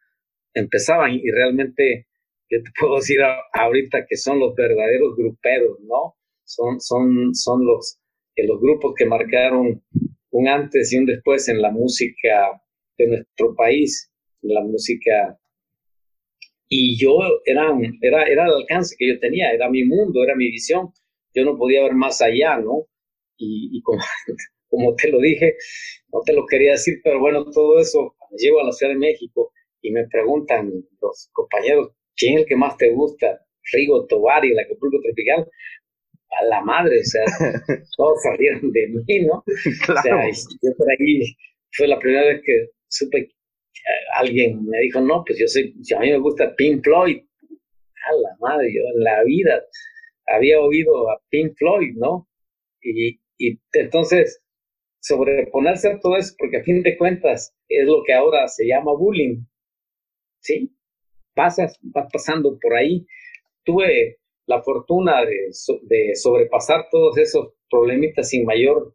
empezaban 0.55 1.13
y 1.13 1.31
realmente 1.31 2.07
yo 2.51 2.63
te 2.63 2.71
puedo 2.79 2.97
decir 2.97 3.19
ahorita 3.53 4.07
que 4.09 4.17
son 4.17 4.39
los 4.39 4.55
verdaderos 4.55 5.17
gruperos, 5.17 5.79
¿no? 5.81 6.17
Son, 6.55 6.79
son, 6.81 7.35
son 7.35 7.65
los, 7.65 7.99
eh, 8.37 8.47
los 8.47 8.61
grupos 8.61 8.95
que 8.95 9.07
marcaron 9.07 9.83
un 10.31 10.49
antes 10.49 10.93
y 10.93 10.99
un 10.99 11.07
después 11.07 11.49
en 11.49 11.63
la 11.63 11.71
música 11.71 12.61
de 12.99 13.07
nuestro 13.07 13.55
país, 13.55 14.11
la 14.43 14.61
música 14.63 15.39
y 16.69 16.99
yo 16.99 17.19
era, 17.47 17.71
era, 18.01 18.25
era 18.25 18.45
el 18.47 18.53
alcance 18.53 18.97
que 18.99 19.09
yo 19.09 19.19
tenía, 19.19 19.51
era 19.51 19.71
mi 19.71 19.85
mundo, 19.85 20.23
era 20.23 20.35
mi 20.35 20.51
visión, 20.51 20.93
yo 21.35 21.45
no 21.45 21.57
podía 21.57 21.83
ver 21.85 21.95
más 21.95 22.21
allá, 22.21 22.59
¿no? 22.59 22.87
Y, 23.37 23.81
como, 23.83 24.01
como 24.69 24.95
te 24.95 25.11
lo 25.11 25.21
dije, 25.21 25.55
no 26.13 26.21
te 26.25 26.35
lo 26.35 26.47
quería 26.47 26.73
decir, 26.73 27.01
pero 27.03 27.19
bueno, 27.19 27.45
todo 27.51 27.79
eso, 27.79 28.15
llego 28.39 28.61
a 28.61 28.65
la 28.65 28.73
Ciudad 28.73 28.93
de 28.93 28.99
México 28.99 29.53
y 29.81 29.91
me 29.91 30.07
preguntan 30.07 30.71
los 31.01 31.31
compañeros, 31.33 31.93
¿quién 32.17 32.35
es 32.35 32.41
el 32.41 32.47
que 32.47 32.57
más 32.57 32.77
te 32.77 32.91
gusta? 32.91 33.41
Rigo 33.73 34.07
Tobar 34.07 34.45
y 34.45 34.53
el 34.53 34.59
Acapulco 34.59 34.99
Tropical, 35.03 35.49
a 36.41 36.45
la 36.45 36.61
madre, 36.63 37.01
o 37.01 37.05
sea, 37.05 37.25
todos 37.97 38.23
salieron 38.23 38.73
de 38.73 38.89
mí, 38.89 39.21
¿no? 39.21 39.45
O 39.45 40.03
sea, 40.03 40.27
yo 40.63 40.77
por 40.77 40.91
ahí 40.91 41.37
fue 41.73 41.89
la 41.89 41.99
primera 41.99 42.27
vez 42.27 42.43
que 42.45 42.71
supe 42.89 43.29
alguien 44.15 44.65
me 44.65 44.79
dijo, 44.81 45.01
no, 45.01 45.25
pues 45.27 45.39
yo 45.39 45.47
sé, 45.47 45.73
a 45.97 46.01
mí 46.01 46.11
me 46.11 46.19
gusta 46.19 46.55
Pink 46.55 46.85
Floyd. 46.85 47.23
A 48.05 48.13
la 48.15 48.37
madre, 48.41 48.73
yo 48.73 48.81
en 48.95 49.05
la 49.05 49.23
vida 49.25 49.63
había 50.27 50.61
oído 50.61 51.09
a 51.11 51.21
Pink 51.31 51.55
Floyd, 51.57 51.95
¿no? 51.97 52.29
Y, 52.81 53.21
y 53.39 53.61
entonces, 53.73 54.43
sobreponerse 55.01 55.89
a 55.89 56.01
todo 56.01 56.17
eso, 56.17 56.35
porque 56.39 56.59
a 56.59 56.65
fin 56.65 56.83
de 56.83 56.97
cuentas 56.97 57.55
es 57.69 57.87
lo 57.87 58.03
que 58.05 58.13
ahora 58.13 58.49
se 58.49 58.67
llama 58.67 58.93
bullying. 58.93 59.45
¿sí? 60.41 60.71
Pasas, 61.35 61.79
vas 61.83 62.09
pasando 62.13 62.59
por 62.61 62.75
ahí. 62.75 63.07
Tuve 63.65 64.19
la 64.47 64.63
fortuna 64.63 65.25
de, 65.25 65.51
de 65.83 66.15
sobrepasar 66.15 66.87
todos 66.91 67.17
esos 67.19 67.55
problemitas 67.71 68.29
sin 68.29 68.45
mayor 68.45 68.95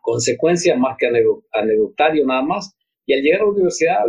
consecuencia, 0.00 0.76
más 0.76 0.96
que 0.98 1.06
anecdotario 1.52 2.26
nada 2.26 2.42
más. 2.42 2.76
Y 3.06 3.14
al 3.14 3.22
llegar 3.22 3.40
a 3.40 3.44
la 3.44 3.50
universidad, 3.50 4.04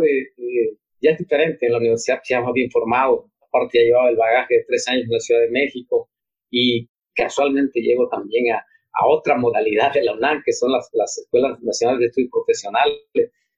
ya 1.00 1.10
es 1.10 1.18
diferente, 1.18 1.66
en 1.66 1.72
la 1.72 1.78
universidad 1.78 2.20
ya 2.28 2.40
más 2.40 2.52
bien 2.52 2.70
formado, 2.70 3.30
aparte 3.40 3.78
ya 3.78 3.84
llevaba 3.84 4.10
el 4.10 4.16
bagaje 4.16 4.56
de 4.56 4.64
tres 4.66 4.86
años 4.88 5.04
en 5.04 5.12
la 5.12 5.20
Ciudad 5.20 5.40
de 5.40 5.50
México 5.50 6.08
y 6.50 6.88
casualmente 7.14 7.80
llego 7.80 8.08
también 8.08 8.52
a, 8.52 8.58
a 8.58 9.06
otra 9.08 9.36
modalidad 9.36 9.92
de 9.92 10.04
la 10.04 10.14
UNAM, 10.14 10.42
que 10.44 10.52
son 10.52 10.72
las, 10.72 10.88
las 10.92 11.18
Escuelas 11.18 11.60
Nacionales 11.62 12.00
de 12.00 12.06
Estudios 12.06 12.30
Profesionales, 12.30 13.00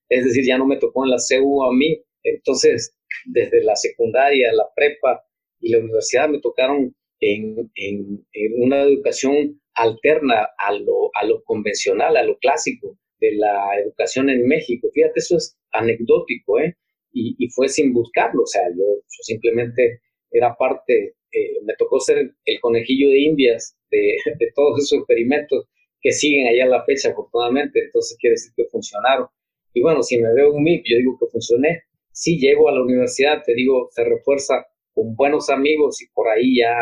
es 0.09 0.25
decir, 0.25 0.45
ya 0.47 0.59
no 0.59 0.67
me 0.67 0.77
tocó 0.77 1.05
en 1.05 1.11
la 1.11 1.17
CU 1.17 1.65
a 1.65 1.73
mí, 1.73 2.03
entonces 2.23 2.97
desde 3.27 3.63
la 3.63 3.77
secundaria, 3.77 4.53
la 4.53 4.67
prepa 4.75 5.25
y 5.65 5.71
la 5.71 5.79
universidad 5.79 6.29
me 6.29 6.41
tocaron 6.41 6.95
en, 7.21 7.71
en, 7.75 8.27
una 8.59 8.83
educación 8.83 9.61
alterna 9.75 10.47
a 10.59 10.75
lo, 10.75 11.11
a 11.15 11.25
lo 11.25 11.43
convencional, 11.43 12.17
a 12.19 12.23
lo 12.23 12.37
clásico 12.39 12.99
de 13.19 13.33
la 13.33 13.81
educación 13.83 14.29
en 14.29 14.47
México. 14.47 14.89
Fíjate, 14.93 15.21
eso 15.21 15.39
es 15.39 15.57
anecdótico, 15.73 16.61
¿eh? 16.61 16.77
Y, 17.13 17.35
y 17.39 17.49
fue 17.49 17.69
sin 17.69 17.95
buscarlo, 17.95 18.43
o 18.43 18.47
sea, 18.47 18.63
yo, 18.77 18.85
yo 18.85 19.23
simplemente 19.23 20.01
era 20.31 20.55
parte, 20.57 21.15
eh, 21.33 21.61
me 21.65 21.75
tocó 21.79 21.99
ser 22.01 22.33
el 22.45 22.61
conejillo 22.61 23.09
de 23.09 23.21
indias 23.21 23.79
de, 23.91 24.17
de, 24.39 24.53
todos 24.55 24.83
esos 24.83 24.99
experimentos 24.99 25.67
que 26.03 26.13
siguen 26.13 26.49
allá 26.49 26.65
a 26.65 26.79
la 26.79 26.85
fecha, 26.85 27.11
afortunadamente, 27.11 27.85
entonces 27.85 28.19
quiere 28.21 28.35
decir 28.35 28.53
que 28.55 28.65
funcionaron. 28.65 29.29
Y 29.73 29.81
bueno, 29.81 30.03
si 30.03 30.19
me 30.19 30.35
veo 30.35 30.53
un 30.53 30.63
MIP, 30.63 30.85
yo 30.85 30.99
digo 30.99 31.17
que 31.19 31.31
funcioné. 31.31 31.85
Si 32.13 32.39
llego 32.39 32.69
a 32.69 32.73
la 32.73 32.83
universidad, 32.83 33.43
te 33.45 33.55
digo, 33.55 33.89
se 33.91 34.05
refuerza 34.05 34.67
con 34.95 35.15
buenos 35.17 35.51
amigos 35.51 36.01
y 36.03 36.09
por 36.13 36.29
ahí 36.29 36.59
ya 36.59 36.75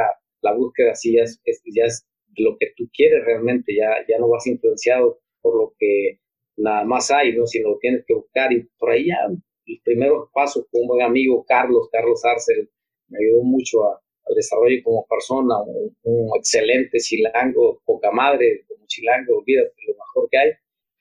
la 0.43 0.55
búsqueda 0.55 0.95
sí 0.95 1.15
ya 1.17 1.23
es, 1.23 1.41
ya 1.45 1.85
es 1.85 2.07
lo 2.37 2.57
que 2.59 2.69
tú 2.77 2.89
quieres 2.93 3.25
realmente, 3.25 3.75
ya, 3.75 3.91
ya 4.09 4.19
no 4.19 4.29
vas 4.29 4.47
influenciado 4.47 5.19
por 5.41 5.57
lo 5.57 5.75
que 5.79 6.19
nada 6.57 6.85
más 6.85 7.11
hay, 7.11 7.37
¿no? 7.37 7.47
sino 7.47 7.77
tienes 7.81 8.05
que 8.07 8.15
buscar 8.15 8.53
y 8.53 8.69
por 8.79 8.91
ahí 8.91 9.07
ya 9.07 9.17
los 9.29 9.81
primeros 9.85 10.29
pasos 10.33 10.67
con 10.71 10.83
un 10.83 10.89
buen 10.89 11.03
amigo, 11.03 11.45
Carlos, 11.47 11.89
Carlos 11.91 12.25
Arcel, 12.25 12.69
me 13.09 13.19
ayudó 13.19 13.43
mucho 13.43 13.85
al 13.85 14.35
desarrollo 14.35 14.83
como 14.83 15.07
persona, 15.07 15.55
un, 16.03 16.31
excelente 16.37 16.99
chilango, 16.99 17.81
poca 17.85 18.11
madre, 18.11 18.65
como 18.69 18.87
chilango, 18.87 19.39
olvídate 19.39 19.73
lo 19.87 19.95
mejor 19.95 20.29
que 20.31 20.39
hay. 20.39 20.51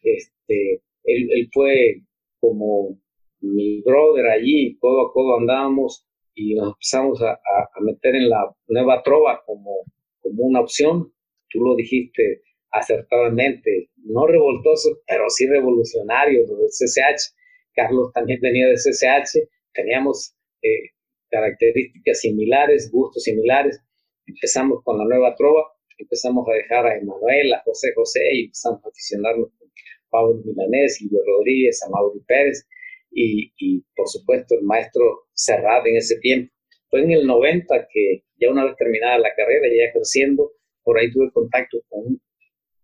Este, 0.01 0.82
él, 1.03 1.30
él 1.32 1.49
fue 1.53 2.01
como 2.39 2.97
mi 3.41 3.82
brother 3.82 4.28
allí, 4.28 4.78
codo 4.78 5.07
a 5.07 5.14
codo 5.14 5.38
andábamos 5.39 6.05
y 6.34 6.55
nos 6.55 6.73
empezamos 6.73 7.21
a, 7.21 7.34
a, 7.34 7.82
meter 7.82 8.15
en 8.15 8.29
la 8.29 8.53
nueva 8.67 9.01
trova 9.03 9.41
como, 9.45 9.84
como 10.19 10.43
una 10.43 10.61
opción. 10.61 11.13
Tú 11.49 11.59
lo 11.59 11.75
dijiste 11.75 12.41
acertadamente, 12.71 13.89
no 13.97 14.25
revoltoso, 14.27 15.01
pero 15.07 15.29
sí 15.29 15.47
revolucionario, 15.47 16.45
del 16.45 16.67
CCH. 16.67 17.36
Carlos 17.73 18.11
también 18.13 18.39
venía 18.41 18.67
de 18.67 18.75
CCH, 18.75 19.47
teníamos 19.73 20.36
eh, 20.61 20.91
características 21.29 22.19
similares, 22.19 22.89
gustos 22.91 23.23
similares. 23.23 23.82
Empezamos 24.25 24.82
con 24.84 24.97
la 24.97 25.05
nueva 25.05 25.36
trova, 25.36 25.63
empezamos 25.97 26.47
a 26.47 26.53
dejar 26.53 26.86
a 26.86 26.97
Emanuel, 26.97 27.53
a 27.53 27.61
José 27.63 27.93
José 27.95 28.21
y 28.34 28.45
empezamos 28.45 28.84
a 28.86 28.89
aficionarnos 28.89 29.49
con 29.57 29.69
Pablo 30.09 30.41
Milanés, 30.45 30.97
Silvio 30.97 31.19
Rodríguez, 31.25 31.82
a 31.84 31.89
Mauri 31.89 32.19
Pérez 32.27 32.67
y, 33.12 33.84
por 33.95 34.07
supuesto 34.07 34.55
el 34.55 34.64
maestro 34.64 35.28
Serrat 35.34 35.86
en 35.86 35.97
ese 35.97 36.20
tiempo. 36.20 36.53
Fue 36.89 37.01
en 37.03 37.12
el 37.12 37.26
90 37.26 37.88
que 37.91 38.24
ya 38.38 38.51
una 38.51 38.66
vez 38.66 38.76
terminada 38.78 39.18
la 39.18 39.34
carrera, 39.36 39.68
ya 39.68 39.91
creciendo, 39.93 40.51
por 40.84 40.97
ahí 40.97 41.12
tuve 41.12 41.32
contacto 41.32 41.80
con 41.88 42.05
un 42.05 42.22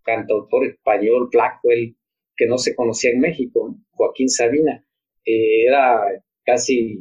cantautor 0.03 0.67
español, 0.67 1.29
Blackwell, 1.31 1.95
que 2.35 2.45
no 2.45 2.57
se 2.57 2.75
conocía 2.75 3.11
en 3.11 3.19
México, 3.19 3.75
Joaquín 3.91 4.29
Sabina. 4.29 4.85
Eh, 5.25 5.65
era 5.65 5.99
casi 6.45 6.99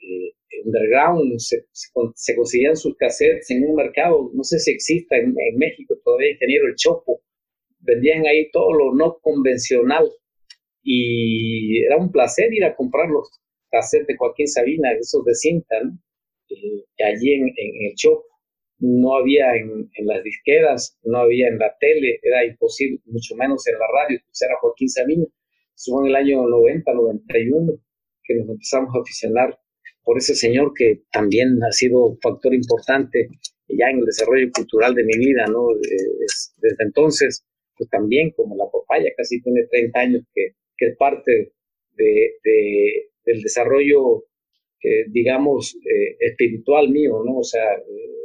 eh, 0.00 0.32
underground, 0.66 1.38
se, 1.38 1.64
se, 1.72 2.34
conseguían 2.34 2.76
sus 2.76 2.96
cassettes 2.96 3.50
en 3.50 3.64
un 3.64 3.76
mercado, 3.76 4.30
no 4.34 4.44
sé 4.44 4.58
si 4.58 4.72
exista 4.72 5.16
en, 5.16 5.34
en 5.38 5.56
México 5.56 5.94
todavía, 6.04 6.32
ingeniero 6.32 6.66
El 6.66 6.74
Chopo, 6.74 7.22
vendían 7.80 8.26
ahí 8.26 8.50
todo 8.50 8.72
lo 8.72 8.94
no 8.94 9.18
convencional 9.20 10.10
y 10.84 11.82
era 11.82 11.96
un 11.96 12.12
placer 12.12 12.52
ir 12.52 12.64
a 12.64 12.76
comprar 12.76 13.08
los 13.08 13.28
cassettes 13.70 14.06
de 14.06 14.16
Joaquín 14.16 14.46
Sabina, 14.46 14.92
esos 14.92 15.24
de 15.24 15.34
cinta, 15.34 15.74
¿no? 15.82 15.98
eh, 16.50 17.04
allí 17.04 17.34
en, 17.34 17.48
en, 17.48 17.86
el 17.90 17.94
shop. 17.96 18.22
No 18.78 19.16
había 19.16 19.54
en, 19.56 19.88
en, 19.94 20.06
las 20.06 20.22
disqueras, 20.22 20.98
no 21.04 21.18
había 21.18 21.48
en 21.48 21.58
la 21.58 21.74
tele, 21.80 22.18
era 22.22 22.44
imposible, 22.44 23.00
mucho 23.06 23.34
menos 23.36 23.66
en 23.66 23.78
la 23.78 23.86
radio, 23.86 24.18
pues 24.26 24.42
era 24.42 24.58
Joaquín 24.60 24.88
Sabina. 24.88 25.24
Fue 25.76 26.02
en 26.02 26.10
el 26.10 26.16
año 26.16 26.46
90, 26.46 26.92
91 26.92 27.72
que 28.24 28.34
nos 28.34 28.48
empezamos 28.48 28.94
a 28.94 29.00
aficionar 29.00 29.58
por 30.02 30.18
ese 30.18 30.34
señor 30.34 30.72
que 30.74 31.02
también 31.12 31.62
ha 31.62 31.72
sido 31.72 32.16
factor 32.22 32.54
importante 32.54 33.28
ya 33.68 33.88
en 33.90 33.98
el 33.98 34.04
desarrollo 34.04 34.50
cultural 34.52 34.94
de 34.94 35.04
mi 35.04 35.16
vida, 35.18 35.46
¿no? 35.46 35.68
Desde 36.58 36.84
entonces, 36.84 37.46
pues 37.76 37.88
también 37.90 38.30
como 38.32 38.56
la 38.56 38.64
papaya, 38.70 39.10
casi 39.16 39.40
tiene 39.40 39.66
30 39.70 39.98
años 39.98 40.22
que, 40.34 40.54
que 40.76 40.86
es 40.86 40.96
parte 40.96 41.52
de, 41.96 42.32
de, 42.42 43.10
del 43.24 43.42
desarrollo, 43.42 44.24
eh, 44.82 45.04
digamos, 45.08 45.76
eh, 45.76 46.16
espiritual 46.20 46.90
mío, 46.90 47.22
¿no? 47.24 47.38
O 47.38 47.44
sea, 47.44 47.64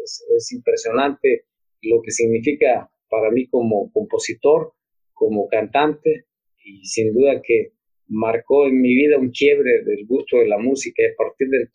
es, 0.04 0.26
es, 0.36 0.52
impresionante 0.52 1.46
lo 1.82 2.02
que 2.02 2.12
significa 2.12 2.90
para 3.10 3.32
mí 3.32 3.48
como 3.48 3.92
compositor, 3.92 4.74
como 5.14 5.48
cantante, 5.48 6.26
y 6.64 6.86
sin 6.86 7.14
duda 7.14 7.42
que 7.42 7.74
marcó 8.08 8.68
en 8.68 8.82
mi 8.82 8.96
vida 8.96 9.18
un 9.18 9.32
quiebre 9.32 9.84
del 9.84 10.06
gusto 10.06 10.38
de 10.38 10.48
la 10.48 10.58
música, 10.58 11.04
y 11.04 11.12
a 11.12 11.16
partir 11.18 11.48
de, 11.50 11.68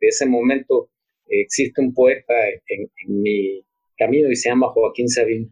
ese 0.00 0.26
momento 0.26 0.90
existe 1.26 1.80
un 1.80 1.92
poeta 1.92 2.34
en, 2.48 2.90
en 3.06 3.22
mi 3.22 3.64
camino 3.96 4.30
y 4.30 4.36
se 4.36 4.48
llama 4.48 4.68
Joaquín 4.68 5.08
Sabino. 5.08 5.48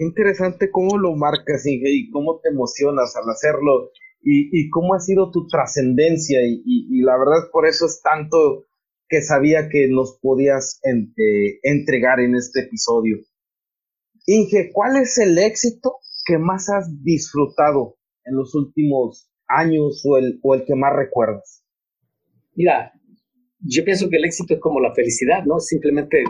Interesante 0.00 0.70
cómo 0.70 0.96
lo 0.96 1.14
marcas 1.14 1.66
Inge, 1.66 1.90
y 1.90 2.10
cómo 2.10 2.40
te 2.42 2.48
emocionas 2.48 3.14
al 3.16 3.28
hacerlo 3.28 3.90
y, 4.22 4.48
y 4.50 4.70
cómo 4.70 4.94
ha 4.94 4.98
sido 4.98 5.30
tu 5.30 5.46
trascendencia 5.46 6.40
y, 6.42 6.62
y, 6.64 7.02
la 7.02 7.18
verdad 7.18 7.50
por 7.52 7.66
eso 7.66 7.84
es 7.84 8.00
tanto 8.02 8.64
que 9.10 9.20
sabía 9.20 9.68
que 9.68 9.88
nos 9.88 10.18
podías 10.22 10.80
eh, 10.84 11.58
entregar 11.64 12.18
en 12.20 12.34
este 12.34 12.60
episodio. 12.60 13.18
Inge, 14.24 14.70
¿cuál 14.72 14.96
es 14.96 15.18
el 15.18 15.36
éxito 15.36 15.96
que 16.24 16.38
más 16.38 16.70
has 16.70 17.02
disfrutado 17.04 17.98
en 18.24 18.36
los 18.36 18.54
últimos 18.54 19.30
años 19.48 20.02
o 20.06 20.16
el, 20.16 20.40
que 20.66 20.76
más 20.76 20.96
recuerdas? 20.96 21.62
Mira, 22.54 22.92
yo 23.58 23.84
pienso 23.84 24.08
que 24.08 24.16
el 24.16 24.24
éxito 24.24 24.54
es 24.54 24.60
como 24.60 24.80
la 24.80 24.94
felicidad, 24.94 25.44
¿no? 25.44 25.60
Simplemente 25.60 26.24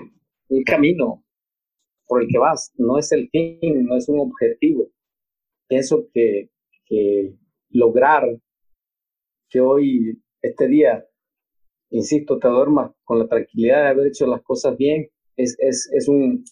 un 0.49 0.65
camino, 0.65 1.25
por 2.11 2.23
el 2.23 2.29
que 2.29 2.39
vas, 2.39 2.73
no 2.77 2.99
es 2.99 3.13
el 3.13 3.31
fin, 3.31 3.87
no 3.87 3.97
es 3.97 4.09
un 4.09 4.19
objetivo. 4.19 4.89
Pienso 5.69 6.09
que, 6.13 6.51
que 6.87 7.37
lograr 7.69 8.25
que 9.49 9.61
hoy, 9.61 10.21
este 10.43 10.67
día, 10.67 11.07
insisto, 11.91 12.41
te 12.41 12.49
duermas 12.49 12.91
con 13.05 13.21
la 13.21 13.29
tranquilidad 13.29 13.85
de 13.85 13.89
haber 13.91 14.07
hecho 14.09 14.27
las 14.27 14.43
cosas 14.43 14.77
bien, 14.77 15.09
es, 15.37 15.57
es, 15.61 15.89
es 15.93 16.09
un, 16.09 16.45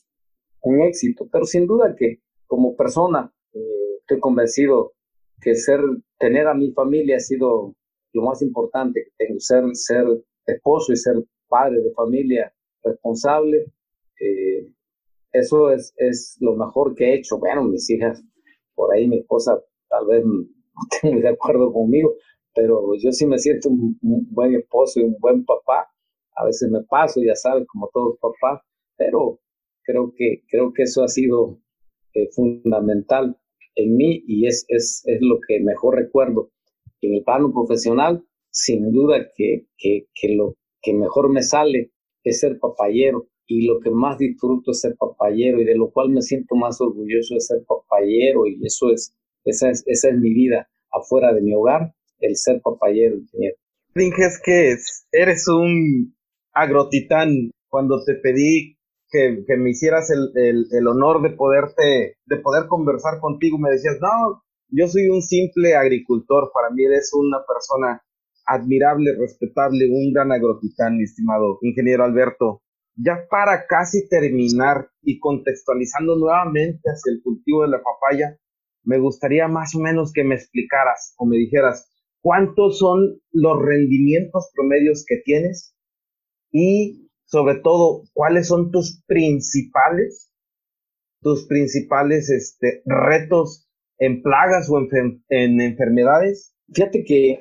un, 0.62 0.82
éxito. 0.82 1.28
Pero 1.32 1.44
sin 1.44 1.66
duda 1.66 1.96
que 1.98 2.20
como 2.46 2.76
persona 2.76 3.32
eh, 3.52 3.96
estoy 3.98 4.20
convencido 4.20 4.92
que 5.40 5.56
ser, 5.56 5.80
tener 6.20 6.46
a 6.46 6.54
mi 6.54 6.70
familia 6.70 7.16
ha 7.16 7.20
sido 7.20 7.74
lo 8.12 8.22
más 8.22 8.42
importante 8.42 9.02
que 9.02 9.26
tengo, 9.26 9.40
ser, 9.40 9.64
ser 9.72 10.04
esposo 10.46 10.92
y 10.92 10.96
ser 10.96 11.16
padre 11.48 11.80
de 11.80 11.92
familia 11.94 12.54
responsable, 12.84 13.66
eh, 14.20 14.67
eso 15.32 15.70
es, 15.70 15.94
es 15.96 16.36
lo 16.40 16.56
mejor 16.56 16.94
que 16.94 17.04
he 17.04 17.14
hecho. 17.16 17.38
Bueno, 17.38 17.64
mis 17.64 17.88
hijas, 17.90 18.22
por 18.74 18.94
ahí 18.94 19.08
mi 19.08 19.18
esposa 19.18 19.60
tal 19.88 20.06
vez 20.06 20.24
no 20.24 20.46
esté 20.90 21.10
muy 21.10 21.22
de 21.22 21.28
acuerdo 21.28 21.72
conmigo, 21.72 22.14
pero 22.54 22.94
yo 22.96 23.12
sí 23.12 23.26
me 23.26 23.38
siento 23.38 23.68
un, 23.68 23.98
buen 24.00 24.54
esposo 24.54 25.00
y 25.00 25.04
un 25.04 25.16
buen 25.18 25.44
papá. 25.44 25.88
A 26.36 26.44
veces 26.44 26.70
me 26.70 26.82
paso, 26.84 27.20
ya 27.20 27.34
sabes, 27.34 27.66
como 27.66 27.90
todos 27.92 28.18
papás, 28.20 28.62
pero 28.96 29.40
creo 29.82 30.12
que, 30.16 30.44
creo 30.48 30.72
que 30.72 30.84
eso 30.84 31.02
ha 31.02 31.08
sido 31.08 31.58
eh, 32.14 32.28
fundamental 32.32 33.36
en 33.74 33.96
mí 33.96 34.22
y 34.26 34.46
es, 34.46 34.64
es, 34.68 35.02
es 35.06 35.18
lo 35.20 35.38
que 35.46 35.60
mejor 35.60 35.96
recuerdo. 35.96 36.50
En 37.00 37.14
el 37.14 37.24
plano 37.24 37.52
profesional, 37.52 38.24
sin 38.50 38.92
duda 38.92 39.30
que, 39.36 39.66
que, 39.76 40.06
que 40.14 40.34
lo 40.34 40.56
que 40.82 40.94
mejor 40.94 41.30
me 41.30 41.42
sale 41.42 41.92
es 42.24 42.40
ser 42.40 42.58
papayero 42.58 43.28
y 43.48 43.66
lo 43.66 43.80
que 43.80 43.90
más 43.90 44.18
disfruto 44.18 44.72
es 44.72 44.80
ser 44.80 44.94
papayero 44.96 45.60
y 45.60 45.64
de 45.64 45.74
lo 45.74 45.90
cual 45.90 46.10
me 46.10 46.20
siento 46.20 46.54
más 46.54 46.80
orgulloso 46.80 47.34
de 47.34 47.40
ser 47.40 47.64
papayero 47.66 48.46
y 48.46 48.60
eso 48.64 48.92
es, 48.92 49.14
esa 49.44 49.70
es, 49.70 49.82
esa 49.86 50.10
es 50.10 50.18
mi 50.18 50.34
vida 50.34 50.68
afuera 50.92 51.32
de 51.32 51.40
mi 51.40 51.54
hogar, 51.54 51.94
el 52.20 52.36
ser 52.36 52.60
papayero, 52.62 53.16
ingeniero. 53.16 53.56
que 54.44 54.76
eres 55.12 55.48
un 55.48 56.14
agrotitán. 56.52 57.50
Cuando 57.68 58.02
te 58.04 58.14
pedí 58.14 58.76
que, 59.10 59.42
me 59.56 59.70
hicieras 59.70 60.10
el, 60.10 60.86
honor 60.86 61.22
de 61.22 61.30
poderte, 61.30 62.16
de 62.26 62.36
poder 62.36 62.66
conversar 62.68 63.18
contigo, 63.20 63.58
me 63.58 63.70
decías, 63.70 63.96
no, 64.00 64.42
yo 64.68 64.88
soy 64.88 65.08
un 65.08 65.22
simple 65.22 65.74
agricultor, 65.74 66.50
para 66.52 66.70
mí 66.70 66.84
eres 66.84 67.10
una 67.14 67.38
persona 67.46 68.02
admirable, 68.46 69.14
respetable, 69.18 69.88
un 69.90 70.12
gran 70.12 70.32
agrotitán, 70.32 70.96
mi 70.96 71.04
estimado 71.04 71.58
ingeniero 71.62 72.04
Alberto. 72.04 72.62
Ya 73.00 73.26
para 73.30 73.66
casi 73.66 74.08
terminar 74.08 74.90
y 75.02 75.18
contextualizando 75.18 76.16
nuevamente 76.16 76.80
hacia 76.84 77.12
el 77.12 77.22
cultivo 77.22 77.62
de 77.62 77.68
la 77.68 77.82
papaya, 77.82 78.38
me 78.82 78.98
gustaría 78.98 79.48
más 79.48 79.74
o 79.74 79.80
menos 79.80 80.12
que 80.12 80.24
me 80.24 80.34
explicaras 80.34 81.14
o 81.18 81.26
me 81.26 81.36
dijeras 81.36 81.88
cuántos 82.20 82.78
son 82.78 83.20
los 83.30 83.62
rendimientos 83.62 84.50
promedios 84.54 85.04
que 85.06 85.18
tienes 85.24 85.76
y 86.50 87.10
sobre 87.24 87.56
todo 87.56 88.02
cuáles 88.14 88.48
son 88.48 88.70
tus 88.70 89.02
principales 89.06 90.28
tus 91.20 91.46
principales 91.46 92.30
este, 92.30 92.82
retos 92.84 93.68
en 93.98 94.22
plagas 94.22 94.70
o 94.70 94.78
en, 94.78 95.22
en 95.28 95.60
enfermedades. 95.60 96.54
Fíjate 96.72 97.04
que 97.04 97.40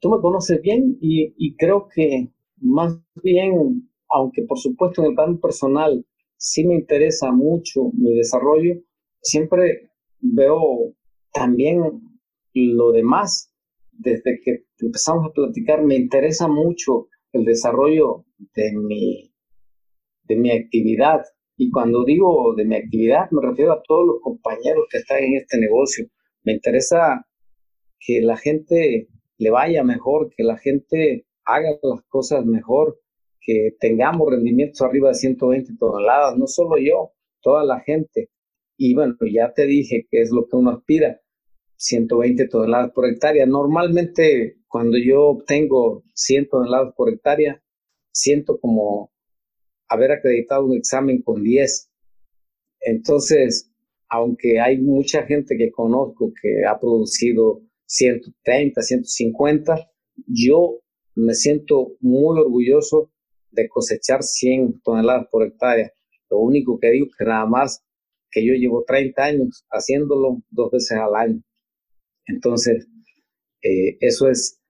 tú 0.00 0.10
me 0.10 0.20
conoces 0.20 0.60
bien 0.62 0.98
y, 1.00 1.56
creo 1.56 1.88
que 1.94 2.32
más 2.56 2.98
bien, 3.22 3.88
aunque 4.14 4.42
por 4.42 4.58
supuesto 4.58 5.02
en 5.02 5.08
el 5.08 5.14
plano 5.14 5.38
personal 5.40 6.06
sí 6.36 6.64
me 6.64 6.74
interesa 6.74 7.32
mucho 7.32 7.90
mi 7.92 8.14
desarrollo, 8.14 8.80
siempre 9.20 9.90
veo 10.20 10.94
también 11.32 11.82
lo 12.54 12.92
demás. 12.92 13.50
Desde 13.90 14.40
que 14.42 14.64
empezamos 14.78 15.26
a 15.26 15.32
platicar, 15.32 15.84
me 15.84 15.96
interesa 15.96 16.48
mucho 16.48 17.08
el 17.32 17.44
desarrollo 17.44 18.24
de 18.54 18.72
mi, 18.72 19.32
de 20.24 20.36
mi 20.36 20.50
actividad. 20.50 21.20
Y 21.56 21.70
cuando 21.70 22.04
digo 22.04 22.54
de 22.56 22.64
mi 22.64 22.76
actividad, 22.76 23.30
me 23.30 23.40
refiero 23.48 23.72
a 23.72 23.82
todos 23.82 24.06
los 24.06 24.20
compañeros 24.20 24.86
que 24.90 24.98
están 24.98 25.18
en 25.22 25.36
este 25.36 25.58
negocio. 25.58 26.06
Me 26.42 26.52
interesa 26.52 27.24
que 28.00 28.20
la 28.20 28.36
gente 28.36 29.08
le 29.38 29.50
vaya 29.50 29.84
mejor, 29.84 30.30
que 30.36 30.42
la 30.42 30.58
gente 30.58 31.26
haga 31.44 31.70
las 31.82 32.02
cosas 32.08 32.44
mejor, 32.44 32.98
que 33.44 33.76
tengamos 33.78 34.30
rendimientos 34.30 34.80
arriba 34.82 35.08
de 35.08 35.14
120 35.14 35.74
toneladas, 35.78 36.36
no 36.36 36.46
solo 36.46 36.76
yo, 36.78 37.12
toda 37.40 37.64
la 37.64 37.80
gente. 37.80 38.30
Y 38.76 38.94
bueno, 38.94 39.14
ya 39.32 39.52
te 39.52 39.66
dije 39.66 40.06
que 40.10 40.22
es 40.22 40.30
lo 40.30 40.46
que 40.46 40.56
uno 40.56 40.70
aspira, 40.70 41.20
120 41.76 42.48
toneladas 42.48 42.92
por 42.92 43.06
hectárea. 43.06 43.46
Normalmente 43.46 44.56
cuando 44.68 44.96
yo 44.98 45.22
obtengo 45.28 46.02
100 46.14 46.48
toneladas 46.48 46.94
por 46.96 47.12
hectárea, 47.12 47.62
siento 48.10 48.58
como 48.58 49.12
haber 49.88 50.12
acreditado 50.12 50.64
un 50.64 50.76
examen 50.76 51.22
con 51.22 51.42
10. 51.42 51.90
Entonces, 52.80 53.70
aunque 54.08 54.60
hay 54.60 54.78
mucha 54.78 55.24
gente 55.24 55.56
que 55.56 55.70
conozco 55.70 56.32
que 56.40 56.64
ha 56.66 56.78
producido 56.78 57.62
130, 57.86 58.82
150. 58.82 59.90
Yo 60.26 60.80
me 61.14 61.34
siento 61.34 61.92
muy 62.00 62.38
orgulloso 62.38 63.10
de 63.54 63.68
cosechar 63.68 64.22
100 64.22 64.80
toneladas 64.82 65.26
por 65.30 65.46
hectárea. 65.46 65.92
Lo 66.30 66.38
único 66.38 66.78
que 66.78 66.90
digo 66.90 67.06
que 67.16 67.24
nada 67.24 67.46
más 67.46 67.84
que 68.30 68.44
yo 68.44 68.54
llevo 68.54 68.84
30 68.86 69.22
años 69.22 69.64
haciéndolo 69.70 70.42
dos 70.50 70.70
veces 70.72 70.98
al 70.98 71.14
año. 71.14 71.42
Entonces, 72.26 72.88
eh, 73.62 73.96
eso 74.00 74.28
es 74.28 74.60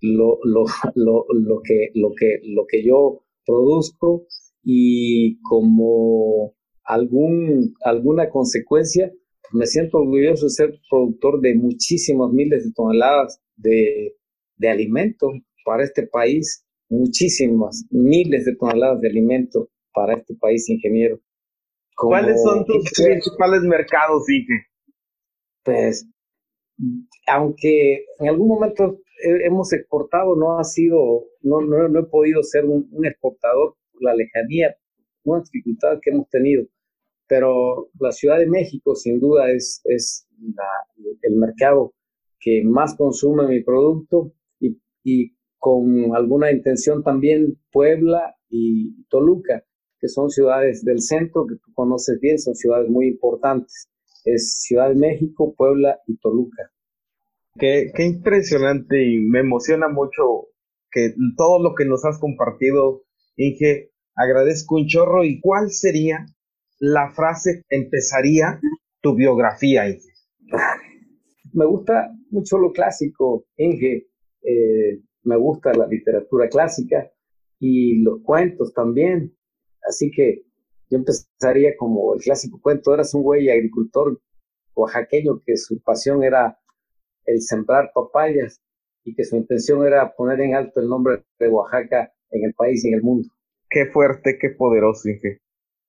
lo, 0.00 0.38
lo, 0.44 0.64
lo, 0.94 1.26
lo, 1.32 1.60
que, 1.62 1.90
lo, 1.94 2.12
que, 2.14 2.40
lo 2.44 2.66
que 2.66 2.84
yo 2.84 3.24
produzco 3.44 4.26
y 4.62 5.40
como 5.42 6.54
algún, 6.84 7.74
alguna 7.82 8.30
consecuencia, 8.30 9.12
me 9.52 9.66
siento 9.66 9.98
orgulloso 9.98 10.46
de 10.46 10.50
ser 10.50 10.80
productor 10.90 11.40
de 11.40 11.54
muchísimos 11.54 12.32
miles 12.32 12.64
de 12.64 12.72
toneladas 12.72 13.40
de, 13.56 14.14
de 14.56 14.68
alimento 14.68 15.32
para 15.64 15.84
este 15.84 16.06
país, 16.06 16.64
muchísimas 16.88 17.86
miles 17.90 18.44
de 18.44 18.56
toneladas 18.56 19.00
de 19.00 19.08
alimento 19.08 19.68
para 19.92 20.14
este 20.14 20.34
país, 20.36 20.68
ingeniero. 20.68 21.20
¿Cuáles 21.96 22.42
son 22.42 22.64
tus 22.64 22.90
principales 22.92 23.62
mercados, 23.62 24.28
Inge? 24.28 24.66
Pues, 25.64 26.08
aunque 27.26 28.04
en 28.20 28.28
algún 28.28 28.48
momento 28.48 29.00
hemos 29.44 29.72
exportado, 29.72 30.36
no 30.36 30.58
ha 30.58 30.64
sido, 30.64 31.24
no, 31.42 31.60
no, 31.60 31.98
he 31.98 32.04
podido 32.04 32.42
ser 32.42 32.64
un, 32.64 32.88
un 32.92 33.06
exportador 33.06 33.74
por 33.92 34.02
la 34.02 34.14
lejanía, 34.14 34.76
una 35.24 35.42
dificultad 35.42 35.98
que 36.00 36.10
hemos 36.10 36.28
tenido 36.28 36.64
pero 37.28 37.90
la 38.00 38.10
Ciudad 38.10 38.38
de 38.38 38.46
México 38.46 38.96
sin 38.96 39.20
duda 39.20 39.50
es, 39.52 39.82
es 39.84 40.26
el 41.22 41.36
mercado 41.36 41.94
que 42.40 42.62
más 42.64 42.96
consume 42.96 43.46
mi 43.46 43.62
producto 43.62 44.32
y, 44.58 44.80
y, 45.04 45.36
con 45.68 46.16
alguna 46.16 46.50
intención 46.50 47.02
también 47.02 47.58
Puebla 47.70 48.34
y 48.48 49.04
Toluca, 49.10 49.62
que 50.00 50.08
son 50.08 50.30
ciudades 50.30 50.82
del 50.82 51.02
centro 51.02 51.44
que 51.46 51.56
tú 51.56 51.70
conoces 51.74 52.18
bien, 52.20 52.38
son 52.38 52.54
ciudades 52.54 52.88
muy 52.88 53.08
importantes. 53.08 53.90
Es 54.24 54.62
Ciudad 54.62 54.88
de 54.88 54.94
México, 54.94 55.54
Puebla 55.54 55.98
y 56.06 56.16
Toluca. 56.20 56.70
Qué, 57.58 57.92
qué 57.94 58.06
impresionante 58.06 59.04
y 59.04 59.18
me 59.18 59.40
emociona 59.40 59.90
mucho 59.90 60.48
que 60.90 61.12
todo 61.36 61.62
lo 61.62 61.74
que 61.74 61.84
nos 61.84 62.02
has 62.06 62.18
compartido, 62.18 63.02
Inge, 63.36 63.90
agradezco 64.14 64.76
un 64.76 64.86
chorro. 64.86 65.22
¿Y 65.22 65.38
cuál 65.38 65.70
sería 65.70 66.24
la 66.78 67.10
frase 67.10 67.62
empezaría 67.68 68.58
tu 69.02 69.14
biografía, 69.14 69.86
Inge? 69.86 70.14
Me 71.52 71.66
gusta 71.66 72.10
mucho 72.30 72.56
lo 72.56 72.72
clásico, 72.72 73.44
Inge. 73.58 74.06
Eh, 74.42 75.02
me 75.28 75.36
gusta 75.36 75.72
la 75.74 75.86
literatura 75.86 76.48
clásica 76.48 77.10
y 77.60 78.02
los 78.02 78.20
cuentos 78.22 78.72
también. 78.72 79.36
Así 79.86 80.10
que 80.10 80.42
yo 80.90 80.98
empezaría 80.98 81.76
como 81.76 82.14
el 82.14 82.20
clásico 82.20 82.60
cuento. 82.60 82.94
Eras 82.94 83.14
un 83.14 83.22
güey 83.22 83.50
agricultor 83.50 84.20
oaxaqueño 84.74 85.42
que 85.44 85.56
su 85.56 85.80
pasión 85.82 86.22
era 86.24 86.58
el 87.26 87.42
sembrar 87.42 87.90
papayas 87.94 88.62
y 89.04 89.14
que 89.14 89.24
su 89.24 89.36
intención 89.36 89.86
era 89.86 90.14
poner 90.14 90.40
en 90.40 90.54
alto 90.54 90.80
el 90.80 90.88
nombre 90.88 91.24
de 91.38 91.48
Oaxaca 91.48 92.12
en 92.30 92.44
el 92.44 92.54
país 92.54 92.84
y 92.84 92.88
en 92.88 92.94
el 92.94 93.02
mundo. 93.02 93.28
Qué 93.68 93.86
fuerte, 93.86 94.38
qué 94.40 94.50
poderoso, 94.50 95.08
Inge 95.08 95.40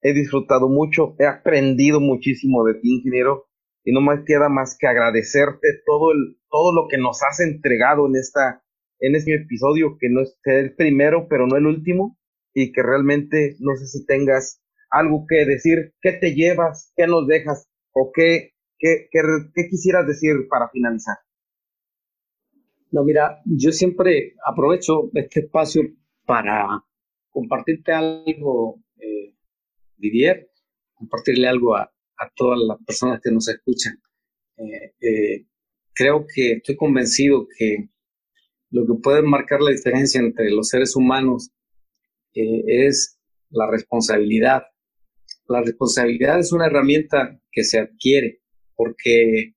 he 0.02 0.14
disfrutado 0.14 0.70
mucho, 0.70 1.16
he 1.20 1.26
aprendido 1.26 2.00
muchísimo 2.00 2.64
de 2.64 2.76
ti, 2.76 2.98
ingeniero, 2.98 3.48
y 3.84 3.92
no 3.92 4.02
me 4.02 4.24
queda 4.24 4.50
más 4.50 4.78
que 4.78 4.88
agradecerte 4.88 5.68
todo, 5.86 6.12
el, 6.12 6.38
todo 6.50 6.74
lo 6.74 6.88
que 6.90 6.98
nos 6.98 7.22
has 7.24 7.40
entregado 7.40 8.08
en, 8.08 8.16
esta, 8.16 8.64
en 9.00 9.16
este 9.16 9.36
episodio, 9.36 9.98
que 10.00 10.10
no 10.10 10.22
es 10.22 10.38
el 10.44 10.76
primero, 10.76 11.28
pero 11.30 11.48
no 11.48 11.56
el 11.58 11.66
último, 11.66 12.18
y 12.54 12.72
que 12.72 12.84
realmente 12.84 13.56
no 13.60 13.76
sé 13.76 13.88
si 13.88 14.06
tengas 14.06 14.62
algo 14.90 15.26
que 15.28 15.46
decir, 15.46 15.94
qué 16.02 16.14
te 16.14 16.34
llevas, 16.34 16.92
qué 16.96 17.08
nos 17.08 17.28
dejas, 17.28 17.70
o 17.92 18.12
qué, 18.14 18.54
qué, 18.78 19.08
qué 19.12 19.68
quisieras 19.70 20.08
decir 20.08 20.48
para 20.50 20.70
finalizar. 20.70 21.18
No, 22.92 23.04
mira, 23.04 23.40
yo 23.46 23.72
siempre 23.72 24.34
aprovecho 24.44 25.12
este 25.14 25.42
espacio 25.42 25.84
para 26.26 26.84
compartirte 27.30 27.92
algo 27.92 28.82
eh, 28.98 29.36
Didier, 29.98 30.50
compartirle 30.94 31.48
algo 31.48 31.76
a, 31.76 31.92
todas 32.36 32.60
las 32.68 32.78
personas 32.84 33.22
que 33.24 33.32
nos 33.32 33.48
escuchan. 33.48 33.94
Eh, 34.58 34.94
eh, 35.00 35.46
creo 35.94 36.26
que 36.34 36.54
estoy 36.54 36.76
convencido 36.76 37.48
que 37.58 37.90
lo 38.72 38.86
que 38.86 39.02
puede 39.02 39.22
marcar 39.22 39.62
la 39.62 39.72
diferencia 39.72 40.22
entre 40.22 40.52
los 40.52 40.70
seres 40.70 40.96
humanos 40.96 41.52
eh, 42.34 42.64
es 42.68 43.20
la 43.50 43.70
responsabilidad. 43.70 44.64
La 45.48 45.62
responsabilidad 45.62 46.40
es 46.40 46.52
una 46.52 46.68
herramienta 46.68 47.42
que 47.52 47.64
se 47.64 47.80
adquiere 47.80 48.42
porque 48.76 49.56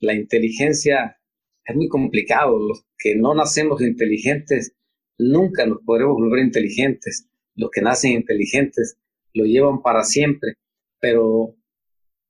la 0.00 0.14
inteligencia 0.14 1.20
es 1.64 1.76
muy 1.76 1.88
complicado. 1.88 2.58
Los 2.58 2.84
que 2.98 3.14
no 3.14 3.34
nacemos 3.34 3.80
inteligentes 3.82 4.74
nunca 5.18 5.66
nos 5.66 5.78
podremos 5.84 6.16
volver 6.16 6.40
inteligentes. 6.40 7.28
Los 7.54 7.70
que 7.70 7.82
nacen 7.82 8.12
inteligentes 8.12 8.98
lo 9.32 9.44
llevan 9.44 9.80
para 9.82 10.02
siempre, 10.02 10.54
pero 10.98 11.56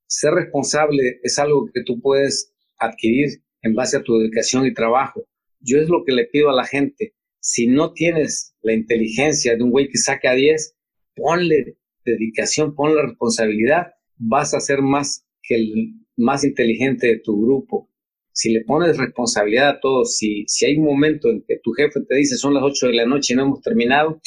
ser 0.06 0.34
responsable 0.34 1.20
es 1.22 1.38
algo 1.38 1.70
que 1.72 1.82
tú 1.82 2.00
puedes 2.00 2.52
adquirir 2.78 3.42
en 3.62 3.74
base 3.74 3.96
a 3.96 4.02
tu 4.02 4.18
dedicación 4.18 4.66
y 4.66 4.74
trabajo. 4.74 5.24
Yo 5.60 5.78
es 5.78 5.88
lo 5.88 6.04
que 6.04 6.12
le 6.12 6.26
pido 6.26 6.50
a 6.50 6.54
la 6.54 6.64
gente. 6.64 7.14
Si 7.40 7.66
no 7.66 7.92
tienes 7.92 8.54
la 8.62 8.72
inteligencia 8.74 9.56
de 9.56 9.62
un 9.62 9.70
güey 9.70 9.88
que 9.88 9.98
saca 9.98 10.34
10, 10.34 10.76
ponle 11.14 11.76
dedicación, 12.04 12.74
ponle 12.74 13.02
responsabilidad, 13.02 13.88
vas 14.16 14.54
a 14.54 14.60
ser 14.60 14.82
más 14.82 15.26
que 15.42 15.56
el 15.56 15.94
más 16.16 16.44
inteligente 16.44 17.06
de 17.06 17.18
tu 17.20 17.40
grupo. 17.42 17.88
si 18.32 18.52
le 18.52 18.64
pones 18.64 18.96
responsabilidad 18.96 19.68
a 19.68 19.80
todos, 19.80 20.16
si, 20.16 20.44
si 20.46 20.64
hay 20.64 20.76
un 20.76 20.84
momento 20.84 21.28
en 21.28 21.42
que 21.46 21.58
tu 21.62 21.72
jefe 21.72 22.00
te 22.08 22.16
dice 22.16 22.36
son 22.36 22.54
las 22.54 22.62
8 22.62 22.86
de 22.86 22.94
la 22.94 23.04
noche 23.04 23.34
y 23.34 23.36
no 23.36 23.42
hemos 23.42 23.60
terminado, 23.60 24.20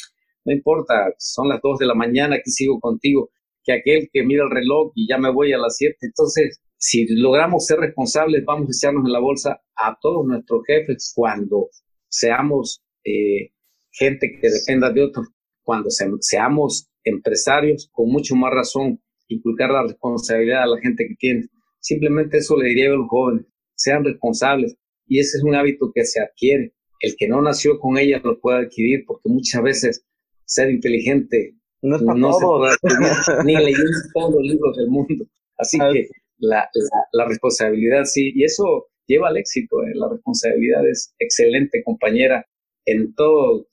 no 0.45 0.53
importa, 0.53 1.13
son 1.17 1.47
las 1.47 1.61
2 1.63 1.79
de 1.79 1.85
la 1.87 1.95
mañana 1.95 2.37
que 2.37 2.51
sigo 2.51 2.79
contigo, 2.79 3.31
que 3.63 3.73
aquel 3.73 4.09
que 4.11 4.23
mira 4.23 4.43
el 4.43 4.51
reloj 4.51 4.91
y 4.95 5.07
ya 5.07 5.17
me 5.17 5.31
voy 5.31 5.53
a 5.53 5.57
las 5.57 5.77
7. 5.77 5.95
Entonces, 6.01 6.61
si 6.83 7.05
logramos 7.07 7.65
ser 7.65 7.79
responsables, 7.79 8.43
vamos 8.43 8.67
a 8.67 8.71
echarnos 8.73 9.05
en 9.05 9.13
la 9.13 9.19
bolsa 9.21 9.61
a 9.73 9.97
todos 10.01 10.25
nuestros 10.27 10.63
jefes 10.67 11.13
cuando 11.15 11.69
seamos 12.09 12.83
eh, 13.05 13.51
gente 13.89 14.37
que 14.41 14.49
dependa 14.49 14.91
de 14.91 15.01
otros, 15.01 15.29
cuando 15.61 15.89
seamos 15.89 16.89
empresarios, 17.05 17.89
con 17.93 18.09
mucho 18.09 18.35
más 18.35 18.51
razón, 18.53 19.01
inculcar 19.29 19.71
la 19.71 19.83
responsabilidad 19.83 20.63
a 20.63 20.67
la 20.67 20.81
gente 20.81 21.07
que 21.07 21.15
tiene. 21.15 21.45
Simplemente 21.79 22.39
eso 22.39 22.57
le 22.57 22.67
diría 22.67 22.89
a 22.89 22.95
los 22.95 23.07
jóvenes, 23.07 23.45
sean 23.75 24.03
responsables. 24.03 24.75
Y 25.07 25.19
ese 25.19 25.37
es 25.37 25.43
un 25.45 25.55
hábito 25.55 25.89
que 25.95 26.03
se 26.03 26.21
adquiere. 26.21 26.73
El 26.99 27.15
que 27.17 27.29
no 27.29 27.41
nació 27.41 27.79
con 27.79 27.97
ella 27.97 28.19
lo 28.25 28.41
puede 28.41 28.65
adquirir 28.65 29.05
porque 29.07 29.29
muchas 29.29 29.63
veces 29.63 30.05
ser 30.43 30.69
inteligente 30.69 31.55
no, 31.81 31.97
se 31.97 32.05
puede 32.45 32.73
adquirir 32.73 33.45
ni 33.45 33.55
leyendo 33.55 33.99
todos 34.13 34.33
los 34.33 34.43
libros 34.43 34.75
del 34.75 34.89
mundo. 34.89 35.25
Así 35.57 35.77
que 35.79 36.09
la, 36.43 36.69
la, 37.13 37.25
responsabilidad 37.25 38.03
sí, 38.05 38.31
y 38.35 38.43
eso 38.43 38.87
lleva 39.07 39.29
al 39.29 39.37
éxito. 39.37 39.83
¿eh? 39.83 39.91
La 39.95 40.09
responsabilidad 40.09 40.87
es 40.87 41.13
excelente, 41.19 41.83
compañera, 41.83 42.45
en 42.85 43.13
todo 43.15 43.67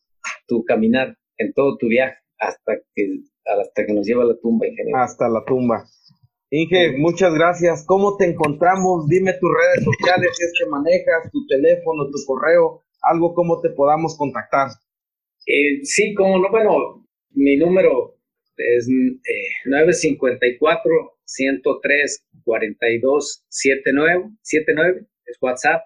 tu 0.47 0.65
caminar, 0.65 1.17
en 1.39 1.53
todo 1.53 1.77
tu 1.79 1.89
viaje, 1.89 2.17
hasta 2.39 2.77
que, 2.95 3.21
hasta 3.45 3.87
que 3.87 3.93
nos 3.93 4.07
lleva 4.07 4.23
a 4.23 4.27
la 4.27 4.39
tumba, 4.41 4.67
ingeniero. 4.67 4.99
Hasta 4.99 5.29
la 5.29 5.45
tumba. 5.45 5.85
Inge, 6.51 6.97
muchas 6.99 7.33
gracias. 7.35 7.85
¿Cómo 7.87 8.17
te 8.17 8.25
encontramos? 8.25 9.07
Dime 9.09 9.33
tus 9.35 9.51
redes 9.51 9.85
sociales, 9.85 10.31
si 10.37 10.45
es 10.45 10.53
que 10.59 10.67
manejas, 10.69 11.31
tu 11.31 11.47
teléfono, 11.47 12.07
tu 12.11 12.19
correo, 12.27 12.83
algo 13.03 13.35
cómo 13.35 13.61
te 13.61 13.71
podamos 13.71 14.17
contactar. 14.17 14.69
Eh, 15.47 15.85
sí, 15.85 16.15
como 16.15 16.39
no, 16.39 16.51
bueno, 16.51 17.07
mi 17.31 17.57
número 17.57 18.17
es 18.57 18.89
954 19.65 20.91
103 21.31 22.27
42 22.45 23.45
79, 23.49 24.31
79, 24.43 25.07
es 25.27 25.39
WhatsApp, 25.41 25.83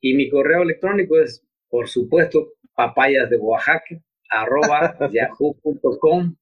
y 0.00 0.14
mi 0.14 0.30
correo 0.30 0.62
electrónico 0.62 1.20
es, 1.20 1.44
por 1.68 1.88
supuesto, 1.88 2.52
papayas 2.74 3.28
de 3.28 3.36
Oaxaca, 3.36 4.00
arroba 4.30 4.96
yahoo.com.mx. 5.12 6.32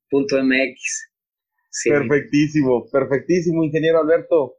Perfectísimo, 1.85 2.89
perfectísimo, 2.91 3.65
ingeniero 3.65 4.01
Alberto. 4.01 4.55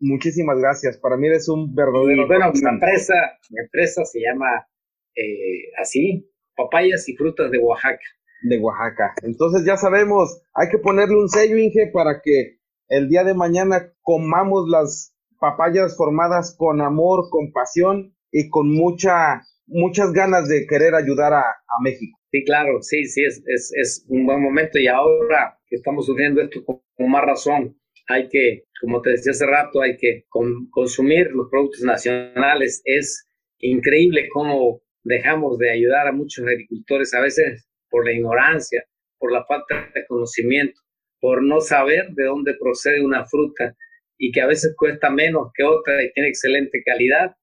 Muchísimas 0.00 0.58
gracias. 0.58 0.98
Para 0.98 1.16
mí 1.16 1.28
eres 1.28 1.48
un 1.48 1.74
verdadero. 1.74 2.26
bueno, 2.26 2.52
mi 2.52 2.68
empresa, 2.68 3.14
mi 3.50 3.60
empresa 3.60 4.04
se 4.04 4.20
llama 4.20 4.66
eh, 5.14 5.70
así, 5.80 6.28
Papayas 6.56 7.08
y 7.08 7.16
Frutas 7.16 7.50
de 7.50 7.58
Oaxaca. 7.58 8.04
De 8.42 8.58
Oaxaca. 8.58 9.14
Entonces 9.22 9.64
ya 9.64 9.76
sabemos, 9.76 10.42
hay 10.52 10.68
que 10.68 10.78
ponerle 10.78 11.16
un 11.16 11.28
sello, 11.28 11.56
Inge, 11.56 11.90
para 11.92 12.20
que 12.22 12.58
el 12.88 13.08
día 13.08 13.24
de 13.24 13.34
mañana 13.34 13.92
comamos 14.02 14.68
las 14.68 15.14
papayas 15.38 15.96
formadas 15.96 16.54
con 16.56 16.80
amor, 16.80 17.28
con 17.30 17.52
pasión 17.52 18.14
y 18.30 18.48
con 18.48 18.68
mucha, 18.72 19.42
muchas 19.66 20.12
ganas 20.12 20.48
de 20.48 20.66
querer 20.66 20.94
ayudar 20.94 21.32
a, 21.32 21.44
México. 21.82 22.18
Sí, 22.30 22.44
claro, 22.44 22.80
sí, 22.82 23.04
sí, 23.06 23.24
es, 23.24 23.42
es, 23.46 23.72
es, 23.74 24.06
un 24.08 24.26
buen 24.26 24.40
momento 24.40 24.78
y 24.78 24.86
ahora 24.86 25.58
que 25.66 25.74
estamos 25.76 26.06
sufriendo 26.06 26.40
esto 26.40 26.64
con, 26.64 27.10
más 27.10 27.24
razón, 27.24 27.76
hay 28.06 28.28
que, 28.28 28.64
como 28.80 29.02
te 29.02 29.10
decía 29.10 29.32
hace 29.32 29.46
rato, 29.46 29.82
hay 29.82 29.96
que 29.96 30.24
consumir 30.70 31.30
los 31.32 31.48
productos 31.50 31.82
nacionales. 31.82 32.80
Es 32.84 33.26
increíble 33.58 34.28
cómo 34.32 34.82
dejamos 35.02 35.58
de 35.58 35.72
ayudar 35.72 36.06
a 36.06 36.12
muchos 36.12 36.46
agricultores 36.46 37.12
a 37.12 37.20
veces 37.20 37.68
por 37.90 38.04
la 38.04 38.12
ignorancia, 38.12 38.84
por 39.18 39.32
la 39.32 39.44
falta 39.46 39.90
de 39.94 40.06
conocimiento 40.06 40.83
por 41.24 41.42
no 41.42 41.62
saber 41.62 42.10
de 42.10 42.24
dónde 42.24 42.52
procede 42.52 43.02
una 43.02 43.24
fruta 43.24 43.74
y 44.18 44.30
que 44.30 44.42
a 44.42 44.46
veces 44.46 44.74
cuesta 44.76 45.08
menos 45.08 45.52
que 45.54 45.64
otra 45.64 46.04
y 46.04 46.12
tiene 46.12 46.28
excelente 46.28 46.82
calidad 46.84 47.34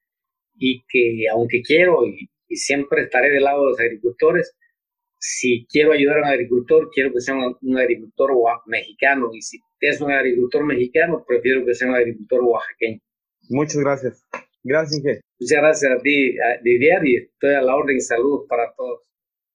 y 0.53 0.83
que 0.87 1.27
aunque 1.31 1.63
quiero 1.63 2.05
y, 2.05 2.29
siempre 2.55 3.01
estaré 3.01 3.31
del 3.31 3.43
lado 3.43 3.63
de 3.63 3.69
los 3.71 3.79
agricultores, 3.79 4.55
si 5.17 5.65
quiero 5.67 5.93
ayudar 5.93 6.17
a 6.19 6.21
un 6.21 6.27
agricultor, 6.27 6.91
quiero 6.93 7.11
que 7.11 7.21
sea 7.21 7.33
un, 7.33 7.75
agricultor 7.75 8.29
mexicano 8.67 9.31
y 9.33 9.41
si 9.41 9.57
es 9.79 9.99
un 9.99 10.11
agricultor 10.11 10.63
mexicano, 10.63 11.25
prefiero 11.27 11.65
que 11.65 11.73
sea 11.73 11.87
un 11.87 11.95
agricultor 11.95 12.39
oaxaqueño. 12.43 12.99
Muchas 13.49 13.77
gracias. 13.77 14.27
Gracias, 14.63 14.99
Inge. 14.99 15.21
Muchas 15.39 15.57
gracias 15.57 15.91
a 15.91 15.97
ti, 16.03 16.35
Didier, 16.61 17.03
y 17.03 17.15
estoy 17.15 17.55
a 17.55 17.63
la 17.63 17.75
orden 17.75 17.97
y 17.97 18.01
saludos 18.01 18.45
para 18.47 18.71
todos. 18.75 19.01